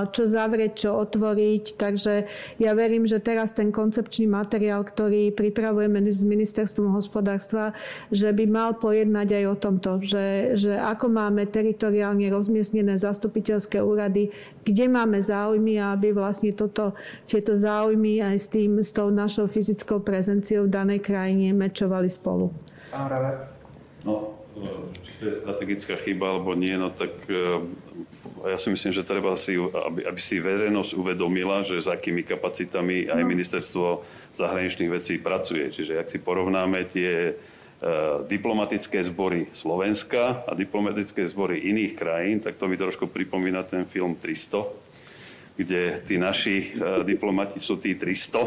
čo 0.10 0.24
zavrieť, 0.26 0.86
čo 0.86 0.98
otvoriť. 0.98 1.78
Takže 1.78 2.14
ja 2.58 2.72
verím, 2.74 3.06
že 3.06 3.22
teraz 3.22 3.54
ten 3.54 3.70
koncepčný 3.70 4.26
materiál, 4.26 4.82
ktorý 4.82 5.30
pripravujeme 5.38 6.02
s 6.02 6.26
ministerstvom 6.26 6.90
hospodárstva, 6.90 7.78
že 8.10 8.34
by 8.34 8.50
mal 8.50 8.74
pojednať 8.74 9.38
aj 9.38 9.46
o 9.46 9.56
tomto, 9.58 9.90
že, 10.02 10.58
že 10.58 10.74
ako 10.74 11.14
máme 11.14 11.46
teritoriálne 11.46 12.26
rozmiestnené 12.34 12.98
zastupiteľské 12.98 13.78
úrady, 13.86 14.34
kde 14.66 14.86
máme 14.90 15.22
záujmy 15.22 15.78
aby 15.78 16.12
vlastne 16.12 16.52
toto 16.58 16.98
tieto 17.26 17.56
záujmy 17.56 18.24
aj 18.24 18.38
s 18.38 18.48
tým, 18.52 18.80
s 18.80 18.92
tou 18.94 19.12
našou 19.14 19.46
fyzickou 19.46 20.00
prezenciou 20.04 20.66
v 20.66 20.74
danej 20.74 21.00
krajine 21.04 21.52
mečovali 21.56 22.08
spolu. 22.08 22.52
Pán 22.90 23.08
Ravec? 23.08 23.46
No, 24.08 24.32
či 25.04 25.12
to 25.20 25.24
je 25.28 25.40
strategická 25.44 25.96
chyba 26.00 26.36
alebo 26.36 26.56
nie, 26.56 26.76
no 26.76 26.92
tak 26.92 27.12
eh, 27.28 27.60
ja 28.48 28.58
si 28.60 28.72
myslím, 28.72 28.92
že 28.96 29.08
treba 29.08 29.36
si, 29.36 29.56
aby, 29.60 30.08
aby 30.08 30.22
si 30.22 30.40
verejnosť 30.40 30.96
uvedomila, 30.96 31.64
že 31.68 31.84
s 31.84 31.92
akými 31.92 32.24
kapacitami 32.24 33.12
aj 33.12 33.22
no. 33.24 33.28
ministerstvo 33.28 33.86
zahraničných 34.40 34.92
vecí 34.92 35.20
pracuje. 35.20 35.68
Čiže 35.72 36.00
ak 36.00 36.08
si 36.08 36.24
porovnáme 36.24 36.88
tie 36.88 37.36
uh, 37.36 38.24
diplomatické 38.24 39.04
zbory 39.04 39.52
Slovenska 39.52 40.48
a 40.48 40.56
diplomatické 40.56 41.28
zbory 41.28 41.68
iných 41.68 41.94
krajín, 42.00 42.40
tak 42.40 42.56
to 42.56 42.72
mi 42.72 42.80
trošku 42.80 43.12
pripomína 43.12 43.68
ten 43.68 43.84
film 43.84 44.16
300, 44.16 44.89
kde 45.60 46.00
tí 46.08 46.16
naši 46.16 46.72
e, 46.72 47.04
diplomati 47.04 47.60
sú 47.60 47.76
tí 47.76 48.00
300 48.00 48.40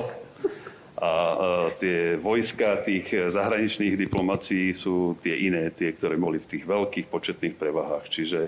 a 0.96 1.12
e, 1.12 1.36
tie 1.76 1.98
vojska 2.16 2.80
tých 2.80 3.28
zahraničných 3.28 4.00
diplomácií 4.00 4.72
sú 4.72 5.20
tie 5.20 5.36
iné, 5.44 5.68
tie, 5.76 5.92
ktoré 5.92 6.16
boli 6.16 6.40
v 6.40 6.56
tých 6.56 6.64
veľkých 6.64 7.12
početných 7.12 7.60
prevahách. 7.60 8.08
Čiže 8.08 8.40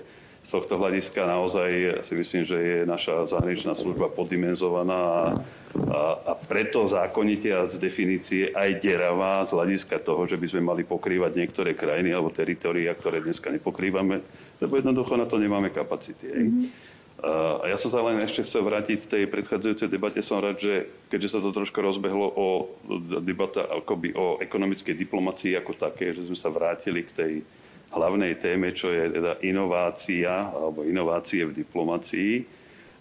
z 0.45 0.49
tohto 0.53 0.77
hľadiska 0.77 1.25
naozaj 1.25 1.69
si 2.05 2.13
myslím, 2.13 2.43
že 2.45 2.57
je 2.57 2.77
naša 2.85 3.25
zahraničná 3.25 3.73
služba 3.73 4.13
poddimenzovaná 4.13 4.93
a, 4.93 5.23
a, 5.89 6.01
a 6.21 6.33
preto 6.37 6.85
zákonite 6.85 7.49
a 7.49 7.65
z 7.65 7.81
definície 7.81 8.53
aj 8.53 8.77
deravá 8.77 9.41
z 9.49 9.57
hľadiska 9.57 9.97
toho, 10.05 10.29
že 10.29 10.37
by 10.37 10.45
sme 10.45 10.61
mali 10.61 10.85
pokrývať 10.85 11.33
niektoré 11.33 11.73
krajiny 11.73 12.13
alebo 12.13 12.29
teritoria, 12.29 12.93
ktoré 12.93 13.25
dneska 13.25 13.49
nepokrývame, 13.49 14.21
lebo 14.61 14.73
jednoducho 14.77 15.17
na 15.17 15.25
to 15.25 15.41
nemáme 15.41 15.73
kapacity. 15.73 16.29
Mm-hmm. 16.29 16.94
A 17.25 17.65
ja 17.65 17.73
sa 17.73 17.89
sa 17.89 18.05
len 18.05 18.21
ešte 18.21 18.45
chcel 18.45 18.61
vrátiť 18.61 18.97
v 19.01 19.09
tej 19.09 19.23
predchádzajúcej 19.33 19.89
debate. 19.89 20.21
Som 20.21 20.45
rád, 20.45 20.61
že 20.61 20.85
keďže 21.09 21.33
sa 21.33 21.39
to 21.41 21.49
trošku 21.49 21.81
rozbehlo 21.81 22.29
o 22.29 22.69
debata 23.17 23.65
akoby 23.65 24.13
o 24.13 24.37
ekonomickej 24.37 24.93
diplomácii 24.93 25.57
ako 25.57 25.73
také, 25.73 26.13
že 26.13 26.29
sme 26.29 26.37
sa 26.37 26.53
vrátili 26.53 27.01
k 27.01 27.11
tej 27.17 27.33
hlavnej 27.89 28.37
téme, 28.37 28.77
čo 28.77 28.93
je 28.93 29.09
teda 29.09 29.41
inovácia 29.41 30.53
alebo 30.53 30.85
inovácie 30.85 31.49
v 31.49 31.65
diplomácii. 31.65 32.45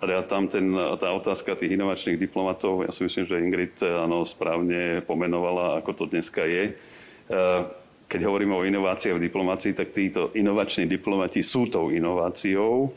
A 0.00 0.08
ja 0.08 0.24
tam 0.24 0.48
ten, 0.48 0.72
tá 0.72 1.12
otázka 1.12 1.56
tých 1.60 1.76
inovačných 1.76 2.16
diplomatov, 2.16 2.84
ja 2.84 2.92
si 2.92 3.04
myslím, 3.04 3.24
že 3.28 3.40
Ingrid 3.40 3.76
áno, 3.84 4.24
správne 4.24 5.04
pomenovala, 5.04 5.84
ako 5.84 5.90
to 5.92 6.04
dneska 6.08 6.48
je. 6.48 6.72
Keď 8.04 8.20
hovoríme 8.20 8.56
o 8.56 8.68
inováciách 8.68 9.16
v 9.16 9.26
diplomácii, 9.28 9.72
tak 9.72 9.92
títo 9.92 10.32
inovační 10.36 10.88
diplomati 10.88 11.40
sú 11.44 11.68
tou 11.68 11.92
inováciou 11.92 12.92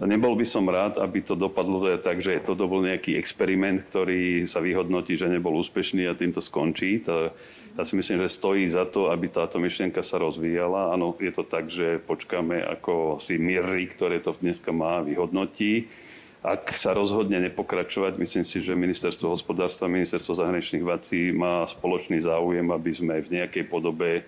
Nebol 0.00 0.32
by 0.40 0.46
som 0.48 0.64
rád, 0.64 0.96
aby 0.96 1.20
to 1.20 1.36
dopadlo 1.36 1.84
teda 1.84 2.00
tak, 2.00 2.24
že 2.24 2.40
to 2.40 2.56
bol 2.56 2.80
nejaký 2.80 3.20
experiment, 3.20 3.84
ktorý 3.92 4.48
sa 4.48 4.64
vyhodnotí, 4.64 5.20
že 5.20 5.28
nebol 5.28 5.60
úspešný 5.60 6.08
a 6.08 6.16
týmto 6.16 6.40
skončí. 6.40 7.04
To, 7.04 7.28
ja 7.76 7.82
si 7.84 7.96
myslím, 8.00 8.24
že 8.24 8.32
stojí 8.32 8.64
za 8.72 8.88
to, 8.88 9.12
aby 9.12 9.28
táto 9.28 9.60
myšlienka 9.60 10.00
sa 10.00 10.16
rozvíjala. 10.16 10.96
Áno, 10.96 11.12
je 11.20 11.32
to 11.32 11.44
tak, 11.44 11.68
že 11.68 12.00
počkáme, 12.00 12.64
ako 12.64 13.20
si 13.20 13.36
Mirri, 13.36 13.84
ktoré 13.84 14.24
to 14.24 14.32
dneska 14.32 14.72
má, 14.72 15.04
vyhodnotí. 15.04 15.92
Ak 16.42 16.74
sa 16.74 16.96
rozhodne 16.96 17.38
nepokračovať, 17.38 18.18
myslím 18.18 18.44
si, 18.48 18.58
že 18.64 18.74
ministerstvo 18.74 19.30
hospodárstva 19.30 19.92
ministerstvo 19.92 20.34
zahraničných 20.34 20.84
vecí 20.88 21.30
má 21.30 21.62
spoločný 21.68 22.18
záujem, 22.18 22.66
aby 22.66 22.90
sme 22.90 23.22
v 23.22 23.38
nejakej 23.38 23.64
podobe 23.70 24.10
eh, 24.18 24.24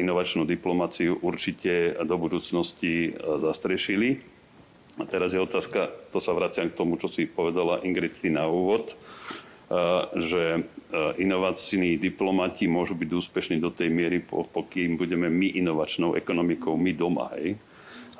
inovačnú 0.00 0.48
diplomáciu 0.48 1.20
určite 1.20 1.98
do 2.00 2.16
budúcnosti 2.16 3.10
eh, 3.10 3.38
zastrešili. 3.42 4.31
A 5.00 5.08
teraz 5.08 5.32
je 5.32 5.40
otázka, 5.40 5.88
to 6.12 6.20
sa 6.20 6.36
vraciam 6.36 6.68
k 6.68 6.76
tomu, 6.76 7.00
čo 7.00 7.08
si 7.08 7.24
povedala 7.24 7.80
Ingrid 7.80 8.12
na 8.28 8.44
úvod, 8.44 8.92
že 10.12 10.68
inovační 11.16 11.96
diplomati 11.96 12.68
môžu 12.68 12.92
byť 12.92 13.08
úspešní 13.08 13.56
do 13.56 13.72
tej 13.72 13.88
miery, 13.88 14.20
pokým 14.28 15.00
budeme 15.00 15.32
my 15.32 15.56
inovačnou 15.56 16.12
ekonomikou, 16.12 16.76
my 16.76 16.92
doma. 16.92 17.32
Hej. 17.40 17.56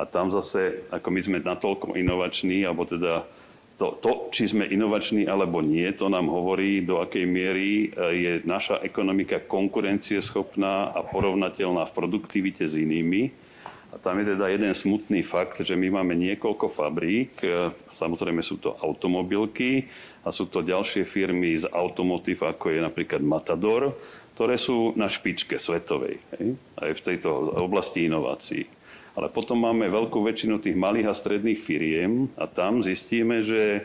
A 0.00 0.08
tam 0.08 0.32
zase, 0.32 0.88
ako 0.88 1.12
my 1.12 1.20
sme 1.20 1.38
natoľko 1.44 1.92
inovační, 1.92 2.64
alebo 2.64 2.88
teda 2.88 3.28
to, 3.76 4.00
to, 4.00 4.32
či 4.32 4.48
sme 4.48 4.64
inovační 4.64 5.28
alebo 5.28 5.60
nie, 5.60 5.84
to 5.92 6.08
nám 6.08 6.32
hovorí, 6.32 6.80
do 6.80 7.04
akej 7.04 7.28
miery 7.28 7.92
je 7.92 8.40
naša 8.48 8.80
ekonomika 8.80 9.44
konkurencieschopná 9.44 10.96
a 10.96 11.00
porovnateľná 11.04 11.84
v 11.84 11.96
produktivite 11.96 12.64
s 12.64 12.80
inými 12.80 13.51
a 13.92 14.00
tam 14.00 14.16
je 14.24 14.32
teda 14.32 14.48
jeden 14.48 14.72
smutný 14.72 15.20
fakt, 15.20 15.60
že 15.60 15.76
my 15.76 16.00
máme 16.00 16.16
niekoľko 16.16 16.72
fabrík, 16.72 17.44
e, 17.44 17.68
samozrejme 17.92 18.40
sú 18.40 18.56
to 18.56 18.72
automobilky 18.80 19.84
a 20.24 20.32
sú 20.32 20.48
to 20.48 20.64
ďalšie 20.64 21.04
firmy 21.04 21.52
z 21.52 21.68
automotív, 21.68 22.48
ako 22.48 22.72
je 22.72 22.80
napríklad 22.80 23.20
Matador, 23.20 23.92
ktoré 24.32 24.56
sú 24.56 24.96
na 24.96 25.12
špičke 25.12 25.60
svetovej, 25.60 26.16
hej? 26.40 26.56
aj 26.80 26.90
v 26.96 27.04
tejto 27.04 27.28
oblasti 27.60 28.08
inovácií. 28.08 28.64
Ale 29.12 29.28
potom 29.28 29.60
máme 29.60 29.92
veľkú 29.92 30.24
väčšinu 30.24 30.56
tých 30.56 30.72
malých 30.72 31.12
a 31.12 31.14
stredných 31.14 31.60
firiem 31.60 32.32
a 32.40 32.48
tam 32.48 32.80
zistíme, 32.80 33.44
že 33.44 33.84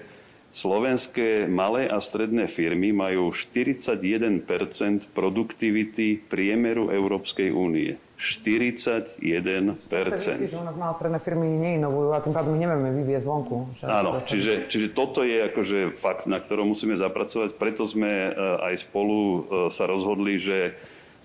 slovenské 0.56 1.52
malé 1.52 1.92
a 1.92 2.00
stredné 2.00 2.48
firmy 2.48 2.96
majú 2.96 3.36
41% 3.36 4.48
produktivity 5.12 6.24
priemeru 6.32 6.96
Európskej 6.96 7.52
únie. 7.52 8.00
41%. 8.18 9.22
Vidíte, 9.22 10.50
že 10.50 10.58
u 10.58 10.66
nás 10.66 10.74
malé 10.74 10.94
stredné 10.98 11.20
firmy 11.22 11.54
neinovujú 11.62 12.18
a 12.18 12.20
tým 12.20 12.34
pádom 12.34 12.58
my 12.58 12.60
nevieme 12.66 12.90
vyviezť 12.90 13.26
vonku. 13.30 13.58
Áno, 13.86 14.18
čiže, 14.18 14.66
čiže 14.66 14.90
toto 14.90 15.22
je 15.22 15.46
akože 15.46 15.94
fakt, 15.94 16.26
na 16.26 16.42
ktorom 16.42 16.74
musíme 16.74 16.98
zapracovať. 16.98 17.62
Preto 17.62 17.86
sme 17.86 18.10
e, 18.10 18.30
aj 18.74 18.90
spolu 18.90 19.18
e, 19.22 19.40
sa 19.70 19.86
rozhodli, 19.86 20.42
že 20.42 20.74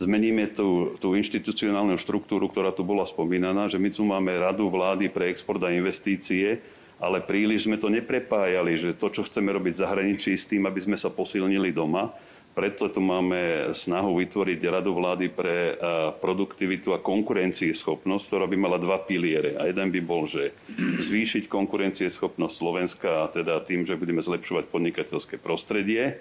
zmeníme 0.04 0.52
tú, 0.52 0.92
tú 1.00 1.16
inštitucionálnu 1.16 1.96
štruktúru, 1.96 2.52
ktorá 2.52 2.76
tu 2.76 2.84
bola 2.84 3.08
spomínaná, 3.08 3.72
že 3.72 3.80
my 3.80 3.88
tu 3.88 4.04
máme 4.04 4.36
Radu 4.36 4.68
vlády 4.68 5.08
pre 5.08 5.32
export 5.32 5.64
a 5.64 5.72
investície 5.72 6.60
ale 7.02 7.18
príliš 7.18 7.66
sme 7.66 7.82
to 7.82 7.90
neprepájali, 7.90 8.78
že 8.78 8.94
to, 8.94 9.10
čo 9.10 9.26
chceme 9.26 9.50
robiť 9.50 9.74
v 9.74 9.82
zahraničí 9.82 10.38
s 10.38 10.46
tým, 10.46 10.70
aby 10.70 10.78
sme 10.78 10.94
sa 10.94 11.10
posilnili 11.10 11.74
doma, 11.74 12.14
preto 12.52 12.92
tu 12.92 13.00
máme 13.00 13.72
snahu 13.72 14.20
vytvoriť 14.20 14.60
radu 14.68 14.92
vlády 14.92 15.32
pre 15.32 15.76
produktivitu 16.20 16.92
a 16.92 17.00
konkurencieschopnosť, 17.00 18.24
ktorá 18.28 18.44
by 18.44 18.56
mala 18.60 18.76
dva 18.76 19.00
piliere. 19.00 19.56
A 19.56 19.72
jeden 19.72 19.88
by 19.88 20.00
bol, 20.04 20.28
že 20.28 20.52
zvýšiť 20.76 21.48
konkurencieschopnosť 21.48 22.54
Slovenska, 22.54 23.32
teda 23.32 23.64
tým, 23.64 23.88
že 23.88 23.96
budeme 23.96 24.20
zlepšovať 24.20 24.68
podnikateľské 24.68 25.40
prostredie 25.40 26.20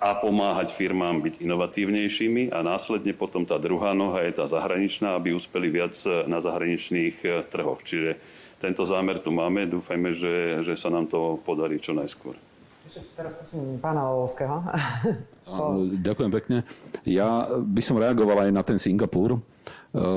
a 0.00 0.16
pomáhať 0.16 0.72
firmám 0.72 1.20
byť 1.20 1.44
inovatívnejšími. 1.44 2.56
A 2.56 2.64
následne 2.64 3.12
potom 3.12 3.44
tá 3.44 3.60
druhá 3.60 3.92
noha 3.92 4.24
je 4.24 4.32
tá 4.32 4.48
zahraničná, 4.48 5.16
aby 5.16 5.36
uspeli 5.36 5.68
viac 5.68 5.92
na 6.24 6.40
zahraničných 6.40 7.16
e, 7.20 7.28
trhoch. 7.44 7.84
Čiže 7.84 8.16
tento 8.64 8.88
zámer 8.88 9.20
tu 9.20 9.28
máme. 9.28 9.68
Dúfajme, 9.68 10.16
že, 10.16 10.64
že 10.64 10.76
sa 10.80 10.88
nám 10.88 11.08
to 11.08 11.36
podarí 11.44 11.76
čo 11.76 11.92
najskôr. 11.92 12.49
Teraz 12.90 13.32
prosím 13.38 13.78
pána 13.78 14.10
Lovského. 14.10 14.66
Ďakujem 16.02 16.30
pekne. 16.34 16.56
Ja 17.06 17.46
by 17.54 17.82
som 17.82 18.02
reagoval 18.02 18.46
aj 18.46 18.50
na 18.50 18.62
ten 18.66 18.82
Singapur, 18.82 19.38
e, 19.38 19.40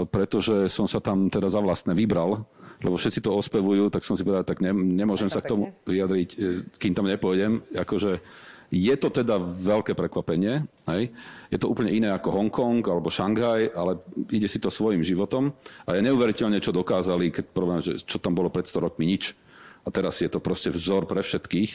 pretože 0.10 0.70
som 0.74 0.90
sa 0.90 0.98
tam 0.98 1.30
teda 1.30 1.54
za 1.54 1.62
vlastné 1.62 1.94
vybral, 1.94 2.42
lebo 2.82 2.98
všetci 2.98 3.22
to 3.22 3.38
ospevujú, 3.38 3.94
tak 3.94 4.02
som 4.02 4.18
si 4.18 4.26
povedal, 4.26 4.46
tak 4.46 4.62
ne, 4.62 4.74
nemôžem 4.74 5.30
sa 5.30 5.40
k 5.42 5.54
tomu 5.54 5.70
vyjadriť, 5.86 6.30
e, 6.34 6.38
kým 6.82 6.98
tam 6.98 7.06
nepôjdem. 7.06 7.62
Akože 7.78 8.26
je 8.74 8.96
to 8.98 9.14
teda 9.14 9.38
veľké 9.38 9.94
prekvapenie. 9.94 10.66
Hej? 10.90 11.14
Je 11.54 11.62
to 11.62 11.70
úplne 11.70 11.94
iné 11.94 12.10
ako 12.10 12.34
Hongkong 12.34 12.82
alebo 12.82 13.14
Šanghaj, 13.14 13.70
ale 13.70 14.02
ide 14.34 14.50
si 14.50 14.58
to 14.58 14.74
svojim 14.74 15.06
životom. 15.06 15.54
A 15.86 15.94
je 15.94 16.02
neuveriteľne, 16.02 16.58
čo 16.58 16.74
dokázali, 16.74 17.30
keď 17.30 17.44
problém, 17.54 17.86
že 17.86 18.02
čo 18.02 18.18
tam 18.18 18.34
bolo 18.34 18.50
pred 18.50 18.66
100 18.66 18.82
rokmi, 18.90 19.06
nič. 19.06 19.38
A 19.86 19.94
teraz 19.94 20.18
je 20.24 20.32
to 20.32 20.42
proste 20.42 20.74
vzor 20.74 21.06
pre 21.06 21.22
všetkých. 21.22 21.72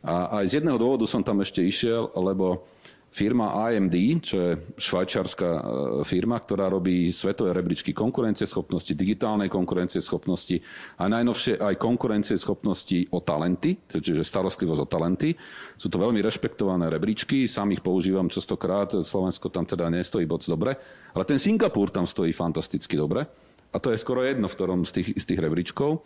A 0.00 0.40
aj 0.40 0.44
z 0.48 0.54
jedného 0.60 0.80
dôvodu 0.80 1.04
som 1.04 1.20
tam 1.20 1.44
ešte 1.44 1.60
išiel, 1.60 2.08
lebo 2.16 2.64
Firma 3.10 3.66
AMD, 3.66 4.22
čo 4.22 4.36
je 4.38 4.52
švajčiarská 4.78 5.50
e, 5.50 5.62
firma, 6.06 6.38
ktorá 6.38 6.70
robí 6.70 7.10
svetové 7.10 7.50
rebríčky 7.50 7.90
konkurencieschopnosti, 7.90 8.94
digitálnej 8.94 9.50
konkurencieschopnosti 9.50 10.62
a 10.94 11.10
najnovšie 11.10 11.58
aj 11.58 11.74
konkurencieschopnosti 11.74 13.10
o 13.10 13.18
talenty, 13.18 13.82
čiže 13.90 14.22
starostlivosť 14.22 14.80
o 14.80 14.86
talenty. 14.86 15.34
Sú 15.74 15.90
to 15.90 15.98
veľmi 15.98 16.22
rešpektované 16.22 16.86
rebríčky, 16.86 17.50
sám 17.50 17.74
ich 17.74 17.82
používam 17.82 18.30
častokrát, 18.30 18.94
Slovensko 19.02 19.50
tam 19.50 19.66
teda 19.66 19.90
nestojí 19.90 20.22
moc 20.30 20.46
dobre, 20.46 20.78
ale 21.10 21.26
ten 21.26 21.42
Singapur 21.42 21.90
tam 21.90 22.06
stojí 22.06 22.30
fantasticky 22.30 22.94
dobre. 22.94 23.26
A 23.70 23.76
to 23.78 23.94
je 23.94 24.02
skoro 24.02 24.26
jedno, 24.26 24.50
v 24.50 24.56
ktorom 24.58 24.82
z 24.82 25.00
tých, 25.00 25.08
z 25.14 25.24
tých 25.30 25.40
rebríčkov, 25.40 26.02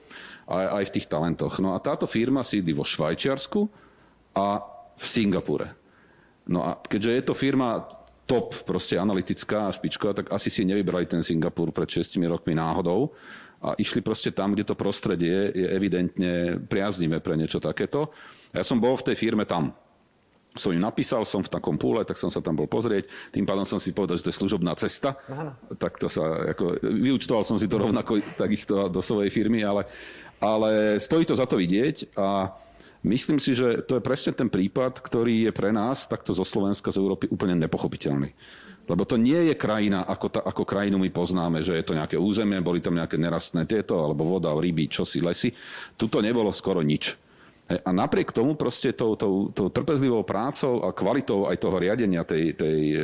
aj, 0.49 0.67
aj 0.81 0.85
v 0.89 0.95
tých 1.01 1.07
talentoch. 1.09 1.55
No 1.65 1.73
a 1.73 1.81
táto 1.81 2.05
firma 2.05 2.45
sídli 2.45 2.77
vo 2.77 2.85
Švajčiarsku 2.85 3.61
a 4.37 4.61
v 4.95 5.05
Singapure. 5.05 5.73
No 6.45 6.61
a 6.61 6.77
keďže 6.77 7.11
je 7.11 7.23
to 7.25 7.35
firma 7.35 7.89
top, 8.29 8.53
proste 8.69 9.01
analytická 9.01 9.69
a 9.69 9.75
špičková, 9.75 10.13
tak 10.13 10.27
asi 10.33 10.53
si 10.53 10.65
nevybrali 10.65 11.09
ten 11.09 11.25
Singapur 11.25 11.73
pred 11.73 11.89
6 11.89 12.21
rokmi 12.29 12.57
náhodou 12.57 13.13
a 13.65 13.73
išli 13.81 14.05
proste 14.05 14.29
tam, 14.29 14.53
kde 14.53 14.69
to 14.69 14.77
prostredie 14.77 15.53
je 15.57 15.67
evidentne 15.73 16.61
priaznivé 16.69 17.25
pre 17.25 17.37
niečo 17.37 17.61
takéto. 17.65 18.13
Ja 18.53 18.61
som 18.61 18.77
bol 18.77 18.93
v 18.97 19.13
tej 19.13 19.17
firme 19.17 19.49
tam. 19.49 19.73
Som 20.55 20.71
im 20.71 20.83
napísal, 20.83 21.27
som 21.27 21.43
v 21.43 21.51
takom 21.51 21.75
púle, 21.75 22.07
tak 22.07 22.15
som 22.15 22.31
sa 22.31 22.39
tam 22.39 22.55
bol 22.55 22.71
pozrieť. 22.71 23.11
Tým 23.35 23.43
pádom 23.43 23.67
som 23.67 23.83
si 23.83 23.91
povedal, 23.91 24.15
že 24.15 24.31
to 24.31 24.31
je 24.31 24.41
služobná 24.41 24.73
cesta. 24.79 25.19
Aha. 25.27 25.51
Tak 25.75 25.99
to 25.99 26.07
sa, 26.07 26.55
ako, 26.55 26.79
vyučtoval 26.79 27.43
som 27.43 27.59
si 27.59 27.67
to 27.67 27.83
rovnako 27.83 28.23
takisto 28.39 28.87
do 28.87 29.03
svojej 29.03 29.35
firmy, 29.35 29.67
ale, 29.67 29.83
ale 30.39 31.03
stojí 31.03 31.27
to 31.27 31.35
za 31.35 31.47
to 31.51 31.59
vidieť 31.59 32.15
a 32.15 32.55
Myslím 33.05 33.37
si, 33.37 33.53
že 33.53 33.85
to 33.85 34.01
je 34.01 34.03
presne 34.03 34.33
ten 34.33 34.49
prípad, 34.49 34.97
ktorý 34.97 35.45
je 35.45 35.53
pre 35.53 35.69
nás, 35.77 36.09
takto 36.09 36.33
zo 36.33 36.41
Slovenska, 36.41 36.89
z 36.89 37.05
Európy, 37.05 37.29
úplne 37.29 37.53
nepochopiteľný. 37.61 38.33
Lebo 38.89 39.05
to 39.05 39.21
nie 39.21 39.53
je 39.53 39.55
krajina, 39.61 40.09
ako, 40.09 40.27
ta, 40.33 40.41
ako 40.41 40.65
krajinu 40.65 40.97
my 40.97 41.13
poznáme, 41.13 41.61
že 41.61 41.77
je 41.77 41.85
to 41.85 41.97
nejaké 41.97 42.17
územie, 42.17 42.65
boli 42.65 42.81
tam 42.81 42.97
nejaké 42.97 43.21
nerastné 43.21 43.69
tieto, 43.69 44.01
alebo 44.01 44.25
voda, 44.25 44.57
ryby, 44.57 44.89
čosi, 44.89 45.21
lesy. 45.21 45.53
Tuto 46.01 46.25
nebolo 46.25 46.49
skoro 46.49 46.81
nič. 46.81 47.13
A 47.65 47.91
napriek 47.97 48.29
tomu 48.29 48.53
proste 48.61 48.93
tou, 48.93 49.17
tou, 49.17 49.49
tou 49.49 49.73
trpezlivou 49.73 50.21
prácou 50.21 50.85
a 50.85 50.93
kvalitou 50.93 51.49
aj 51.49 51.57
toho 51.57 51.81
riadenia 51.81 52.21
tej, 52.21 52.53
tej 52.53 52.81
e, 52.93 52.99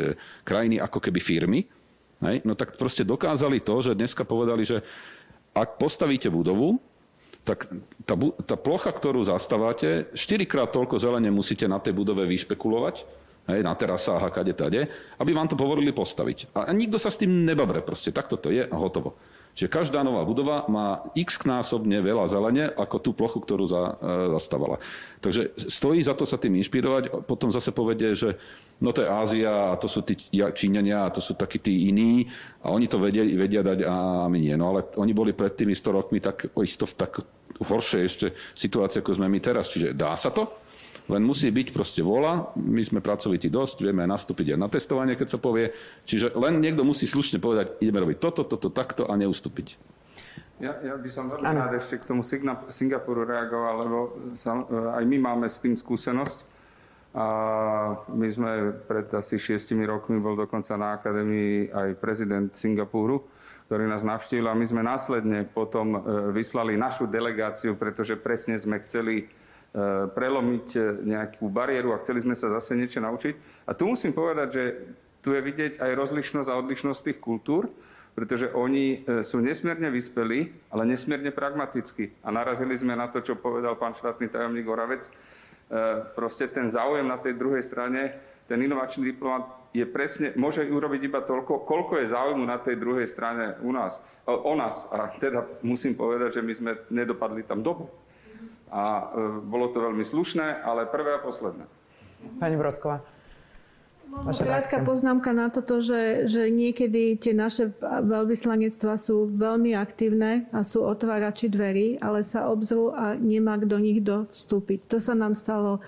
krajiny 0.44 0.76
ako 0.76 1.00
keby 1.00 1.16
firmy, 1.16 1.60
hej, 2.20 2.44
no 2.44 2.52
tak 2.52 2.76
proste 2.76 3.00
dokázali 3.00 3.64
to, 3.64 3.80
že 3.80 3.96
dneska 3.96 4.28
povedali, 4.28 4.68
že 4.68 4.84
ak 5.56 5.80
postavíte 5.80 6.28
budovu, 6.28 6.76
tak 7.40 7.72
tá, 8.04 8.14
tá 8.44 8.56
plocha, 8.60 8.92
ktorú 8.92 9.24
zastávate, 9.24 10.12
štyrikrát 10.12 10.68
toľko 10.68 11.00
zelene 11.00 11.32
musíte 11.32 11.64
na 11.64 11.80
tej 11.80 11.96
budove 11.96 12.28
vyšpekulovať, 12.28 13.08
hej, 13.48 13.60
na 13.64 13.72
terasách 13.72 14.20
a 14.20 14.28
kade 14.28 14.52
tade, 14.52 14.84
aby 15.16 15.30
vám 15.32 15.48
to 15.48 15.56
povolili 15.56 15.90
postaviť. 15.90 16.52
A 16.52 16.68
nikto 16.76 17.00
sa 17.00 17.08
s 17.08 17.16
tým 17.16 17.48
nebabre 17.48 17.80
proste, 17.80 18.12
takto 18.12 18.36
to 18.36 18.52
je 18.52 18.60
a 18.60 18.76
hotovo. 18.76 19.16
Čiže 19.54 19.68
každá 19.68 20.00
nová 20.06 20.22
budova 20.22 20.64
má 20.70 21.04
x 21.12 21.42
násobne 21.44 21.98
veľa 22.00 22.30
zelene 22.30 22.64
ako 22.70 22.96
tú 23.02 23.10
plochu, 23.12 23.42
ktorú 23.42 23.66
za, 23.66 23.98
e, 23.98 24.30
zastávala. 24.38 24.78
Takže 25.20 25.52
stojí 25.68 26.00
za 26.00 26.14
to 26.14 26.24
sa 26.24 26.38
tým 26.38 26.56
inšpirovať. 26.62 27.26
Potom 27.26 27.50
zase 27.50 27.74
povedie, 27.74 28.14
že 28.14 28.38
no 28.80 28.94
to 28.94 29.04
je 29.04 29.08
Ázia 29.10 29.74
a 29.74 29.78
to 29.78 29.90
sú 29.90 30.06
tí 30.06 30.16
Číňania 30.32 31.10
a 31.10 31.12
to 31.12 31.20
sú 31.20 31.34
takí 31.34 31.58
tí 31.58 31.90
iní 31.90 32.30
a 32.62 32.72
oni 32.72 32.86
to 32.86 33.02
vedia, 33.02 33.26
vedia 33.26 33.60
dať 33.60 33.84
a 33.84 34.26
my 34.30 34.38
nie. 34.38 34.54
No 34.54 34.72
ale 34.76 34.86
oni 34.96 35.12
boli 35.12 35.34
pred 35.34 35.52
tými 35.52 35.74
100 35.74 35.98
rokmi 35.98 36.22
tak 36.22 36.54
isto 36.62 36.86
v 36.86 36.94
tak 36.94 37.20
horšej 37.60 38.02
ešte 38.06 38.26
situácii, 38.54 39.04
ako 39.04 39.18
sme 39.20 39.28
my 39.28 39.38
teraz. 39.42 39.68
Čiže 39.68 39.92
dá 39.92 40.16
sa 40.16 40.32
to? 40.32 40.69
Len 41.08 41.22
musí 41.24 41.48
byť 41.48 41.68
proste 41.72 42.02
vola, 42.04 42.52
my 42.58 42.82
sme 42.84 43.00
pracovití 43.00 43.48
dosť, 43.48 43.86
vieme 43.86 44.04
nastúpiť 44.04 44.54
aj 44.54 44.58
na 44.58 44.68
testovanie, 44.68 45.14
keď 45.16 45.28
sa 45.34 45.38
povie. 45.38 45.72
Čiže 46.04 46.36
len 46.36 46.60
niekto 46.60 46.84
musí 46.84 47.08
slušne 47.08 47.40
povedať, 47.40 47.80
ideme 47.80 48.04
robiť 48.04 48.18
toto, 48.20 48.42
toto, 48.44 48.68
takto 48.68 49.08
a 49.08 49.14
neustúpiť. 49.16 49.78
Ja, 50.60 50.76
ja 50.84 50.94
by 51.00 51.08
som 51.08 51.32
veľmi 51.32 51.56
rád 51.56 51.72
ešte 51.80 52.04
k 52.04 52.08
tomu 52.12 52.20
Singapuru 52.68 53.24
reagoval, 53.24 53.74
lebo 53.80 53.98
aj 54.92 55.04
my 55.08 55.16
máme 55.16 55.48
s 55.48 55.56
tým 55.56 55.72
skúsenosť. 55.72 56.60
A 57.10 57.26
my 58.06 58.28
sme 58.30 58.70
pred 58.86 59.10
asi 59.10 59.34
šiestimi 59.34 59.82
rokmi, 59.82 60.22
bol 60.22 60.38
dokonca 60.38 60.78
na 60.78 60.94
akadémii 60.94 61.74
aj 61.74 61.98
prezident 61.98 62.54
Singapuru, 62.54 63.26
ktorý 63.66 63.90
nás 63.90 64.06
navštívil 64.06 64.46
a 64.46 64.54
my 64.54 64.62
sme 64.62 64.86
následne 64.86 65.42
potom 65.42 65.98
e, 65.98 65.98
vyslali 66.30 66.78
našu 66.78 67.10
delegáciu, 67.10 67.74
pretože 67.74 68.14
presne 68.14 68.62
sme 68.62 68.78
chceli 68.78 69.26
prelomiť 70.10 70.66
e, 70.74 70.80
nejakú 71.06 71.46
bariéru 71.46 71.94
a 71.94 72.02
chceli 72.02 72.18
sme 72.18 72.34
sa 72.34 72.50
zase 72.50 72.74
niečo 72.74 72.98
naučiť. 72.98 73.64
A 73.66 73.74
tu 73.74 73.86
musím 73.86 74.10
povedať, 74.10 74.48
že 74.50 74.62
tu 75.22 75.30
je 75.30 75.38
vidieť 75.38 75.78
aj 75.78 75.90
rozlišnosť 75.94 76.48
a 76.50 76.58
odlišnosť 76.58 77.00
tých 77.06 77.18
kultúr, 77.22 77.70
pretože 78.18 78.50
oni 78.50 79.06
e, 79.06 79.22
sú 79.22 79.38
nesmierne 79.38 79.86
vyspelí, 79.94 80.50
ale 80.74 80.90
nesmierne 80.90 81.30
pragmatickí. 81.30 82.26
A 82.26 82.34
narazili 82.34 82.74
sme 82.74 82.98
na 82.98 83.06
to, 83.06 83.22
čo 83.22 83.38
povedal 83.38 83.78
pán 83.78 83.94
štátny 83.94 84.26
tajomník 84.26 84.66
Oravec. 84.66 85.06
Proste 86.18 86.50
ten 86.50 86.66
záujem 86.66 87.06
na 87.06 87.14
tej 87.14 87.38
druhej 87.38 87.62
strane, 87.62 88.18
ten 88.50 88.58
inovačný 88.58 89.14
diplomat 89.14 89.70
je 89.70 89.86
presne, 89.86 90.34
môže 90.34 90.66
urobiť 90.66 91.06
iba 91.06 91.22
toľko, 91.22 91.62
koľko 91.62 92.02
je 92.02 92.10
záujmu 92.10 92.42
na 92.42 92.58
tej 92.58 92.74
druhej 92.74 93.06
strane 93.06 93.54
u 93.62 93.70
nás, 93.70 94.02
o 94.26 94.50
nás. 94.58 94.82
A 94.90 95.06
teda 95.14 95.46
musím 95.62 95.94
povedať, 95.94 96.42
že 96.42 96.42
my 96.42 96.52
sme 96.58 96.70
nedopadli 96.90 97.46
tam 97.46 97.62
dobu 97.62 97.86
a 98.70 98.82
e, 98.82 99.04
bolo 99.44 99.68
to 99.74 99.82
veľmi 99.82 100.06
slušné, 100.06 100.62
ale 100.62 100.86
prvé 100.86 101.18
a 101.18 101.20
posledné. 101.20 101.66
Pani 102.38 102.56
Brodsková. 102.56 103.02
Krátka 104.10 104.82
poznámka 104.82 105.30
na 105.30 105.54
toto, 105.54 105.78
že, 105.78 106.26
že 106.26 106.50
niekedy 106.50 107.14
tie 107.14 107.30
naše 107.30 107.70
veľvyslanectvá 107.82 108.98
sú 108.98 109.30
veľmi 109.30 109.78
aktívne 109.78 110.50
a 110.50 110.66
sú 110.66 110.82
otvárači 110.82 111.46
dverí, 111.46 111.94
ale 112.02 112.26
sa 112.26 112.50
obzrú 112.50 112.90
a 112.90 113.14
nemá 113.14 113.54
kto 113.62 113.78
nich 113.78 114.02
vstúpiť. 114.02 114.90
To 114.90 114.98
sa 114.98 115.14
nám 115.14 115.38
stalo 115.38 115.78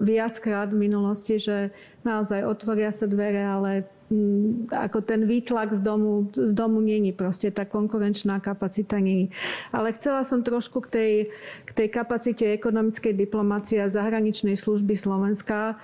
viackrát 0.00 0.72
v 0.72 0.88
minulosti, 0.88 1.36
že 1.36 1.68
naozaj 2.00 2.48
otvoria 2.48 2.96
sa 2.96 3.04
dvere, 3.04 3.44
ale 3.44 3.84
ako 4.70 5.02
ten 5.02 5.26
výtlak 5.26 5.74
z 5.74 5.82
domu, 5.82 6.30
z 6.30 6.54
domu 6.54 6.78
není, 6.78 7.10
proste 7.10 7.50
tá 7.50 7.66
konkurenčná 7.66 8.38
kapacita 8.38 9.02
není. 9.02 9.34
Ale 9.74 9.90
chcela 9.98 10.22
som 10.22 10.46
trošku 10.46 10.86
k 10.86 10.88
tej, 10.88 11.12
k 11.66 11.70
tej 11.74 11.88
kapacite 11.90 12.46
ekonomickej 12.54 13.18
diplomácie 13.18 13.82
a 13.82 13.90
zahraničnej 13.90 14.54
služby 14.54 14.94
Slovenska. 14.94 15.82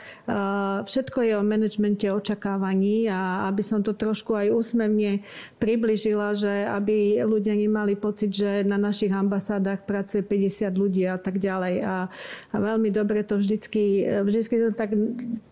Všetko 0.86 1.18
je 1.26 1.32
o 1.34 1.42
manažmente 1.42 2.06
očakávaní 2.06 3.10
a 3.10 3.50
aby 3.50 3.62
som 3.66 3.82
to 3.82 3.90
trošku 3.90 4.38
aj 4.38 4.54
úsmevne 4.54 5.26
približila, 5.58 6.38
že 6.38 6.70
aby 6.70 7.26
ľudia 7.26 7.58
nemali 7.58 7.98
pocit, 7.98 8.30
že 8.30 8.62
na 8.62 8.78
našich 8.78 9.10
ambasádach 9.10 9.82
pracuje 9.82 10.22
50 10.22 10.70
ľudí 10.78 11.10
a 11.10 11.18
tak 11.18 11.42
ďalej. 11.42 11.82
A, 11.82 12.06
a 12.54 12.56
veľmi 12.56 12.94
dobre 12.94 13.26
to 13.26 13.42
vždycky, 13.42 14.06
vždycky 14.22 14.62
som 14.62 14.70
tak 14.70 14.94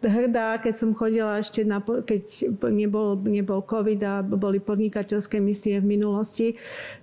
hrdá, 0.07 0.63
keď 0.63 0.75
som 0.79 0.95
chodila 0.95 1.43
ešte 1.43 1.67
na, 1.67 1.83
keď 1.83 2.23
nebol, 2.69 3.17
nebol 3.17 3.65
COVID 3.65 4.01
a 4.05 4.21
boli 4.21 4.61
podnikateľské 4.61 5.41
misie 5.41 5.81
v 5.81 5.97
minulosti, 5.97 6.53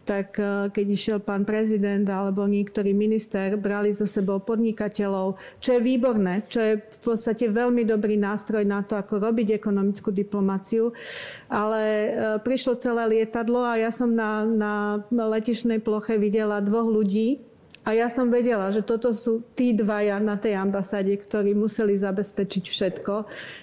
tak 0.06 0.38
e, 0.38 0.70
keď 0.70 0.86
išiel 0.86 1.18
pán 1.24 1.48
prezident 1.48 2.06
alebo 2.06 2.46
niektorý 2.46 2.94
minister, 2.94 3.58
brali 3.58 3.90
zo 3.96 4.06
sebou 4.06 4.38
podnikateľov, 4.44 5.42
čo 5.58 5.70
je 5.74 5.82
výborné, 5.82 6.46
čo 6.46 6.60
je 6.62 6.74
v 6.78 7.00
podstate 7.02 7.50
veľmi 7.50 7.88
dobrý 7.88 8.20
nástroj 8.20 8.62
na 8.68 8.86
to, 8.86 9.00
ako 9.00 9.18
robiť 9.18 9.58
ekonomickú 9.58 10.14
diplomáciu. 10.14 10.94
Ale 11.50 11.82
e, 11.82 12.10
prišlo 12.44 12.78
celé 12.78 13.08
lietadlo 13.18 13.66
a 13.66 13.80
ja 13.80 13.90
som 13.90 14.14
na, 14.14 14.46
na 14.46 15.02
letišnej 15.10 15.82
ploche 15.82 16.20
videla 16.20 16.62
dvoch 16.62 16.86
ľudí, 16.86 17.47
a 17.88 17.96
ja 17.96 18.12
som 18.12 18.28
vedela, 18.28 18.68
že 18.68 18.84
toto 18.84 19.16
sú 19.16 19.48
tí 19.56 19.72
dvaja 19.72 20.20
na 20.20 20.36
tej 20.36 20.60
ambasáde, 20.60 21.16
ktorí 21.16 21.56
museli 21.56 21.96
zabezpečiť 21.96 22.64
všetko. 22.68 23.14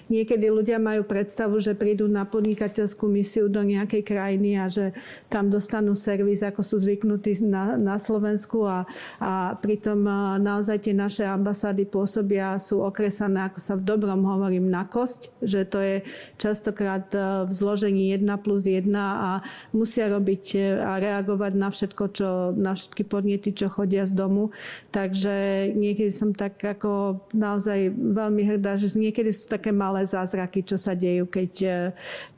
Niekedy 0.08 0.48
ľudia 0.48 0.80
majú 0.80 1.04
predstavu, 1.04 1.60
že 1.60 1.76
prídu 1.76 2.08
na 2.08 2.24
podnikateľskú 2.24 3.04
misiu 3.04 3.52
do 3.52 3.60
nejakej 3.60 4.00
krajiny 4.00 4.56
a 4.56 4.72
že 4.72 4.96
tam 5.28 5.52
dostanú 5.52 5.92
servis, 5.92 6.40
ako 6.40 6.64
sú 6.64 6.80
zvyknutí 6.80 7.36
na, 7.44 7.76
na 7.76 8.00
Slovensku 8.00 8.64
a, 8.64 8.88
a 9.20 9.60
pritom 9.60 10.00
naozaj 10.40 10.88
tie 10.88 10.96
naše 10.96 11.28
ambasády 11.28 11.84
pôsobia, 11.84 12.56
sú 12.56 12.80
okresané, 12.80 13.52
ako 13.52 13.60
sa 13.60 13.76
v 13.76 13.84
dobrom 13.84 14.24
hovorím, 14.24 14.72
na 14.72 14.88
kosť, 14.88 15.36
že 15.44 15.68
to 15.68 15.84
je 15.84 16.00
častokrát 16.40 17.12
v 17.44 17.52
zložení 17.52 18.16
1 18.16 18.24
plus 18.40 18.64
1 18.64 18.88
a 18.96 19.44
musia 19.76 20.08
robiť 20.08 20.44
a 20.80 20.96
reagovať 20.96 21.52
na 21.60 21.68
všetko, 21.68 22.04
čo, 22.16 22.28
na 22.56 22.72
všetky 22.72 23.04
podnety, 23.04 23.52
čo 23.52 23.68
chodia 23.68 24.08
z 24.08 24.13
domu. 24.14 24.54
Takže 24.94 25.68
niekedy 25.74 26.14
som 26.14 26.30
tak 26.30 26.62
ako 26.62 27.20
naozaj 27.34 27.90
veľmi 27.90 28.46
hrdá, 28.46 28.78
že 28.78 28.94
niekedy 28.94 29.34
sú 29.34 29.50
také 29.50 29.74
malé 29.74 30.06
zázraky, 30.06 30.62
čo 30.62 30.78
sa 30.78 30.94
dejú, 30.94 31.26
keď, 31.26 31.52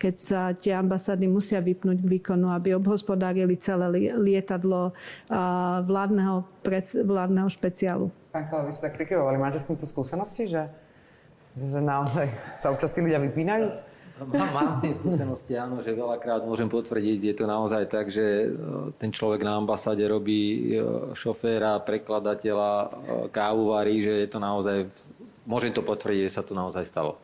keď 0.00 0.14
sa 0.16 0.40
tie 0.56 0.72
ambasády 0.72 1.28
musia 1.28 1.60
vypnúť 1.60 2.00
k 2.00 2.10
výkonu, 2.18 2.48
aby 2.48 2.72
obhospodárili 2.72 3.60
celé 3.60 4.10
lietadlo 4.16 4.96
vládneho, 5.84 6.48
vládneho 7.04 7.48
špeciálu. 7.52 8.08
Pán 8.32 8.64
vy 8.64 8.72
ste 8.72 8.88
tak 8.88 8.96
prikyvovali. 8.96 9.36
Máte 9.36 9.60
s 9.60 9.68
týmto 9.68 9.84
skúsenosti, 9.88 10.48
že, 10.48 10.68
že 11.56 11.80
naozaj 11.80 12.28
sa 12.60 12.72
občas 12.72 12.92
tí 12.92 13.04
ľudia 13.04 13.20
vypínajú? 13.20 13.95
Mám, 14.16 14.48
mám 14.48 14.72
s 14.72 14.80
tým 14.80 14.96
skúsenosti, 14.96 15.52
áno, 15.60 15.84
že 15.84 15.92
veľakrát 15.92 16.40
môžem 16.40 16.72
potvrdiť, 16.72 17.20
je 17.20 17.34
to 17.36 17.44
naozaj 17.44 17.84
tak, 17.84 18.08
že 18.08 18.48
e, 18.48 18.96
ten 18.96 19.12
človek 19.12 19.44
na 19.44 19.60
ambasáde 19.60 20.08
robí 20.08 20.72
e, 20.72 20.88
šoféra, 21.12 21.84
prekladateľa, 21.84 22.72
e, 22.72 22.88
kávu 23.28 23.76
varí, 23.76 24.00
že 24.00 24.24
je 24.24 24.28
to 24.32 24.38
naozaj, 24.40 24.88
môžem 25.44 25.68
to 25.68 25.84
potvrdiť, 25.84 26.32
že 26.32 26.32
sa 26.32 26.40
to 26.40 26.56
naozaj 26.56 26.88
stalo. 26.88 27.20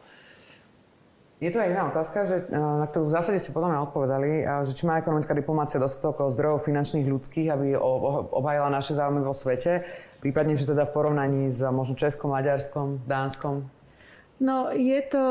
Je 1.40 1.49
tu 1.49 1.59
aj 1.59 1.72
iná 1.72 1.88
otázka, 1.88 2.28
že, 2.28 2.36
na 2.55 2.86
ktorú 2.86 3.09
v 3.09 3.14
zásade 3.18 3.40
si 3.43 3.51
potom 3.51 3.72
aj 3.72 3.90
odpovedali, 3.90 4.47
že 4.62 4.78
či 4.78 4.86
má 4.86 5.03
ekonomická 5.03 5.34
diplomácia 5.34 5.82
dostatok 5.82 6.30
zdrojov 6.30 6.62
finančných 6.62 7.03
ľudských, 7.03 7.51
aby 7.51 7.74
obhajila 8.30 8.70
naše 8.70 8.95
záujmy 8.95 9.26
vo 9.26 9.34
svete, 9.34 9.82
prípadne, 10.22 10.55
že 10.55 10.70
teda 10.70 10.86
v 10.86 10.95
porovnaní 10.95 11.51
s 11.51 11.59
možno 11.66 11.99
Českom, 11.99 12.30
Maďarskom, 12.30 13.03
Dánskom, 13.11 13.66
No 14.43 14.74
je 14.74 14.99
to, 15.07 15.24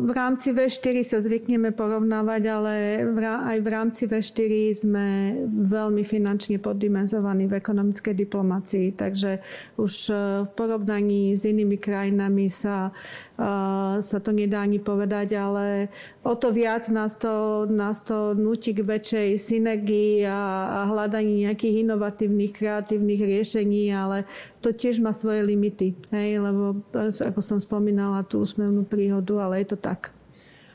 v 0.00 0.10
rámci 0.16 0.56
V4 0.56 1.04
sa 1.04 1.20
zvykneme 1.20 1.76
porovnávať, 1.76 2.42
ale 2.48 2.72
aj 3.20 3.58
v 3.60 3.68
rámci 3.68 4.08
V4 4.08 4.72
sme 4.72 5.06
veľmi 5.52 6.00
finančne 6.00 6.56
poddimenzovaní 6.56 7.44
v 7.44 7.60
ekonomickej 7.60 8.16
diplomácii, 8.24 8.96
takže 8.96 9.44
už 9.76 9.92
e, 10.08 10.12
v 10.48 10.50
porovnaní 10.56 11.36
s 11.36 11.44
inými 11.44 11.76
krajinami 11.76 12.48
sa, 12.48 12.88
e, 13.36 13.52
sa 14.00 14.18
to 14.24 14.32
nedá 14.32 14.64
ani 14.64 14.80
povedať, 14.80 15.36
ale 15.36 15.92
o 16.24 16.32
to 16.32 16.48
viac 16.48 16.88
nás 16.88 17.20
to, 17.20 17.68
nás 17.68 18.00
to 18.00 18.32
nutí 18.32 18.72
k 18.72 18.80
väčšej 18.80 19.28
synergii 19.44 20.24
a, 20.24 20.40
a 20.72 20.80
hľadaní 20.88 21.44
nejakých 21.44 21.84
inovatívnych, 21.84 22.56
kreatívnych 22.56 23.20
riešení, 23.28 23.92
ale 23.92 24.24
to 24.64 24.72
tiež 24.72 25.04
má 25.04 25.12
svoje 25.12 25.44
limity, 25.44 25.92
hej, 26.08 26.40
lebo 26.40 26.80
e, 26.96 27.12
ako 27.12 27.44
som 27.44 27.60
spomínala 27.60 28.24
tú 28.24 28.40
úsmevnú 28.40 28.88
príhodu, 28.88 29.44
ale 29.44 29.60
je 29.60 29.76
to 29.76 29.78
tak. 29.78 30.16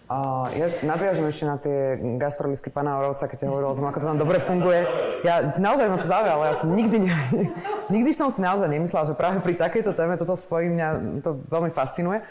Uh, 0.10 0.42
ja 0.58 0.66
nadviažem 0.90 1.22
ešte 1.30 1.46
na 1.46 1.62
tie 1.62 2.02
gastrolisky 2.18 2.74
pána 2.74 2.98
Orovca, 2.98 3.30
keď 3.30 3.46
hovoril 3.46 3.70
o 3.70 3.78
tom, 3.78 3.94
ako 3.94 3.98
to 4.02 4.10
tam 4.10 4.18
dobre 4.18 4.42
funguje. 4.42 4.82
Ja 5.22 5.46
naozaj 5.46 5.86
ma 5.86 6.02
to 6.02 6.10
zaujalo, 6.10 6.50
ja 6.50 6.58
som 6.58 6.74
nikdy, 6.74 7.06
ne, 7.06 7.14
nikdy 7.94 8.10
som 8.10 8.34
si 8.34 8.42
naozaj 8.42 8.66
nemyslela, 8.74 9.06
že 9.06 9.14
práve 9.14 9.38
pri 9.38 9.54
takejto 9.54 9.94
téme 9.94 10.18
toto 10.18 10.34
spojím, 10.34 10.82
mňa 10.82 10.90
to 11.22 11.38
veľmi 11.54 11.70
fascinuje. 11.70 12.26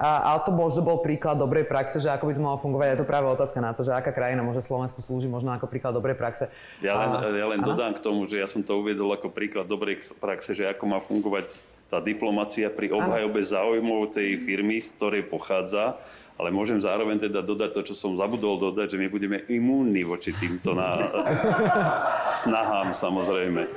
A, 0.00 0.32
ale 0.32 0.48
to 0.48 0.56
možno 0.56 0.80
bol 0.80 1.04
príklad 1.04 1.36
dobrej 1.36 1.68
praxe, 1.68 2.00
že 2.00 2.08
ako 2.08 2.24
by 2.24 2.32
to 2.32 2.40
malo 2.40 2.56
fungovať. 2.56 2.96
Je 2.96 3.00
to 3.04 3.08
práve 3.08 3.28
otázka 3.28 3.60
na 3.60 3.76
to, 3.76 3.84
že 3.84 3.92
aká 3.92 4.16
krajina 4.16 4.40
môže 4.40 4.64
Slovensku 4.64 5.04
slúžiť 5.04 5.28
možno 5.28 5.52
ako 5.52 5.68
príklad 5.68 5.92
dobrej 5.92 6.16
praxe. 6.16 6.48
Ja 6.80 6.96
len, 6.96 7.10
a, 7.12 7.28
ja 7.36 7.46
len 7.52 7.60
dodám 7.60 7.92
k 7.92 8.00
tomu, 8.00 8.24
že 8.24 8.40
ja 8.40 8.48
som 8.48 8.64
to 8.64 8.80
uviedol 8.80 9.12
ako 9.12 9.28
príklad 9.28 9.68
dobrej 9.68 10.00
praxe, 10.16 10.56
že 10.56 10.64
ako 10.72 10.84
má 10.88 11.04
fungovať 11.04 11.52
tá 11.92 12.00
diplomacia 12.00 12.72
pri 12.72 12.96
obhajobe 12.96 13.44
záujmov 13.44 14.16
tej 14.16 14.40
firmy, 14.40 14.80
z 14.80 14.96
ktorej 14.96 15.28
pochádza 15.28 16.00
ale 16.40 16.48
môžem 16.48 16.80
zároveň 16.80 17.28
teda 17.28 17.44
dodať 17.44 17.70
to, 17.76 17.92
čo 17.92 17.94
som 18.00 18.16
zabudol 18.16 18.56
dodať, 18.56 18.96
že 18.96 19.00
my 19.04 19.12
budeme 19.12 19.44
imúnni 19.52 20.08
voči 20.08 20.32
týmto 20.32 20.72
na... 20.72 20.96
snahám 22.48 22.96
samozrejme. 22.96 23.68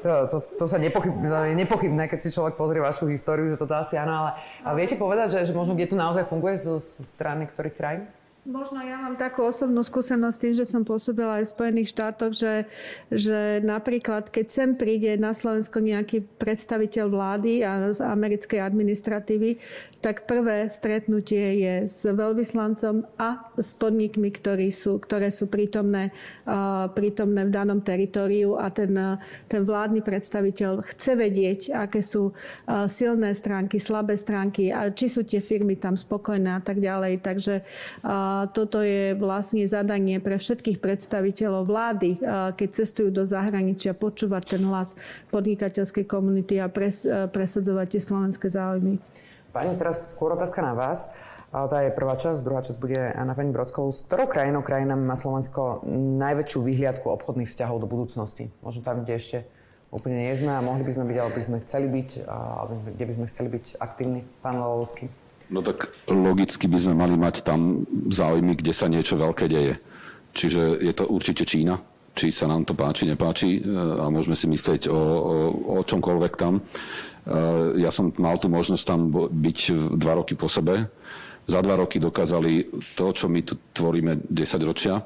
To, 0.00 0.12
to, 0.32 0.36
to 0.56 0.64
sa 0.64 0.80
nepochybné, 0.80 1.52
je 1.52 1.56
nepochybné, 1.60 2.08
keď 2.08 2.18
si 2.24 2.32
človek 2.32 2.56
pozrie 2.56 2.80
vašu 2.80 3.08
históriu, 3.12 3.52
že 3.52 3.60
toto 3.60 3.76
asi 3.76 4.00
áno, 4.00 4.24
ale 4.24 4.30
a 4.64 4.72
viete 4.72 4.96
povedať, 4.96 5.36
že, 5.36 5.50
že 5.50 5.52
možno 5.52 5.76
kde 5.76 5.92
to 5.92 5.96
naozaj 6.00 6.24
funguje 6.24 6.56
zo 6.56 6.80
strany 6.80 7.44
ktorých 7.44 7.76
krajín? 7.76 8.04
Možno 8.40 8.80
ja 8.80 8.96
mám 8.96 9.20
takú 9.20 9.44
osobnú 9.44 9.84
skúsenosť 9.84 10.38
tým, 10.40 10.54
že 10.56 10.64
som 10.64 10.80
pôsobila 10.80 11.38
aj 11.38 11.44
v 11.44 11.54
Spojených 11.60 11.92
štátoch, 11.92 12.32
že, 12.32 12.64
že 13.12 13.60
napríklad, 13.60 14.32
keď 14.32 14.46
sem 14.48 14.70
príde 14.72 15.12
na 15.20 15.36
Slovensko 15.36 15.76
nejaký 15.84 16.24
predstaviteľ 16.40 17.06
vlády 17.12 17.60
a 17.60 17.92
z 17.92 18.00
americkej 18.00 18.64
administratívy, 18.64 19.60
tak 20.00 20.24
prvé 20.24 20.72
stretnutie 20.72 21.60
je 21.60 21.74
s 21.84 22.08
veľvyslancom 22.08 23.04
a 23.20 23.44
s 23.60 23.76
podnikmi, 23.76 24.32
ktorí 24.32 24.72
sú, 24.72 24.96
ktoré 24.96 25.28
sú 25.28 25.44
prítomné, 25.44 26.08
prítomné 26.96 27.44
v 27.44 27.52
danom 27.52 27.84
teritoriu 27.84 28.56
a 28.56 28.72
ten, 28.72 28.96
ten 29.52 29.62
vládny 29.68 30.00
predstaviteľ 30.00 30.80
chce 30.88 31.12
vedieť, 31.12 31.60
aké 31.76 32.00
sú 32.00 32.32
silné 32.88 33.36
stránky, 33.36 33.76
slabé 33.76 34.16
stránky 34.16 34.72
a 34.72 34.88
či 34.88 35.12
sú 35.12 35.28
tie 35.28 35.44
firmy 35.44 35.76
tam 35.76 36.00
spokojné 36.00 36.56
a 36.56 36.64
tak 36.64 36.80
ďalej. 36.80 37.20
Takže 37.20 37.54
toto 38.50 38.84
je 38.84 39.14
vlastne 39.16 39.64
zadanie 39.64 40.18
pre 40.20 40.36
všetkých 40.36 40.82
predstaviteľov 40.82 41.64
vlády, 41.68 42.10
keď 42.56 42.68
cestujú 42.68 43.08
do 43.14 43.24
zahraničia, 43.24 43.96
počúvať 43.96 44.56
ten 44.56 44.62
hlas 44.66 44.98
podnikateľskej 45.30 46.04
komunity 46.08 46.58
a 46.58 46.68
pres, 46.68 47.06
presadzovať 47.06 47.86
tie 47.96 48.02
slovenské 48.02 48.46
záujmy. 48.50 48.98
Pani, 49.50 49.74
teraz 49.74 50.14
skôr 50.14 50.34
otázka 50.38 50.62
na 50.62 50.78
vás. 50.78 51.10
Tá 51.50 51.82
je 51.82 51.90
prvá 51.90 52.14
časť, 52.14 52.46
druhá 52.46 52.62
časť 52.62 52.78
bude 52.78 53.00
na 53.10 53.34
pani 53.34 53.50
Brodskou. 53.50 53.90
S 53.90 54.06
ktorou 54.06 54.30
krajinou 54.30 54.62
krajinami 54.62 55.02
má 55.02 55.18
Slovensko 55.18 55.82
najväčšiu 56.22 56.62
vyhliadku 56.62 57.10
obchodných 57.10 57.50
vzťahov 57.50 57.82
do 57.82 57.90
budúcnosti? 57.90 58.54
Možno 58.62 58.86
tam, 58.86 59.02
kde 59.02 59.18
ešte 59.18 59.38
úplne 59.90 60.22
nie 60.22 60.30
sme 60.38 60.54
a 60.54 60.62
mohli 60.62 60.86
by 60.86 60.94
sme 60.94 61.10
byť, 61.10 61.16
alebo 61.18 61.34
by 61.34 61.44
sme 61.50 61.58
chceli 61.66 61.86
byť, 61.90 62.08
alebo 62.30 62.72
kde 62.94 63.04
by 63.10 63.12
sme 63.18 63.26
chceli 63.26 63.48
byť 63.50 63.64
aktívni? 63.82 64.22
Pán 64.38 64.62
Lalovský. 64.62 65.10
No 65.50 65.66
tak 65.66 65.90
logicky 66.06 66.70
by 66.70 66.78
sme 66.78 66.94
mali 66.94 67.18
mať 67.18 67.42
tam 67.42 67.82
záujmy, 68.06 68.54
kde 68.54 68.70
sa 68.70 68.86
niečo 68.86 69.18
veľké 69.18 69.50
deje. 69.50 69.82
Čiže 70.30 70.78
je 70.78 70.92
to 70.94 71.10
určite 71.10 71.42
Čína, 71.42 71.82
či 72.14 72.30
sa 72.30 72.46
nám 72.46 72.62
to 72.62 72.78
páči, 72.78 73.10
nepáči 73.10 73.58
e, 73.58 73.60
a 73.98 74.06
môžeme 74.06 74.38
si 74.38 74.46
myslieť 74.46 74.86
o, 74.86 74.94
o, 74.94 75.36
o 75.74 75.82
čomkoľvek 75.82 76.32
tam. 76.38 76.58
E, 76.58 76.62
ja 77.82 77.90
som 77.90 78.14
mal 78.14 78.38
tú 78.38 78.46
možnosť 78.46 78.84
tam 78.86 79.10
byť 79.10 79.58
dva 79.98 80.22
roky 80.22 80.38
po 80.38 80.46
sebe. 80.46 80.86
Za 81.50 81.58
dva 81.66 81.82
roky 81.82 81.98
dokázali 81.98 82.70
to, 82.94 83.10
čo 83.10 83.26
my 83.26 83.42
tu 83.42 83.58
tvoríme 83.74 84.22
10 84.30 84.62
ročia, 84.62 85.02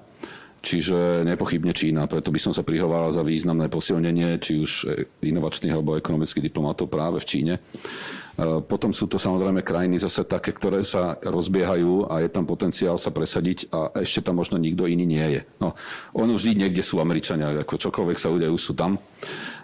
Čiže 0.64 1.28
nepochybne 1.28 1.76
Čína, 1.76 2.08
preto 2.08 2.32
by 2.32 2.40
som 2.40 2.56
sa 2.56 2.64
prihováral 2.64 3.12
za 3.12 3.20
významné 3.20 3.68
posilnenie 3.68 4.40
či 4.40 4.64
už 4.64 4.88
inovačných 5.20 5.76
alebo 5.76 6.00
ekonomických 6.00 6.48
diplomatov 6.48 6.88
práve 6.88 7.20
v 7.20 7.28
Číne. 7.28 7.54
E, 7.60 8.64
potom 8.64 8.96
sú 8.96 9.04
to 9.04 9.20
samozrejme 9.20 9.60
krajiny 9.60 10.00
zase 10.00 10.24
také, 10.24 10.56
ktoré 10.56 10.80
sa 10.80 11.20
rozbiehajú 11.20 12.08
a 12.08 12.24
je 12.24 12.32
tam 12.32 12.48
potenciál 12.48 12.96
sa 12.96 13.12
presadiť 13.12 13.68
a 13.76 13.92
ešte 14.00 14.24
tam 14.24 14.40
možno 14.40 14.56
nikto 14.56 14.88
iný 14.88 15.04
nie 15.04 15.26
je. 15.36 15.40
No, 15.60 15.76
ono 16.16 16.32
vždy 16.32 16.66
niekde 16.66 16.80
sú 16.80 16.96
Američania, 16.96 17.52
ako 17.60 17.84
čokoľvek 17.84 18.16
sa 18.16 18.32
udejú, 18.32 18.56
sú 18.56 18.72
tam. 18.72 18.96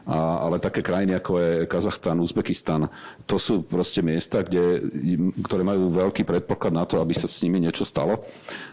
A, 0.08 0.48
ale 0.48 0.62
také 0.62 0.80
krajiny 0.80 1.16
ako 1.16 1.32
je 1.36 1.50
Kazachstan, 1.68 2.24
Uzbekistan, 2.24 2.88
to 3.28 3.36
sú 3.36 3.64
proste 3.64 4.00
miesta, 4.00 4.40
kde, 4.40 4.80
ktoré 5.44 5.60
majú 5.60 5.92
veľký 5.92 6.24
predpoklad 6.24 6.72
na 6.72 6.84
to, 6.88 6.98
aby 7.00 7.12
sa 7.12 7.28
s 7.28 7.44
nimi 7.44 7.60
niečo 7.60 7.84
stalo. 7.84 8.24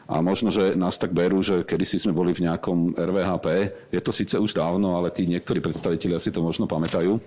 A 0.07 0.23
možno, 0.23 0.51
že 0.51 0.73
nás 0.79 0.95
tak 0.95 1.11
berú, 1.11 1.43
že 1.43 1.67
kedysi 1.67 1.99
sme 1.99 2.15
boli 2.15 2.31
v 2.31 2.47
nejakom 2.47 2.95
RVHP, 2.95 3.47
je 3.91 4.01
to 4.01 4.11
síce 4.15 4.35
už 4.39 4.55
dávno, 4.55 4.95
ale 4.95 5.11
tí 5.11 5.27
niektorí 5.27 5.59
predstavitelia 5.59 6.19
si 6.21 6.31
to 6.31 6.39
možno 6.39 6.63
pamätajú. 6.65 7.19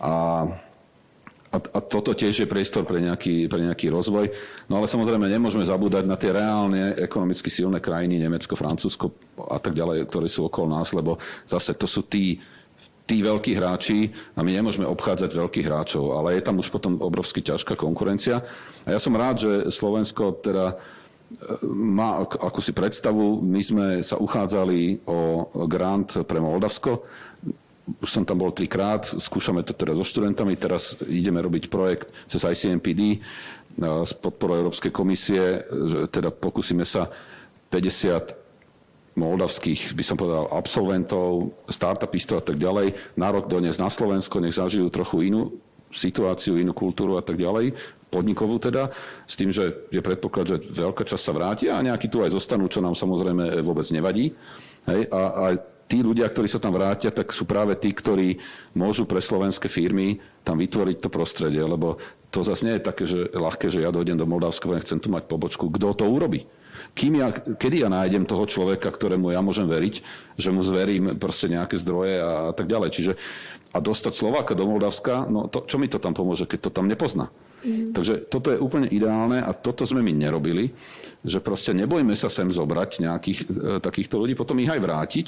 A 0.00 0.44
a, 1.56 1.58
a 1.58 1.80
toto 1.80 2.12
tiež 2.12 2.44
je 2.44 2.48
priestor 2.50 2.84
pre 2.84 3.00
nejaký, 3.00 3.48
pre 3.48 3.64
nejaký 3.64 3.88
rozvoj. 3.88 4.28
No 4.68 4.82
ale 4.82 4.90
samozrejme 4.90 5.24
nemôžeme 5.30 5.64
zabúdať 5.64 6.04
na 6.04 6.18
tie 6.18 6.34
reálne 6.34 6.98
ekonomicky 6.98 7.48
silné 7.48 7.80
krajiny, 7.80 8.20
Nemecko, 8.20 8.58
Francúzsko 8.58 9.14
a 9.48 9.56
tak 9.56 9.72
ďalej, 9.72 10.04
ktoré 10.10 10.28
sú 10.28 10.50
okolo 10.50 10.76
nás, 10.76 10.92
lebo 10.92 11.16
zase 11.48 11.72
to 11.72 11.88
sú 11.88 12.04
tí, 12.04 12.42
tí 13.06 13.22
veľkí 13.22 13.54
hráči 13.54 14.10
a 14.34 14.42
my 14.42 14.50
nemôžeme 14.50 14.84
obchádzať 14.84 15.30
veľkých 15.30 15.66
hráčov, 15.66 16.18
ale 16.18 16.36
je 16.36 16.42
tam 16.42 16.58
už 16.58 16.68
potom 16.74 16.98
obrovsky 16.98 17.40
ťažká 17.40 17.78
konkurencia. 17.78 18.42
A 18.82 18.92
ja 18.92 19.00
som 19.00 19.14
rád, 19.14 19.46
že 19.46 19.52
Slovensko 19.70 20.42
teda 20.42 20.74
e, 20.74 20.76
má 21.70 22.26
akúsi 22.26 22.74
predstavu. 22.74 23.38
My 23.46 23.62
sme 23.62 23.86
sa 24.02 24.18
uchádzali 24.18 25.06
o 25.06 25.46
grant 25.70 26.26
pre 26.26 26.42
Moldavsko 26.42 27.06
už 27.86 28.10
som 28.10 28.26
tam 28.26 28.42
bol 28.42 28.50
trikrát, 28.50 29.06
skúšame 29.06 29.62
to 29.62 29.70
teraz 29.70 29.94
so 29.94 30.02
študentami, 30.02 30.58
teraz 30.58 30.98
ideme 31.06 31.38
robiť 31.38 31.70
projekt 31.70 32.10
cez 32.26 32.42
ICMPD 32.42 33.22
s 33.78 34.12
podporou 34.18 34.66
Európskej 34.66 34.90
komisie, 34.90 35.62
teda 36.10 36.34
pokúsime 36.34 36.82
sa 36.82 37.06
50 37.70 38.45
moldavských, 39.16 39.96
by 39.96 40.04
som 40.04 40.20
povedal, 40.20 40.52
absolventov, 40.52 41.56
startupistov 41.66 42.40
a 42.40 42.44
tak 42.44 42.60
ďalej, 42.60 43.16
na 43.16 43.32
rok 43.32 43.48
doniesť 43.48 43.80
na 43.80 43.88
Slovensko, 43.88 44.44
nech 44.44 44.54
zažijú 44.54 44.92
trochu 44.92 45.32
inú 45.32 45.56
situáciu, 45.88 46.60
inú 46.60 46.76
kultúru 46.76 47.16
a 47.16 47.24
tak 47.24 47.40
ďalej, 47.40 47.72
podnikovú 48.12 48.60
teda, 48.60 48.92
s 49.24 49.34
tým, 49.34 49.50
že 49.50 49.88
je 49.88 50.04
predpoklad, 50.04 50.46
že 50.46 50.56
veľká 50.60 51.02
časť 51.08 51.22
sa 51.24 51.32
vráti 51.32 51.66
a 51.72 51.80
nejakí 51.80 52.12
tu 52.12 52.20
aj 52.20 52.36
zostanú, 52.36 52.68
čo 52.68 52.84
nám 52.84 52.94
samozrejme 52.94 53.64
vôbec 53.64 53.88
nevadí. 53.90 54.36
Hej, 54.86 55.08
a, 55.10 55.22
a 55.32 55.44
tí 55.86 56.02
ľudia, 56.02 56.26
ktorí 56.28 56.46
sa 56.50 56.62
tam 56.62 56.74
vrátia, 56.74 57.14
tak 57.14 57.30
sú 57.30 57.46
práve 57.46 57.78
tí, 57.78 57.94
ktorí 57.94 58.38
môžu 58.74 59.06
pre 59.06 59.22
slovenské 59.22 59.70
firmy 59.70 60.18
tam 60.42 60.58
vytvoriť 60.58 60.96
to 61.02 61.08
prostredie, 61.08 61.62
lebo 61.62 61.98
to 62.30 62.42
zase 62.42 62.66
nie 62.66 62.76
je 62.76 62.86
také, 62.86 63.04
že 63.06 63.32
ľahké, 63.32 63.70
že 63.70 63.82
ja 63.82 63.94
dojdem 63.94 64.18
do 64.18 64.26
Moldavska 64.26 64.68
a 64.70 64.82
chcem 64.82 64.98
tu 64.98 65.08
mať 65.08 65.30
pobočku. 65.30 65.70
Kto 65.70 65.94
to 65.94 66.04
urobí? 66.04 66.44
Kým 66.92 67.18
ja, 67.18 67.32
kedy 67.32 67.82
ja 67.82 67.90
nájdem 67.90 68.28
toho 68.28 68.44
človeka, 68.46 68.92
ktorému 68.92 69.32
ja 69.32 69.40
môžem 69.40 69.66
veriť, 69.66 69.94
že 70.36 70.52
mu 70.52 70.60
zverím 70.60 71.16
proste 71.16 71.50
nejaké 71.50 71.80
zdroje 71.80 72.20
a 72.20 72.52
tak 72.52 72.68
ďalej. 72.68 72.90
Čiže 72.92 73.12
a 73.74 73.78
dostať 73.82 74.12
Slováka 74.16 74.56
do 74.56 74.64
Moldavska, 74.64 75.28
no 75.28 75.52
to, 75.52 75.68
čo 75.68 75.76
mi 75.76 75.90
to 75.90 76.00
tam 76.00 76.16
pomôže, 76.16 76.48
keď 76.48 76.68
to 76.68 76.70
tam 76.72 76.88
nepozná? 76.88 77.28
Mm. 77.60 77.92
Takže 77.92 78.30
toto 78.30 78.48
je 78.54 78.62
úplne 78.62 78.88
ideálne 78.88 79.42
a 79.42 79.50
toto 79.52 79.84
sme 79.84 80.00
my 80.00 80.12
nerobili, 80.16 80.72
že 81.20 81.42
proste 81.44 81.76
nebojme 81.76 82.14
sa 82.16 82.32
sem 82.32 82.48
zobrať 82.48 83.04
nejakých 83.04 83.38
e, 83.42 83.46
takýchto 83.82 84.16
ľudí, 84.16 84.38
potom 84.38 84.56
ich 84.62 84.70
aj 84.70 84.80
vrátiť, 84.80 85.26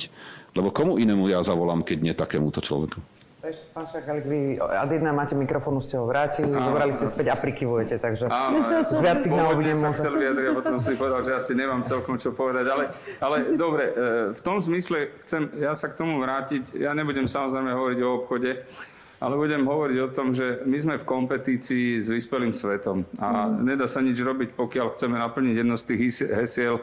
lebo 0.56 0.72
komu 0.72 0.96
inému 0.96 1.28
ja 1.28 1.44
zavolám, 1.44 1.84
keď 1.84 1.98
nie 2.00 2.14
takémuto 2.14 2.62
človeku. 2.64 3.17
Pán 3.38 3.86
Šakalik, 3.86 4.26
vy 4.26 4.58
ad 4.58 4.90
jedna 4.90 5.14
máte 5.14 5.38
mikrofónu, 5.38 5.78
ste 5.78 5.94
ho 5.94 6.10
vrátili, 6.10 6.50
áno, 6.50 6.74
zobrali 6.74 6.90
ste 6.90 7.06
späť 7.06 7.26
a 7.30 7.36
prikyvujete, 7.38 8.02
takže 8.02 8.26
áno, 8.26 8.66
ja 8.66 8.82
už 8.90 8.98
viac 8.98 9.22
signálov 9.22 9.62
budem 9.62 9.78
sa 9.78 9.94
chcel 9.94 10.18
vyjadriť 10.18 10.46
a 10.50 10.54
potom 10.58 10.76
si 10.82 10.98
povedal, 10.98 11.22
že 11.22 11.32
asi 11.38 11.52
nemám 11.54 11.86
celkom 11.86 12.18
čo 12.18 12.34
povedať, 12.34 12.66
ale, 12.66 12.90
ale 13.22 13.54
dobre, 13.54 13.84
e, 13.86 13.92
v 14.34 14.40
tom 14.42 14.58
zmysle 14.58 15.14
chcem 15.22 15.54
ja 15.54 15.70
sa 15.78 15.86
k 15.86 15.94
tomu 15.94 16.18
vrátiť, 16.18 16.82
ja 16.82 16.90
nebudem 16.98 17.30
samozrejme 17.30 17.70
hovoriť 17.78 17.98
o 18.02 18.08
obchode, 18.18 18.50
ale 19.18 19.34
budem 19.34 19.66
hovoriť 19.66 19.98
o 19.98 20.12
tom, 20.14 20.30
že 20.30 20.62
my 20.62 20.78
sme 20.78 20.94
v 20.98 21.08
kompetícii 21.08 21.98
s 21.98 22.06
vyspelým 22.06 22.54
svetom 22.54 23.02
a 23.18 23.50
mm. 23.50 23.66
nedá 23.66 23.90
sa 23.90 23.98
nič 23.98 24.14
robiť, 24.14 24.54
pokiaľ 24.54 24.94
chceme 24.94 25.18
naplniť 25.18 25.54
jedno 25.58 25.74
z 25.74 25.84
tých 25.90 26.00
hesiel 26.30 26.78
e, 26.78 26.82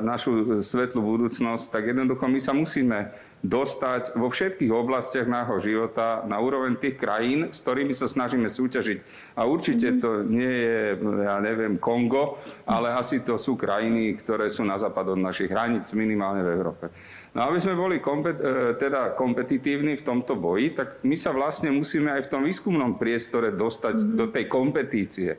našu 0.00 0.64
svetlú 0.64 1.04
budúcnosť, 1.04 1.68
tak 1.68 1.92
jednoducho 1.92 2.24
my 2.24 2.40
sa 2.40 2.56
musíme 2.56 3.12
dostať 3.44 4.16
vo 4.16 4.32
všetkých 4.32 4.72
oblastiach 4.72 5.28
nášho 5.28 5.60
života 5.60 6.24
na 6.24 6.40
úroveň 6.40 6.80
tých 6.80 6.96
krajín, 6.96 7.52
s 7.52 7.60
ktorými 7.60 7.92
sa 7.92 8.08
snažíme 8.08 8.48
súťažiť. 8.48 8.98
A 9.36 9.44
určite 9.44 9.94
mm. 9.94 9.98
to 10.00 10.10
nie 10.24 10.54
je, 10.64 10.80
ja 11.28 11.36
neviem, 11.44 11.76
Kongo, 11.76 12.40
ale 12.64 12.96
asi 12.96 13.20
to 13.20 13.36
sú 13.36 13.52
krajiny, 13.52 14.16
ktoré 14.16 14.48
sú 14.48 14.64
na 14.64 14.80
západ 14.80 15.12
od 15.12 15.20
našich 15.20 15.52
hraníc, 15.52 15.92
minimálne 15.92 16.40
v 16.40 16.52
Európe. 16.56 16.88
No 17.36 17.44
aby 17.44 17.60
sme 17.60 17.76
boli 17.76 18.00
kompet, 18.00 18.40
e, 18.40 18.74
teda 18.80 19.12
kompetitívni 19.12 20.00
v 20.00 20.06
tomto 20.06 20.36
boji, 20.36 20.72
tak 20.72 20.88
my 21.04 21.16
sa 21.16 21.32
vlastne 21.36 21.68
musíme 21.68 22.08
aj 22.08 22.24
v 22.24 22.30
tom 22.32 22.42
výskumnom 22.44 22.96
priestore 22.96 23.52
dostať 23.52 23.94
mm-hmm. 24.00 24.16
do 24.16 24.26
tej 24.32 24.44
kompetície. 24.48 25.30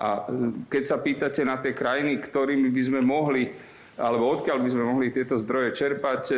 A 0.00 0.26
e, 0.26 0.66
keď 0.66 0.82
sa 0.82 0.96
pýtate 0.98 1.46
na 1.46 1.62
tie 1.62 1.70
krajiny, 1.70 2.18
ktorými 2.18 2.68
by 2.72 2.82
sme 2.82 3.00
mohli 3.04 3.44
alebo 4.00 4.32
odkiaľ 4.32 4.64
by 4.64 4.70
sme 4.72 4.84
mohli 4.88 5.12
tieto 5.12 5.36
zdroje 5.36 5.76
čerpať, 5.76 6.22
e, 6.32 6.34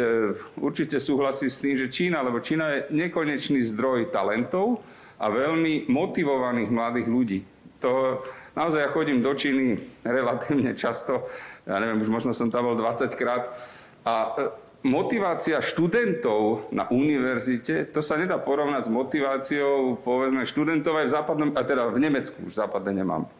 určite 0.59 0.99
súhlasím 0.99 1.47
s 1.47 1.63
tým, 1.63 1.79
že 1.79 1.87
Čína, 1.87 2.19
lebo 2.27 2.43
Čína 2.43 2.67
je 2.75 2.81
nekonečný 2.91 3.63
zdroj 3.63 4.11
talentov 4.11 4.83
a 5.23 5.31
veľmi 5.31 5.87
motivovaných 5.87 6.71
mladých 6.75 7.07
ľudí. 7.07 7.41
To, 7.87 8.23
naozaj 8.59 8.83
ja 8.83 8.91
chodím 8.91 9.23
do 9.23 9.31
Číny 9.35 9.79
relatívne 10.03 10.75
často, 10.75 11.31
ja 11.63 11.79
neviem, 11.79 12.03
už 12.03 12.11
možno 12.11 12.35
som 12.35 12.51
tam 12.51 12.67
bol 12.67 12.75
20 12.75 13.15
krát 13.15 13.55
a 14.03 14.35
motivácia 14.83 15.63
študentov 15.63 16.71
na 16.75 16.91
univerzite, 16.91 17.87
to 17.91 18.03
sa 18.03 18.19
nedá 18.19 18.39
porovnať 18.39 18.87
s 18.87 18.91
motiváciou, 18.91 19.99
povedzme, 20.03 20.43
študentov 20.43 20.99
aj 20.99 21.07
v 21.07 21.15
západnom, 21.15 21.51
a 21.55 21.63
teda 21.63 21.87
v 21.91 22.03
Nemecku, 22.03 22.37
už 22.47 22.59
západne 22.59 23.03
nemám. 23.03 23.31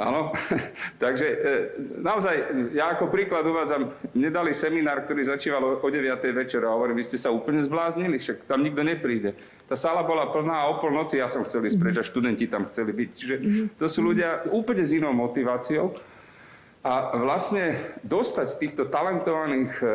Áno, 0.00 0.32
takže 1.02 1.26
e, 1.28 1.36
naozaj, 2.00 2.36
ja 2.72 2.96
ako 2.96 3.12
príklad 3.12 3.44
uvádzam, 3.44 3.92
mne 4.16 4.30
dali 4.32 4.56
seminár, 4.56 5.04
ktorý 5.04 5.28
začíval 5.28 5.76
o 5.76 5.88
9. 5.88 6.08
večera 6.32 6.72
a 6.72 6.76
hovorím, 6.78 6.96
vy 6.96 7.04
ste 7.04 7.18
sa 7.20 7.28
úplne 7.28 7.60
zbláznili, 7.60 8.16
však 8.16 8.48
tam 8.48 8.64
nikto 8.64 8.80
nepríde. 8.80 9.36
Tá 9.68 9.76
sala 9.76 10.00
bola 10.00 10.32
plná 10.32 10.64
a 10.64 10.70
o 10.72 10.80
polnoci 10.80 11.20
ja 11.20 11.28
som 11.28 11.44
chcel 11.44 11.68
ísť 11.68 11.78
preč 11.78 11.96
a 12.00 12.06
študenti 12.06 12.48
tam 12.48 12.64
chceli 12.66 12.96
byť. 12.96 13.10
Čiže 13.12 13.34
to 13.76 13.86
sú 13.86 14.00
ľudia 14.02 14.48
úplne 14.50 14.82
s 14.82 14.96
inou 14.96 15.12
motiváciou. 15.12 15.92
A 16.80 17.12
vlastne 17.20 17.76
dostať 18.00 18.56
týchto 18.56 18.88
talentovaných 18.88 19.72
e, 19.84 19.86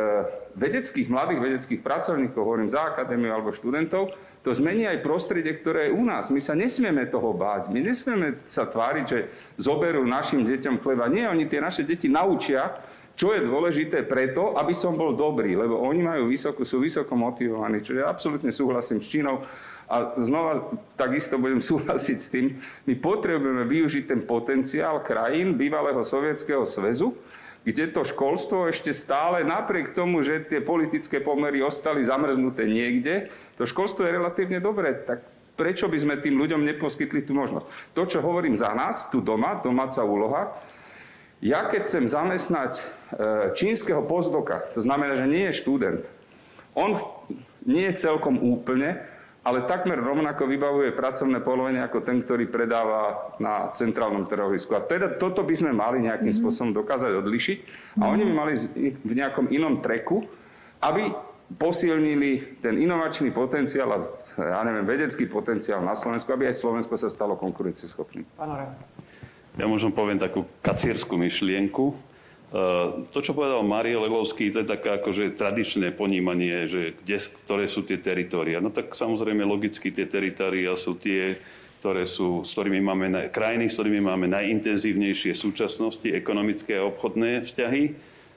vedeckých, 0.56 1.12
mladých 1.12 1.40
vedeckých 1.44 1.80
pracovníkov, 1.84 2.40
hovorím 2.40 2.72
za 2.72 2.88
akadémiu 2.88 3.28
alebo 3.28 3.52
študentov, 3.52 4.16
to 4.40 4.50
zmení 4.56 4.88
aj 4.88 5.04
prostredie, 5.04 5.52
ktoré 5.52 5.92
je 5.92 5.96
u 5.96 6.02
nás. 6.02 6.32
My 6.32 6.40
sa 6.40 6.56
nesmieme 6.56 7.04
toho 7.06 7.36
báť. 7.36 7.68
My 7.68 7.84
nesmieme 7.84 8.40
sa 8.48 8.64
tváriť, 8.64 9.04
že 9.04 9.18
zoberú 9.60 10.02
našim 10.08 10.48
deťom 10.48 10.80
chleba. 10.80 11.12
Nie, 11.12 11.28
oni 11.28 11.44
tie 11.44 11.60
naše 11.60 11.84
deti 11.84 12.08
naučia, 12.08 12.80
čo 13.16 13.32
je 13.32 13.44
dôležité 13.44 14.04
preto, 14.04 14.60
aby 14.60 14.76
som 14.76 14.92
bol 14.92 15.16
dobrý, 15.16 15.56
lebo 15.56 15.80
oni 15.80 16.04
majú 16.04 16.28
vysoko, 16.28 16.68
sú 16.68 16.84
vysoko 16.84 17.16
motivovaní. 17.16 17.80
Čiže 17.80 18.04
ja 18.04 18.12
absolútne 18.12 18.52
súhlasím 18.52 19.00
s 19.00 19.08
Čínou. 19.08 19.40
A 19.88 20.20
znova 20.20 20.68
takisto 21.00 21.40
budem 21.40 21.64
súhlasiť 21.72 22.18
s 22.20 22.28
tým, 22.28 22.46
my 22.84 22.94
potrebujeme 23.00 23.64
využiť 23.64 24.04
ten 24.04 24.20
potenciál 24.24 25.00
krajín 25.00 25.56
bývalého 25.56 26.04
sovietského 26.04 26.68
zväzu, 26.68 27.16
kde 27.66 27.90
to 27.90 28.06
školstvo 28.06 28.70
ešte 28.70 28.94
stále, 28.94 29.42
napriek 29.42 29.90
tomu, 29.90 30.22
že 30.22 30.38
tie 30.46 30.62
politické 30.62 31.18
pomery 31.18 31.66
ostali 31.66 32.06
zamrznuté 32.06 32.70
niekde, 32.70 33.34
to 33.58 33.66
školstvo 33.66 34.06
je 34.06 34.14
relatívne 34.14 34.62
dobré. 34.62 34.94
Tak 34.94 35.26
prečo 35.58 35.90
by 35.90 35.98
sme 35.98 36.14
tým 36.22 36.38
ľuďom 36.38 36.62
neposkytli 36.62 37.26
tú 37.26 37.34
možnosť? 37.34 37.66
To, 37.98 38.02
čo 38.06 38.22
hovorím 38.22 38.54
za 38.54 38.70
nás, 38.70 39.10
tu 39.10 39.18
doma, 39.18 39.58
domáca 39.58 40.06
úloha, 40.06 40.54
ja 41.42 41.66
keď 41.66 41.84
chcem 41.84 42.06
zamestnať 42.06 42.72
e, 42.78 42.82
čínskeho 43.52 44.06
pozdoka, 44.06 44.62
to 44.72 44.80
znamená, 44.80 45.18
že 45.18 45.28
nie 45.28 45.50
je 45.50 45.58
študent, 45.58 46.06
on 46.72 46.96
nie 47.66 47.90
je 47.90 47.98
celkom 47.98 48.40
úplne, 48.40 49.02
ale 49.46 49.62
takmer 49.62 49.94
rovnako 50.02 50.50
vybavuje 50.50 50.90
pracovné 50.90 51.38
povolenie 51.38 51.78
ako 51.78 52.02
ten, 52.02 52.18
ktorý 52.18 52.50
predáva 52.50 53.30
na 53.38 53.70
centrálnom 53.70 54.26
trhovisku. 54.26 54.74
A 54.74 54.82
teda 54.82 55.14
toto 55.14 55.46
by 55.46 55.54
sme 55.54 55.70
mali 55.70 56.02
nejakým 56.02 56.34
mm-hmm. 56.34 56.42
spôsobom 56.42 56.74
dokázať 56.74 57.14
odlišiť 57.14 57.58
a 57.62 57.66
mm-hmm. 57.70 58.10
oni 58.10 58.22
by 58.26 58.32
mali 58.34 58.52
v 59.06 59.12
nejakom 59.14 59.46
inom 59.54 59.78
treku, 59.78 60.26
aby 60.82 61.14
posilnili 61.46 62.58
ten 62.58 62.74
inovačný 62.74 63.30
potenciál 63.30 63.94
a 63.94 63.98
ja 64.34 64.66
neviem, 64.66 64.82
vedecký 64.82 65.30
potenciál 65.30 65.78
na 65.78 65.94
Slovensku, 65.94 66.26
aby 66.34 66.50
aj 66.50 66.58
Slovensko 66.58 66.98
sa 66.98 67.06
stalo 67.06 67.38
konkurencieschopným. 67.38 68.26
Ja 69.56 69.64
možno 69.70 69.94
poviem 69.94 70.18
takú 70.18 70.42
kacierskú 70.58 71.14
myšlienku 71.14 71.94
to, 73.12 73.18
čo 73.20 73.36
povedal 73.36 73.66
Mario 73.66 74.06
Legovský, 74.06 74.54
to 74.54 74.62
je 74.62 74.68
také 74.70 74.96
akože 74.96 75.34
tradičné 75.34 75.92
ponímanie, 75.92 76.64
že 76.64 76.96
kde, 77.02 77.18
ktoré 77.44 77.66
sú 77.66 77.82
tie 77.84 77.98
teritória. 78.00 78.62
No 78.62 78.72
tak 78.72 78.94
samozrejme 78.94 79.42
logicky 79.42 79.92
tie 79.92 80.06
teritória 80.08 80.72
sú 80.78 80.96
tie, 80.96 81.36
ktoré 81.82 82.06
sú, 82.08 82.46
s 82.46 82.54
ktorými 82.54 82.80
máme, 82.80 83.28
krajiny, 83.34 83.68
s 83.68 83.76
ktorými 83.76 84.00
máme 84.00 84.30
najintenzívnejšie 84.30 85.36
súčasnosti, 85.36 86.06
ekonomické 86.06 86.80
a 86.80 86.86
obchodné 86.88 87.44
vzťahy, 87.44 87.84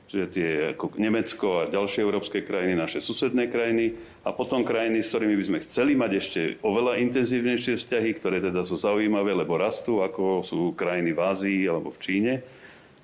že 0.09 0.25
tie 0.25 0.49
ako 0.73 0.97
Nemecko 0.97 1.47
a 1.61 1.69
ďalšie 1.69 2.01
európske 2.01 2.41
krajiny, 2.41 2.73
naše 2.73 2.97
susedné 2.97 3.45
krajiny 3.45 3.93
a 4.25 4.33
potom 4.33 4.65
krajiny, 4.65 5.05
s 5.05 5.13
ktorými 5.13 5.37
by 5.37 5.45
sme 5.45 5.59
chceli 5.61 5.93
mať 5.93 6.11
ešte 6.17 6.41
oveľa 6.65 6.97
intenzívnejšie 6.97 7.77
vzťahy, 7.77 8.09
ktoré 8.17 8.41
teda 8.41 8.65
sú 8.65 8.73
zaujímavé, 8.73 9.37
lebo 9.37 9.53
rastú, 9.53 10.01
ako 10.01 10.41
sú 10.41 10.73
krajiny 10.73 11.13
v 11.13 11.19
Ázii 11.21 11.61
alebo 11.69 11.93
v 11.93 12.01
Číne 12.01 12.33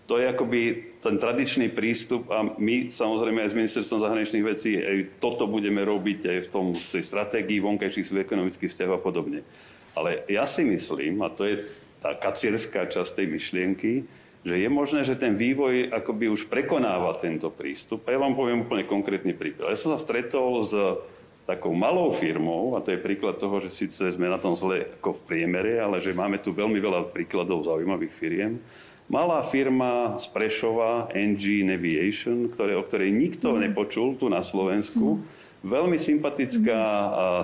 to 0.06 0.22
je 0.22 0.26
akoby 0.30 0.62
ten 1.02 1.18
tradičný 1.18 1.74
prístup 1.74 2.30
a 2.30 2.46
my 2.46 2.94
samozrejme 2.94 3.42
aj 3.42 3.50
s 3.52 3.58
ministerstvom 3.58 4.00
zahraničných 4.06 4.46
vecí 4.46 4.78
aj 4.78 5.18
toto 5.18 5.50
budeme 5.50 5.82
robiť 5.82 6.20
aj 6.30 6.40
v 6.46 6.50
tom, 6.54 6.66
v 6.78 6.88
tej 6.94 7.04
stratégii 7.04 7.58
vonkajších 7.58 8.14
ekonomických 8.14 8.70
vzťahov 8.70 9.02
a 9.02 9.02
podobne. 9.02 9.42
Ale 9.98 10.28
ja 10.30 10.46
si 10.46 10.62
myslím, 10.62 11.26
a 11.26 11.34
to 11.34 11.50
je 11.50 11.66
tá 11.98 12.14
kacierská 12.14 12.86
časť 12.86 13.18
tej 13.18 13.28
myšlienky, 13.34 13.94
že 14.46 14.62
je 14.62 14.70
možné, 14.70 15.02
že 15.02 15.18
ten 15.18 15.34
vývoj 15.34 15.90
akoby 15.90 16.30
už 16.30 16.46
prekonáva 16.54 17.18
tento 17.18 17.50
prístup. 17.50 18.06
A 18.06 18.14
ja 18.14 18.22
vám 18.22 18.38
poviem 18.38 18.62
úplne 18.62 18.86
konkrétny 18.86 19.34
príklad. 19.34 19.74
Ja 19.74 19.80
som 19.80 19.98
sa 19.98 19.98
stretol 19.98 20.62
s 20.62 20.78
takou 21.50 21.74
malou 21.74 22.14
firmou, 22.14 22.78
a 22.78 22.82
to 22.86 22.94
je 22.94 23.02
príklad 23.02 23.42
toho, 23.42 23.58
že 23.58 23.74
síce 23.74 24.06
sme 24.06 24.30
na 24.30 24.38
tom 24.38 24.54
zle 24.54 24.86
ako 25.02 25.18
v 25.18 25.26
priemere, 25.26 25.82
ale 25.82 25.98
že 25.98 26.14
máme 26.14 26.38
tu 26.38 26.54
veľmi 26.54 26.78
veľa 26.78 27.10
príkladov 27.10 27.66
zaujímavých 27.66 28.14
firiem. 28.14 28.62
Malá 29.06 29.46
firma 29.46 30.18
z 30.18 30.26
Prešova, 30.34 31.14
NG 31.14 31.62
Navigation, 31.62 32.50
ktoré, 32.50 32.74
o 32.74 32.82
ktorej 32.82 33.14
nikto 33.14 33.54
mm. 33.54 33.70
nepočul 33.70 34.18
tu 34.18 34.34
na 34.34 34.42
Slovensku. 34.42 35.22
Mm. 35.22 35.22
Veľmi 35.66 35.98
sympatická 35.98 36.80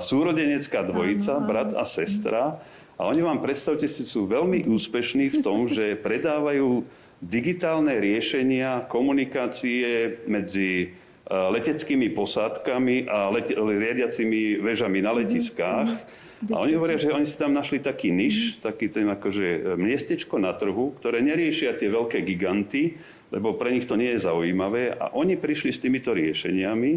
súrodenecká 0.02 0.82
dvojica, 0.86 1.38
brat 1.42 1.74
a 1.78 1.86
sestra 1.86 2.58
a 2.98 3.02
oni 3.10 3.22
vám, 3.26 3.42
predstavte 3.42 3.90
si, 3.90 4.06
sú 4.06 4.30
veľmi 4.30 4.70
úspešní 4.70 5.34
v 5.34 5.38
tom, 5.42 5.66
že 5.66 5.98
predávajú 6.06 6.86
digitálne 7.22 7.94
riešenia 7.98 8.90
komunikácie 8.90 10.22
medzi 10.26 10.98
leteckými 11.32 12.12
posádkami 12.12 13.08
a 13.08 13.32
lete, 13.32 13.56
riadiacimi 13.56 14.60
väžami 14.60 15.00
na 15.00 15.16
letiskách. 15.16 15.90
A 16.50 16.58
oni 16.58 16.74
hovoria, 16.74 16.98
že 16.98 17.14
oni 17.14 17.24
si 17.30 17.38
tam 17.38 17.54
našli 17.54 17.78
taký 17.78 18.10
niž, 18.10 18.66
taký 18.66 18.90
ten 18.90 19.06
akože 19.06 19.46
e, 19.46 19.60
miestečko 19.78 20.42
na 20.42 20.58
trhu, 20.58 20.98
ktoré 20.98 21.22
neriešia 21.22 21.78
tie 21.78 21.86
veľké 21.86 22.26
giganty, 22.26 22.98
lebo 23.30 23.54
pre 23.56 23.70
nich 23.70 23.86
to 23.86 23.94
nie 23.94 24.18
je 24.18 24.26
zaujímavé. 24.26 24.98
A 24.98 25.14
oni 25.14 25.38
prišli 25.38 25.70
s 25.70 25.80
týmito 25.80 26.12
riešeniami 26.18 26.92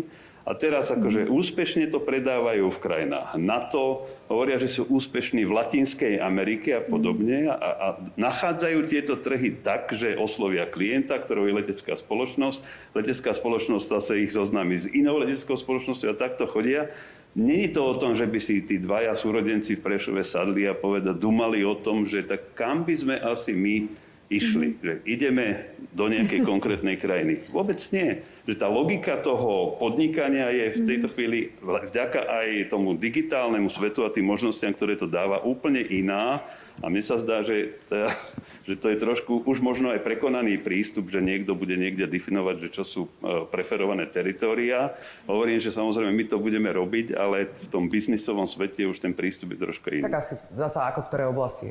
a 0.45 0.53
teraz 0.53 0.93
akože 0.93 1.33
úspešne 1.33 1.89
to 1.89 2.05
predávajú 2.05 2.69
v 2.69 2.83
krajinách 2.85 3.41
NATO, 3.41 4.05
hovoria, 4.29 4.61
že 4.61 4.69
sú 4.69 4.85
úspešní 4.93 5.41
v 5.49 5.57
Latinskej 5.57 6.21
Amerike 6.21 6.77
a 6.77 6.85
podobne 6.85 7.49
a, 7.49 7.57
a 7.57 7.87
nachádzajú 8.21 8.79
tieto 8.85 9.17
trhy 9.17 9.57
tak, 9.57 9.97
že 9.97 10.21
oslovia 10.21 10.69
klienta, 10.69 11.17
ktorou 11.17 11.49
je 11.49 11.57
letecká 11.65 11.97
spoločnosť. 11.97 12.61
Letecká 12.93 13.33
spoločnosť 13.33 13.87
zase 13.89 14.13
ich 14.21 14.37
zoznámi 14.37 14.77
s 14.77 14.85
inou 14.93 15.17
leteckou 15.17 15.57
spoločnosťou 15.57 16.13
a 16.13 16.21
takto 16.21 16.45
chodia. 16.45 16.93
Není 17.35 17.73
to 17.73 17.81
o 17.83 17.99
tom, 17.99 18.13
že 18.13 18.29
by 18.29 18.39
si 18.39 18.63
tí 18.63 18.77
dvaja 18.79 19.17
súrodenci 19.17 19.81
v 19.81 19.83
Prešove 19.83 20.23
sadli 20.23 20.69
a 20.69 20.77
povedať, 20.77 21.19
dumali 21.19 21.65
o 21.67 21.75
tom, 21.75 22.05
že 22.05 22.23
tak 22.23 22.53
kam 22.53 22.85
by 22.85 22.95
sme 22.95 23.17
asi 23.19 23.57
my 23.57 23.91
išli. 24.31 24.77
Mm-hmm. 24.77 24.85
Že 24.85 24.93
ideme 25.09 25.47
do 25.91 26.05
nejakej 26.07 26.41
konkrétnej 26.47 26.97
krajiny. 27.01 27.43
Vôbec 27.51 27.81
nie. 27.91 28.23
Že 28.45 28.61
tá 28.61 28.69
logika 28.69 29.17
toho 29.25 29.81
podnikania 29.81 30.53
je 30.53 30.77
v 30.77 30.81
tejto 30.85 31.09
mhm. 31.09 31.13
chvíli 31.17 31.39
vďaka 31.65 32.29
aj 32.29 32.49
tomu 32.69 32.93
digitálnemu 32.93 33.73
svetu 33.73 34.05
a 34.05 34.13
tým 34.13 34.29
možnostiam, 34.29 34.73
ktoré 34.77 35.01
to 35.01 35.09
dáva, 35.09 35.41
úplne 35.41 35.81
iná 35.81 36.45
a 36.83 36.91
mne 36.91 37.07
sa 37.07 37.15
zdá, 37.15 37.47
že, 37.47 37.79
to, 37.87 38.11
že 38.69 38.75
to 38.75 38.87
je 38.91 38.97
trošku 38.99 39.47
už 39.47 39.63
možno 39.63 39.95
aj 39.95 40.03
prekonaný 40.03 40.59
prístup, 40.59 41.07
že 41.07 41.23
niekto 41.23 41.55
bude 41.55 41.79
niekde 41.79 42.11
definovať, 42.11 42.57
že 42.67 42.69
čo 42.75 42.83
sú 42.83 43.03
e, 43.07 43.47
preferované 43.47 44.11
teritória. 44.11 44.91
Hovorím, 45.31 45.63
že 45.63 45.71
samozrejme 45.71 46.11
my 46.11 46.25
to 46.27 46.43
budeme 46.43 46.67
robiť, 46.75 47.15
ale 47.15 47.55
v 47.55 47.67
tom 47.71 47.87
biznisovom 47.87 48.51
svete 48.51 48.83
už 48.91 48.99
ten 48.99 49.15
prístup 49.15 49.55
je 49.55 49.59
trošku 49.63 49.87
iný. 49.95 50.11
Tak 50.11 50.19
asi 50.19 50.35
zasa 50.59 50.91
ako 50.91 51.07
v 51.07 51.09
ktorej 51.13 51.27
oblasti. 51.31 51.67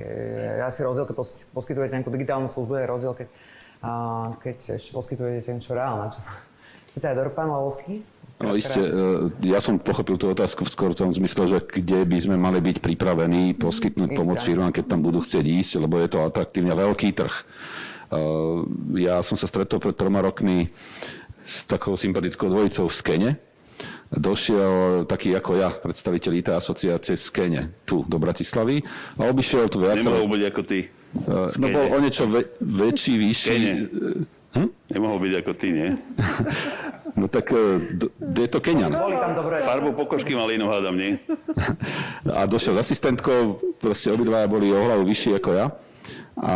Ja 0.60 0.72
si 0.72 0.80
rozdiel, 0.88 1.06
keď 1.10 1.16
poskytujete 1.52 1.94
nejakú 2.00 2.12
digitálnu 2.14 2.48
službu, 2.48 2.80
je 2.80 2.86
rozdiel, 2.88 3.14
keď, 3.20 3.28
keď 4.40 4.58
ešte 4.80 4.92
poskytujete 4.96 5.52
niečo 5.52 5.76
reálne. 5.76 6.08
Čo 6.16 6.24
sa... 6.24 6.53
Pýta 6.94 7.14
aj 7.14 7.34
pán 7.34 7.50
Lavovský. 7.50 8.06
No 8.44 8.60
iste, 8.60 8.82
e, 8.82 8.92
ja 9.48 9.64
som 9.64 9.80
pochopil 9.80 10.20
tú 10.20 10.28
otázku 10.28 10.68
skôr 10.68 10.92
v 10.92 11.00
tom 11.00 11.12
zmysle, 11.16 11.48
že 11.48 11.60
kde 11.64 12.04
by 12.04 12.18
sme 12.20 12.36
mali 12.36 12.60
byť 12.60 12.84
pripravení 12.84 13.56
poskytnúť 13.56 14.10
pomoc 14.18 14.44
firmám, 14.44 14.76
keď 14.76 14.86
tam 14.92 15.00
budú 15.00 15.24
chcieť 15.24 15.46
ísť, 15.48 15.72
lebo 15.80 16.02
je 16.02 16.12
to 16.12 16.28
atraktívne 16.28 16.76
veľký 16.76 17.16
trh. 17.16 17.34
E, 17.34 17.44
ja 19.00 19.24
som 19.24 19.40
sa 19.40 19.48
stretol 19.48 19.80
pred 19.80 19.96
troma 19.96 20.20
rokmi 20.20 20.68
s 21.48 21.64
takou 21.64 21.96
sympatickou 21.96 22.52
dvojicou 22.52 22.92
v 22.92 22.96
Skene. 22.96 23.32
Došiel 24.14 25.10
taký 25.10 25.34
ako 25.34 25.52
ja, 25.58 25.74
predstaviteľ 25.74 26.32
IT 26.38 26.50
asociácie 26.54 27.16
z 27.18 27.24
Skene, 27.24 27.62
tu 27.88 28.06
do 28.06 28.20
Bratislavy 28.20 28.84
a 29.18 29.30
obišiel 29.32 29.72
tu 29.72 29.82
viac. 29.82 29.98
Nemohol 29.98 30.30
byť 30.30 30.44
ako 30.52 30.62
ty. 30.68 30.80
E, 30.84 31.34
no 31.64 31.68
bol 31.72 31.86
o 31.96 31.98
niečo 32.02 32.28
väčší, 32.60 33.14
vyšší. 33.22 33.60
Hm? 34.54 34.70
Nemohol 34.94 35.18
byť 35.26 35.34
ako 35.42 35.52
ty, 35.58 35.68
nie? 35.74 35.90
No 37.14 37.30
tak 37.30 37.54
e, 37.54 37.78
je 38.18 38.50
to 38.50 38.58
Kenian. 38.58 38.90
Boli 38.90 39.14
tam 39.22 39.38
dobré. 39.38 39.62
Farbu 39.62 39.94
pokožky 39.94 40.34
mal 40.34 40.50
inú, 40.50 40.66
hádam, 40.74 40.98
nie? 40.98 41.22
A 42.38 42.50
došiel 42.50 42.74
s 42.82 42.90
asistentkou, 42.90 43.62
proste 43.78 44.10
obidvaja 44.10 44.50
boli 44.50 44.74
o 44.74 44.82
hlavu 44.82 45.06
vyšší 45.06 45.38
ako 45.38 45.50
ja. 45.54 45.66
A, 46.42 46.56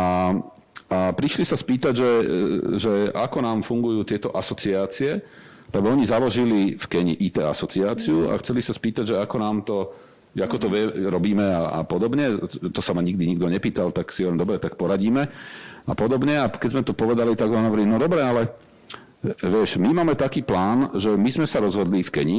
a 0.90 0.98
prišli 1.14 1.46
sa 1.46 1.54
spýtať, 1.54 1.94
že, 1.94 2.10
že 2.74 2.92
ako 3.14 3.38
nám 3.38 3.62
fungujú 3.62 4.02
tieto 4.02 4.34
asociácie, 4.34 5.22
lebo 5.70 5.94
oni 5.94 6.10
založili 6.10 6.74
v 6.74 6.84
Keni 6.90 7.14
IT 7.14 7.38
asociáciu 7.38 8.34
a 8.34 8.40
chceli 8.42 8.58
sa 8.58 8.74
spýtať, 8.74 9.14
že 9.14 9.16
ako 9.22 9.36
nám 9.38 9.62
to 9.62 9.94
ako 10.38 10.54
to 10.60 10.70
robíme 11.10 11.42
a, 11.42 11.82
a 11.82 11.86
podobne. 11.86 12.38
To 12.70 12.78
sa 12.78 12.94
ma 12.94 13.02
nikdy 13.02 13.34
nikto 13.34 13.50
nepýtal, 13.50 13.90
tak 13.90 14.14
si 14.14 14.22
hovorím, 14.22 14.38
dobre, 14.38 14.56
tak 14.62 14.78
poradíme 14.78 15.26
a 15.88 15.92
podobne. 15.96 16.36
A 16.36 16.52
keď 16.52 16.70
sme 16.76 16.82
to 16.84 16.92
povedali, 16.92 17.32
tak 17.32 17.48
on 17.48 17.64
hovorí, 17.64 17.88
no 17.88 17.96
dobre, 17.96 18.20
ale 18.20 18.52
Vieš, 19.18 19.82
my 19.82 19.90
máme 19.90 20.14
taký 20.14 20.46
plán, 20.46 20.94
že 20.94 21.10
my 21.10 21.26
sme 21.26 21.46
sa 21.50 21.58
rozhodli 21.58 22.06
v 22.06 22.12
Keni, 22.14 22.38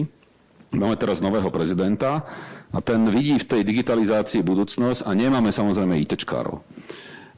máme 0.72 0.96
teraz 0.96 1.20
nového 1.20 1.52
prezidenta 1.52 2.24
a 2.72 2.80
ten 2.80 3.04
vidí 3.12 3.36
v 3.36 3.44
tej 3.44 3.62
digitalizácii 3.68 4.40
budúcnosť 4.40 5.04
a 5.04 5.12
nemáme 5.12 5.52
samozrejme 5.52 6.00
ITčkárov. 6.08 6.64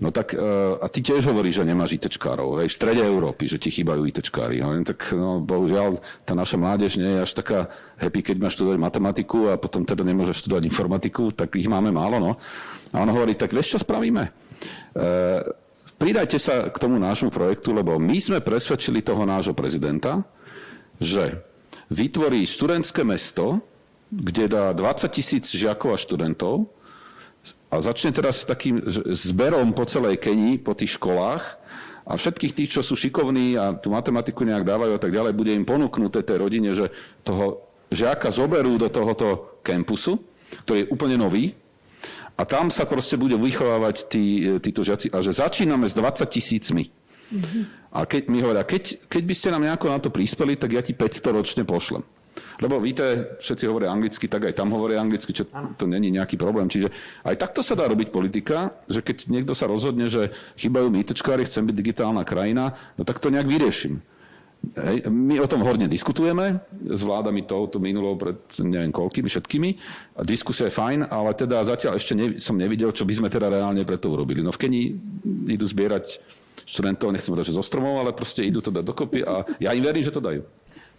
No 0.01 0.09
tak, 0.09 0.33
e, 0.33 0.41
a 0.77 0.85
ty 0.89 1.01
tiež 1.01 1.25
hovoríš, 1.29 1.61
že 1.61 1.65
nemáš 1.65 1.97
ITčkárov, 1.97 2.57
v 2.57 2.69
strede 2.69 3.01
Európy, 3.01 3.49
že 3.49 3.57
ti 3.57 3.73
chýbajú 3.73 4.05
ITčkári. 4.09 4.61
No, 4.61 4.77
tak 4.85 5.09
no, 5.13 5.41
bohužiaľ, 5.41 5.97
tá 6.25 6.37
naša 6.37 6.57
mládež 6.57 7.01
nie 7.01 7.09
je 7.09 7.25
až 7.25 7.31
taká 7.33 7.69
happy, 7.97 8.21
keď 8.21 8.45
máš 8.45 8.61
študovať 8.61 8.77
matematiku 8.77 9.49
a 9.49 9.61
potom 9.61 9.85
teda 9.85 10.05
nemôžeš 10.05 10.45
študovať 10.45 10.63
informatiku, 10.69 11.33
tak 11.33 11.53
ich 11.57 11.69
máme 11.69 11.89
málo, 11.93 12.17
no. 12.17 12.31
A 12.93 13.01
on 13.01 13.09
hovorí, 13.09 13.37
tak 13.37 13.53
vieš, 13.53 13.77
čo 13.77 13.79
spravíme? 13.81 14.25
E, 14.25 14.31
pridajte 16.01 16.41
sa 16.41 16.73
k 16.73 16.81
tomu 16.81 16.97
nášmu 16.97 17.29
projektu, 17.29 17.77
lebo 17.77 18.01
my 18.01 18.17
sme 18.17 18.41
presvedčili 18.41 19.05
toho 19.05 19.21
nášho 19.21 19.53
prezidenta, 19.53 20.25
že 20.97 21.45
vytvorí 21.93 22.41
študentské 22.41 23.05
mesto, 23.05 23.61
kde 24.09 24.49
dá 24.49 24.73
20 24.73 25.05
tisíc 25.13 25.53
žiakov 25.53 25.93
a 25.93 26.01
študentov 26.01 26.73
a 27.69 27.79
začne 27.79 28.09
teraz 28.09 28.41
s 28.41 28.49
takým 28.49 28.81
zberom 29.13 29.77
po 29.77 29.85
celej 29.85 30.17
Kenii, 30.17 30.57
po 30.57 30.73
tých 30.73 30.97
školách 30.97 31.61
a 32.03 32.17
všetkých 32.17 32.53
tých, 32.57 32.69
čo 32.73 32.81
sú 32.81 32.97
šikovní 32.97 33.55
a 33.55 33.77
tú 33.77 33.93
matematiku 33.93 34.41
nejak 34.41 34.65
dávajú 34.65 34.97
a 34.97 35.01
tak 35.01 35.13
ďalej, 35.13 35.37
bude 35.37 35.53
im 35.53 35.69
ponúknuté 35.69 36.25
tej 36.25 36.41
rodine, 36.41 36.73
že 36.73 36.89
toho 37.21 37.61
žiaka 37.93 38.33
zoberú 38.33 38.75
do 38.81 38.89
tohoto 38.89 39.61
kampusu, 39.61 40.17
ktorý 40.65 40.83
je 40.83 40.89
úplne 40.91 41.15
nový, 41.15 41.55
a 42.41 42.43
tam 42.49 42.73
sa 42.73 42.89
proste 42.89 43.21
bude 43.21 43.37
vychovávať 43.37 44.09
tí, 44.09 44.57
títo 44.57 44.81
žiaci 44.81 45.13
a 45.13 45.21
že 45.21 45.37
začíname 45.37 45.85
s 45.85 45.93
20 45.93 46.25
tisícmi. 46.25 46.89
Mm-hmm. 46.89 47.63
A 47.93 48.09
keď 48.09 48.21
mi 48.33 48.41
hovoria, 48.41 48.65
keď, 48.65 49.05
keď 49.05 49.23
by 49.29 49.33
ste 49.37 49.53
nám 49.53 49.61
nejako 49.61 49.85
na 49.93 49.99
to 50.01 50.09
prispeli, 50.09 50.57
tak 50.57 50.73
ja 50.73 50.81
ti 50.81 50.97
500 50.97 51.37
ročne 51.37 51.63
pošlem. 51.69 52.01
Lebo 52.63 52.79
víte, 52.79 53.35
všetci 53.43 53.67
hovoria 53.67 53.91
anglicky, 53.91 54.25
tak 54.31 54.47
aj 54.47 54.55
tam 54.55 54.71
hovoria 54.71 55.03
anglicky, 55.03 55.35
čo 55.35 55.43
to 55.75 55.85
není 55.85 56.09
nejaký 56.09 56.39
problém. 56.39 56.71
Čiže 56.71 56.89
aj 57.27 57.35
takto 57.35 57.61
sa 57.61 57.75
dá 57.75 57.85
robiť 57.91 58.09
politika, 58.09 58.79
že 58.87 59.03
keď 59.03 59.27
niekto 59.27 59.53
sa 59.53 59.67
rozhodne, 59.67 60.07
že 60.07 60.31
chýbajú 60.55 60.87
mýtečkári, 60.87 61.43
chcem 61.43 61.67
byť 61.67 61.75
digitálna 61.75 62.23
krajina, 62.23 62.73
no 62.95 63.03
tak 63.03 63.19
to 63.19 63.27
nejak 63.27 63.45
vyriešim. 63.45 63.99
Hej, 64.61 65.09
my 65.09 65.41
o 65.41 65.49
tom 65.49 65.65
horne 65.65 65.89
diskutujeme 65.89 66.61
s 66.85 67.01
vládami 67.01 67.49
touto 67.49 67.81
minulou 67.81 68.13
pred 68.13 68.37
neviem 68.61 68.93
koľkými, 68.93 69.25
všetkými. 69.25 69.69
A 70.15 70.21
diskusia 70.21 70.69
je 70.69 70.77
fajn, 70.77 71.09
ale 71.09 71.33
teda 71.33 71.65
zatiaľ 71.65 71.97
ešte 71.97 72.13
ne, 72.13 72.37
som 72.37 72.53
nevidel, 72.53 72.93
čo 72.93 73.01
by 73.01 73.13
sme 73.17 73.27
teda 73.33 73.49
reálne 73.49 73.81
preto 73.81 74.13
urobili. 74.13 74.45
No 74.45 74.53
v 74.53 74.61
Kenii 74.61 74.87
idú 75.49 75.65
zbierať 75.65 76.21
študentov, 76.69 77.09
nechcem 77.09 77.33
povedať, 77.33 77.51
že 77.51 77.57
zo 77.57 77.65
stromov, 77.65 78.05
ale 78.05 78.13
proste 78.13 78.45
idú 78.45 78.61
to 78.61 78.69
dať 78.69 78.85
dokopy 78.85 79.25
a 79.25 79.49
ja 79.57 79.73
im 79.73 79.81
verím, 79.81 80.05
že 80.05 80.13
to 80.13 80.21
dajú. 80.21 80.45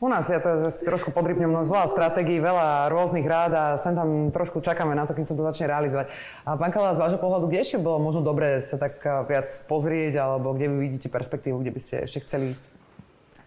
U 0.03 0.11
nás, 0.11 0.27
ja 0.27 0.43
to 0.43 0.67
trošku 0.83 1.15
podrypnem, 1.15 1.47
no 1.47 1.63
veľa 1.63 1.87
stratégií, 1.87 2.43
veľa 2.43 2.91
rôznych 2.91 3.23
rád 3.23 3.53
a 3.55 3.65
sem 3.79 3.95
tam 3.95 4.35
trošku 4.35 4.59
čakáme 4.59 4.99
na 4.99 5.07
to, 5.07 5.15
kým 5.15 5.23
sa 5.23 5.39
to 5.39 5.47
začne 5.47 5.71
realizovať. 5.71 6.11
A 6.43 6.59
pán 6.59 6.75
Kala, 6.75 6.99
z 6.99 7.07
vášho 7.07 7.23
pohľadu, 7.23 7.47
kde 7.47 7.63
ešte 7.63 7.79
bolo 7.79 8.03
možno 8.03 8.27
dobré 8.27 8.59
sa 8.59 8.75
tak 8.75 8.99
viac 9.31 9.55
pozrieť, 9.71 10.19
alebo 10.19 10.59
kde 10.59 10.67
vy 10.67 10.77
vidíte 10.91 11.07
perspektívu, 11.07 11.63
kde 11.63 11.71
by 11.71 11.81
ste 11.81 11.95
ešte 12.03 12.27
chceli 12.27 12.51
ísť? 12.51 12.82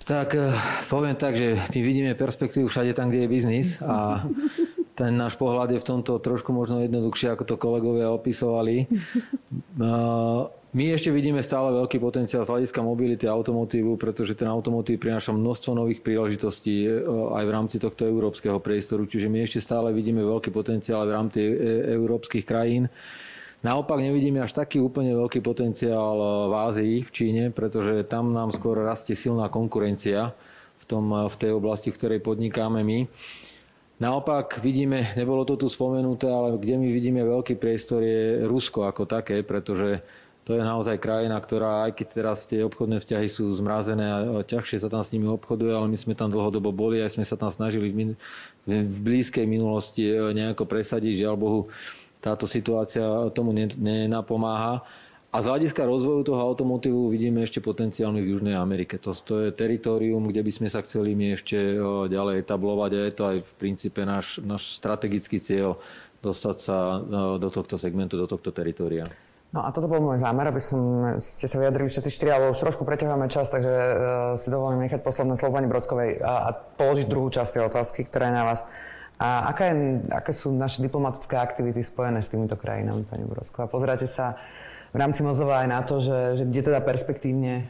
Tak 0.05 0.37
eh, 0.37 0.53
poviem 0.85 1.17
tak, 1.17 1.33
že 1.33 1.57
my 1.73 1.79
vidíme 1.81 2.13
perspektívu 2.13 2.69
všade 2.69 2.93
tam, 2.93 3.09
kde 3.09 3.25
je 3.25 3.33
biznis 3.33 3.81
a 3.81 4.25
ten 4.95 5.11
náš 5.17 5.35
pohľad 5.35 5.75
je 5.75 5.81
v 5.81 5.89
tomto 5.91 6.21
trošku 6.23 6.55
možno 6.55 6.79
jednoduchšie, 6.85 7.33
ako 7.33 7.43
to 7.43 7.55
kolegovia 7.57 8.13
opisovali. 8.13 8.85
Eh, 8.85 10.41
My 10.75 10.91
ešte 10.91 11.07
vidíme 11.07 11.39
stále 11.39 11.71
veľký 11.71 12.03
potenciál 12.03 12.43
z 12.43 12.51
hľadiska 12.51 12.83
mobility 12.83 13.31
automotívu, 13.31 13.95
pretože 13.95 14.35
ten 14.35 14.51
automotív 14.51 14.99
prináša 14.99 15.31
množstvo 15.31 15.71
nových 15.71 16.03
príležitostí 16.03 16.83
e, 16.83 16.99
aj 17.31 17.43
v 17.47 17.53
rámci 17.55 17.79
tohto 17.79 18.03
európskeho 18.03 18.59
priestoru, 18.59 19.07
čiže 19.07 19.31
my 19.31 19.47
ešte 19.47 19.63
stále 19.63 19.95
vidíme 19.95 20.19
veľký 20.19 20.51
potenciál 20.51 21.07
v 21.07 21.15
rámci 21.15 21.47
e, 21.47 21.51
európskych 21.95 22.43
krajín. 22.43 22.91
Naopak 23.63 24.01
nevidíme 24.03 24.43
až 24.43 24.51
taký 24.57 24.83
úplne 24.83 25.15
veľký 25.15 25.39
potenciál 25.39 26.49
v 26.49 26.53
Ázii, 26.53 26.95
v 27.05 27.11
Číne, 27.11 27.43
pretože 27.49 28.03
tam 28.05 28.35
nám 28.35 28.51
skôr 28.51 28.77
rastie 28.81 29.15
silná 29.15 29.47
konkurencia 29.47 30.35
v, 30.79 30.83
tom, 30.85 31.09
v 31.09 31.35
tej 31.39 31.51
oblasti, 31.55 31.89
v 31.89 31.97
ktorej 31.97 32.19
podnikáme 32.21 32.83
my. 32.83 33.09
Naopak 33.95 34.59
vidíme, 34.59 35.15
nebolo 35.15 35.47
to 35.47 35.55
tu 35.55 35.71
spomenuté, 35.71 36.27
ale 36.27 36.59
kde 36.59 36.75
my 36.75 36.87
vidíme 36.91 37.23
veľký 37.23 37.55
priestor 37.55 38.03
je 38.03 38.43
Rusko 38.43 38.91
ako 38.91 39.07
také, 39.07 39.39
pretože 39.39 40.03
to 40.45 40.53
je 40.53 40.61
naozaj 40.61 41.01
krajina, 41.01 41.41
ktorá, 41.41 41.89
aj 41.89 41.97
keď 41.97 42.07
teraz 42.13 42.45
tie 42.45 42.61
obchodné 42.61 43.01
vzťahy 43.01 43.25
sú 43.25 43.49
zmrazené 43.55 44.05
a 44.05 44.45
ťažšie 44.45 44.77
sa 44.77 44.93
tam 44.93 45.01
s 45.01 45.09
nimi 45.09 45.25
obchoduje, 45.25 45.73
ale 45.73 45.89
my 45.89 45.97
sme 45.97 46.13
tam 46.13 46.29
dlhodobo 46.29 46.69
boli 46.69 47.01
a 47.01 47.09
sme 47.09 47.25
sa 47.25 47.33
tam 47.33 47.49
snažili 47.49 47.89
v, 47.89 47.95
min- 47.97 48.17
v 48.69 48.97
blízkej 49.01 49.49
minulosti 49.49 50.05
e, 50.05 50.37
nejako 50.37 50.69
presadiť. 50.69 51.25
Žiaľ 51.25 51.35
Bohu, 51.39 51.61
táto 52.25 52.49
situácia 52.49 53.05
tomu 53.37 53.53
nenapomáha. 53.53 54.81
A 55.35 55.43
z 55.43 55.51
hľadiska 55.51 55.83
rozvoju 55.83 56.31
toho 56.31 56.39
automotívu 56.41 57.11
vidíme 57.11 57.43
ešte 57.43 57.59
potenciálny 57.59 58.23
v 58.23 58.31
Južnej 58.33 58.55
Amerike. 58.55 58.95
To, 59.03 59.11
to 59.11 59.45
je 59.45 59.49
teritorium, 59.51 60.31
kde 60.31 60.41
by 60.41 60.51
sme 60.55 60.67
sa 60.71 60.79
chceli 60.79 61.11
my 61.11 61.35
ešte 61.35 61.59
e, 61.59 61.75
ďalej 62.07 62.47
etablovať 62.47 62.91
a 62.95 62.99
je 63.03 63.13
to 63.13 63.23
aj 63.35 63.37
v 63.43 63.51
princípe 63.59 63.99
náš, 64.07 64.39
náš 64.39 64.79
strategický 64.79 65.43
cieľ 65.43 65.75
dostať 66.23 66.57
sa 66.57 66.77
e, 66.79 66.97
do 67.35 67.51
tohto 67.51 67.75
segmentu, 67.75 68.15
do 68.15 68.31
tohto 68.31 68.55
teritoria. 68.55 69.03
No 69.51 69.63
a 69.63 69.75
toto 69.75 69.91
bol 69.91 69.99
môj 69.99 70.23
zámer, 70.23 70.47
aby 70.51 70.59
som, 70.59 70.79
ste 71.19 71.47
sa 71.47 71.59
vyjadrili 71.59 71.87
všetci 71.91 72.11
štyri, 72.11 72.31
ale 72.31 72.51
už 72.51 72.59
trošku 72.59 72.83
preťahujeme 72.83 73.31
čas, 73.31 73.47
takže 73.47 73.71
uh, 73.71 73.95
si 74.35 74.51
dovolím 74.51 74.83
nechať 74.83 74.99
posledné 74.99 75.39
slovo 75.39 75.55
pani 75.55 75.71
Brodskovej 75.71 76.19
a, 76.19 76.33
a 76.47 76.59
položiť 76.75 77.07
druhú 77.07 77.31
časť 77.31 77.55
tej 77.55 77.63
otázky, 77.71 78.03
ktorá 78.03 78.27
je 78.27 78.35
na 78.35 78.43
vás. 78.51 78.67
A 79.15 79.47
aká 79.47 79.71
je, 79.71 80.03
aké 80.11 80.31
sú 80.35 80.51
naše 80.51 80.83
diplomatické 80.83 81.39
aktivity 81.39 81.79
spojené 81.79 82.19
s 82.19 82.27
týmito 82.27 82.59
krajinami, 82.59 83.07
pani 83.07 83.23
Brodsková? 83.23 83.71
Pozeráte 83.71 84.07
sa 84.11 84.35
v 84.91 84.97
rámci 84.99 85.23
Mozova 85.23 85.63
aj 85.63 85.67
na 85.71 85.81
to, 85.83 86.03
že, 86.03 86.39
že 86.39 86.43
kde 86.43 86.61
teda 86.71 86.79
perspektívne 86.83 87.67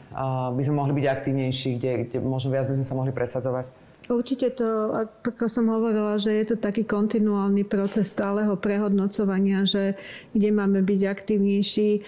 by 0.54 0.62
sme 0.62 0.74
mohli 0.74 0.94
byť 0.98 1.06
aktívnejší, 1.06 1.70
kde, 1.78 1.90
kde 2.06 2.16
možno 2.22 2.50
viac 2.50 2.66
by 2.66 2.78
sme 2.78 2.86
sa 2.86 2.94
mohli 2.98 3.10
presadzovať? 3.14 3.86
Určite 4.06 4.54
to, 4.54 4.94
ako 5.26 5.50
som 5.50 5.66
hovorila, 5.66 6.14
že 6.22 6.30
je 6.30 6.54
to 6.54 6.56
taký 6.62 6.86
kontinuálny 6.86 7.66
proces 7.66 8.06
stáleho 8.06 8.54
prehodnocovania, 8.54 9.66
že 9.66 9.98
kde 10.30 10.54
máme 10.54 10.86
byť 10.86 11.00
aktívnejší. 11.10 12.06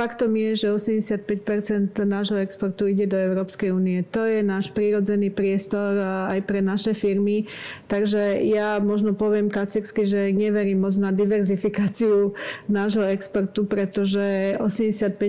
Faktom 0.00 0.32
je, 0.32 0.64
že 0.64 0.68
85% 0.72 1.92
nášho 2.08 2.40
exportu 2.40 2.88
ide 2.88 3.04
do 3.04 3.20
Európskej 3.20 3.68
únie. 3.68 4.00
To 4.08 4.24
je 4.24 4.40
náš 4.40 4.72
prírodzený 4.72 5.28
priestor 5.28 5.92
aj 6.32 6.40
pre 6.46 6.64
naše 6.64 6.96
firmy. 6.96 7.44
Takže 7.84 8.40
ja 8.48 8.80
možno 8.80 9.12
poviem 9.12 9.52
kaceksky, 9.52 10.08
že 10.08 10.32
neverím 10.32 10.88
moc 10.88 10.96
na 10.96 11.12
diverzifikáciu 11.12 12.32
nášho 12.64 13.04
exportu, 13.12 13.68
pretože 13.68 14.56
85% 14.56 15.20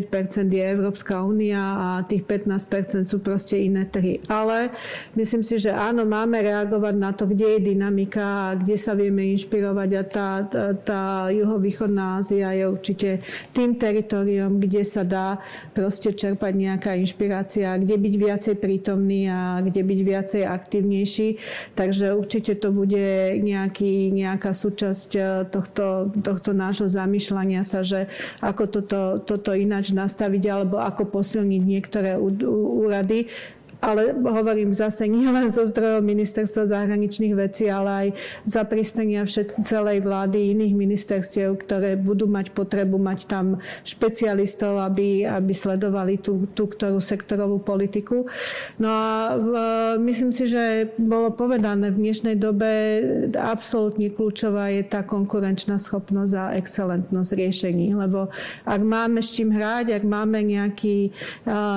je 0.48 0.64
Európska 0.64 1.20
únia 1.20 1.60
a 1.60 1.88
tých 2.08 2.24
15% 2.24 3.12
sú 3.12 3.20
proste 3.20 3.60
iné 3.60 3.90
trhy. 3.90 4.24
Ale 4.32 4.72
myslím 5.18 5.44
si, 5.44 5.60
že 5.60 5.76
áno, 5.76 6.08
máme 6.08 6.40
reagovať 6.40 6.96
na 6.96 7.12
to, 7.12 7.28
kde 7.28 7.60
je 7.60 7.76
dynamika 7.76 8.56
a 8.56 8.56
kde 8.56 8.80
sa 8.80 8.96
vieme 8.96 9.36
inšpirovať 9.36 9.90
a 10.00 10.04
tá, 10.08 10.30
tá, 10.48 10.64
tá 10.80 11.04
juhovýchodná 11.28 12.24
Ázia 12.24 12.56
je 12.56 12.66
určite 12.72 13.10
tým 13.52 13.76
teritoriom, 13.76 14.52
smerom, 14.52 14.61
kde 14.62 14.86
sa 14.86 15.02
dá 15.02 15.42
proste 15.74 16.14
čerpať 16.14 16.54
nejaká 16.54 16.94
inšpirácia, 16.94 17.74
kde 17.82 17.98
byť 17.98 18.14
viacej 18.14 18.56
prítomný 18.62 19.26
a 19.26 19.60
kde 19.66 19.82
byť 19.82 20.00
viacej 20.06 20.44
aktívnejší. 20.46 21.28
Takže 21.74 22.14
určite 22.14 22.62
to 22.62 22.70
bude 22.70 23.36
nejaký, 23.42 24.14
nejaká 24.14 24.54
súčasť 24.54 25.10
eh, 25.18 25.26
tohto, 25.50 26.14
tohto 26.22 26.52
nášho 26.54 26.86
zamýšľania 26.86 27.66
sa, 27.66 27.82
že 27.82 28.06
ako 28.40 28.64
toto, 28.70 29.02
toto 29.26 29.52
ináč 29.58 29.92
nastaviť 29.92 30.44
alebo 30.48 30.78
ako 30.78 31.10
posilniť 31.10 31.62
niektoré 31.66 32.12
úrady 32.22 33.26
ale 33.82 34.14
hovorím 34.14 34.78
zase 34.78 35.10
nie 35.10 35.26
len 35.26 35.50
zo 35.50 35.66
zdrojov 35.66 36.06
ministerstva 36.06 36.70
zahraničných 36.70 37.34
vecí, 37.34 37.66
ale 37.66 37.90
aj 37.90 38.08
za 38.46 38.62
prispenia 38.64 39.26
všetk- 39.26 39.66
celej 39.66 40.06
vlády 40.06 40.54
iných 40.54 40.74
ministerstiev, 40.78 41.58
ktoré 41.58 41.98
budú 41.98 42.30
mať 42.30 42.54
potrebu 42.54 43.02
mať 43.02 43.26
tam 43.26 43.58
špecialistov, 43.82 44.78
aby, 44.78 45.26
aby 45.26 45.54
sledovali 45.54 46.22
tú, 46.22 46.46
tú 46.54 46.70
ktorú 46.70 47.02
sektorovú 47.02 47.58
politiku. 47.58 48.30
No 48.78 48.90
a 48.90 49.10
v, 49.34 49.54
myslím 50.06 50.30
si, 50.30 50.46
že 50.46 50.94
bolo 51.02 51.34
povedané 51.34 51.90
v 51.90 52.02
dnešnej 52.06 52.38
dobe 52.38 52.70
absolútne 53.34 54.14
kľúčová 54.14 54.70
je 54.70 54.86
tá 54.86 55.02
konkurenčná 55.02 55.82
schopnosť 55.82 56.34
a 56.38 56.46
excelentnosť 56.60 57.32
riešení, 57.34 57.98
lebo 57.98 58.30
ak 58.68 58.82
máme 58.84 59.26
s 59.26 59.34
čím 59.34 59.50
hrať, 59.50 59.98
ak 59.98 60.04
máme 60.06 60.44
nejaký, 60.46 61.10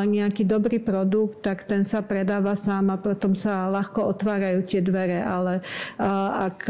nejaký 0.04 0.42
dobrý 0.44 0.82
produkt, 0.82 1.40
tak 1.40 1.64
ten 1.64 1.86
sa 1.86 1.93
predáva 2.00 2.56
sám 2.56 2.90
a 2.90 2.96
potom 2.96 3.36
sa 3.36 3.70
ľahko 3.70 4.10
otvárajú 4.16 4.64
tie 4.64 4.80
dvere, 4.80 5.20
ale 5.20 5.60
ak, 6.00 6.66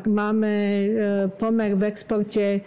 ak 0.00 0.02
máme 0.10 0.52
e, 0.54 0.86
pomer 1.28 1.74
v 1.76 1.82
exporte 1.90 2.46
e, 2.58 2.60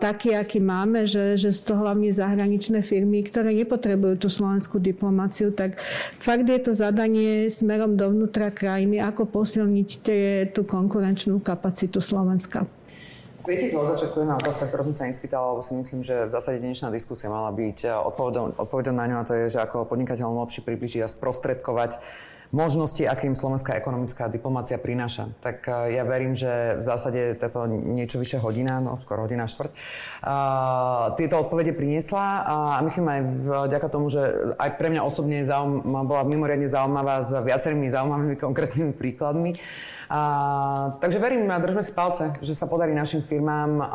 taký, 0.00 0.34
aký 0.34 0.58
máme, 0.62 1.04
že, 1.04 1.36
že 1.36 1.52
sú 1.52 1.70
to 1.70 1.74
hlavne 1.76 2.10
zahraničné 2.10 2.80
firmy, 2.82 3.22
ktoré 3.26 3.52
nepotrebujú 3.52 4.26
tú 4.26 4.28
slovenskú 4.32 4.80
diplomáciu, 4.82 5.52
tak 5.52 5.78
fakt 6.18 6.46
je 6.46 6.60
to 6.62 6.72
zadanie 6.72 7.52
smerom 7.52 7.94
dovnútra 7.94 8.50
krajiny, 8.50 9.02
ako 9.02 9.28
posilniť 9.28 9.88
tie, 10.02 10.24
tú 10.50 10.64
konkurenčnú 10.64 11.38
kapacitu 11.42 12.00
Slovenska. 12.00 12.66
Svieti 13.36 13.68
to 13.68 13.84
od 13.84 13.92
začiatku 13.92 14.16
jedna 14.24 14.40
otázka, 14.40 14.64
ktorú 14.64 14.88
som 14.88 14.94
sa 14.96 15.04
nespýtal, 15.04 15.52
lebo 15.52 15.60
si 15.60 15.76
myslím, 15.76 16.00
že 16.00 16.24
v 16.24 16.32
zásade 16.32 16.56
dnešná 16.56 16.88
diskusia 16.88 17.28
mala 17.28 17.52
byť 17.52 17.84
odpovedom, 17.84 18.56
odpovedom 18.56 18.96
na 18.96 19.04
ňu 19.12 19.16
a 19.20 19.26
to 19.28 19.36
je, 19.36 19.52
že 19.52 19.60
ako 19.60 19.84
podnikateľ 19.84 20.48
lepšie 20.48 20.64
približiť 20.64 21.04
a 21.04 21.12
sprostredkovať 21.12 22.00
možnosti, 22.54 23.02
akým 23.02 23.34
slovenská 23.34 23.74
ekonomická 23.74 24.30
diplomácia 24.30 24.78
prináša. 24.78 25.34
Tak 25.42 25.66
eh, 25.66 25.98
ja 25.98 26.02
verím, 26.06 26.32
že 26.32 26.78
v 26.78 26.82
zásade 26.82 27.34
táto 27.36 27.66
niečo 27.66 28.22
vyššia 28.22 28.40
hodina, 28.40 28.78
no 28.78 28.96
skoro 28.96 29.26
hodina 29.26 29.50
štvrť, 29.50 29.72
a, 30.22 31.12
tieto 31.18 31.42
odpovede 31.42 31.74
priniesla 31.74 32.26
a 32.46 32.54
myslím 32.86 33.06
aj 33.06 33.20
vďaka 33.68 33.88
tomu, 33.90 34.06
že 34.08 34.22
aj 34.56 34.70
pre 34.78 34.88
mňa 34.94 35.02
osobne 35.02 35.42
zaum, 35.42 35.82
bola 35.84 36.22
mimoriadne 36.24 36.70
zaujímavá 36.70 37.20
s 37.20 37.34
viacerými 37.34 37.90
zaujímavými 37.90 38.36
konkrétnymi 38.38 38.92
príkladmi. 38.94 39.58
A, 40.06 40.96
takže 41.02 41.18
verím, 41.18 41.50
držme 41.50 41.82
si 41.82 41.90
palce, 41.90 42.30
že 42.38 42.54
sa 42.54 42.70
podarí 42.70 42.94
našim 42.94 43.26
firmám 43.26 43.82
a, 43.82 43.86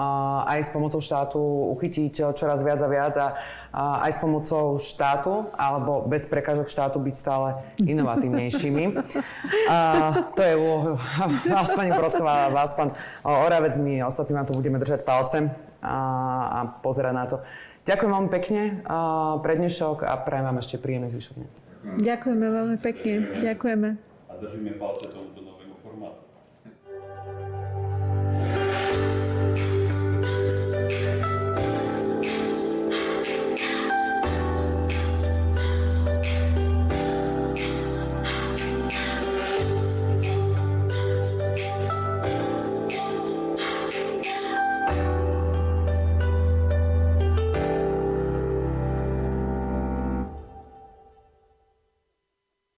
aj 0.52 0.68
s 0.68 0.70
pomocou 0.76 1.00
štátu 1.00 1.40
uchytiť 1.78 2.36
čoraz 2.36 2.64
viac 2.68 2.84
a 2.84 2.88
viac 2.92 3.16
a, 3.16 3.28
a 3.72 3.84
aj 4.08 4.12
s 4.12 4.20
pomocou 4.20 4.76
štátu 4.76 5.48
alebo 5.56 6.04
bez 6.04 6.28
prekážok 6.28 6.68
štátu 6.68 7.00
byť 7.00 7.16
stále 7.16 7.64
inovatívnejšími. 7.80 8.84
A, 9.72 9.78
to 10.36 10.42
je 10.44 10.54
úloha 10.60 11.00
vás, 11.48 11.70
pani 11.72 11.96
Prochová, 11.96 12.52
vás, 12.52 12.76
pán 12.76 12.92
Oravec, 13.24 13.80
my 13.80 14.04
ostatní 14.04 14.36
vám 14.36 14.48
tu 14.48 14.54
budeme 14.54 14.80
držať 14.80 15.08
palcem 15.08 15.48
a, 15.80 15.98
a 16.52 16.60
pozerať 16.84 17.14
na 17.16 17.26
to. 17.26 17.38
Ďakujem 17.82 18.12
veľmi 18.14 18.30
pekne 18.30 18.62
pre 19.42 19.54
dnešok 19.58 20.06
a 20.06 20.14
prajem 20.22 20.46
vám 20.46 20.62
ešte 20.62 20.78
príjemný 20.78 21.10
zvyšok 21.10 21.36
Ďakujeme 21.98 22.46
veľmi 22.46 22.78
pekne. 22.78 23.14
Ďakujeme. 23.42 23.90
A 24.30 24.34
držíme 24.38 24.78
palce 24.78 25.10
tomuto 25.10 25.42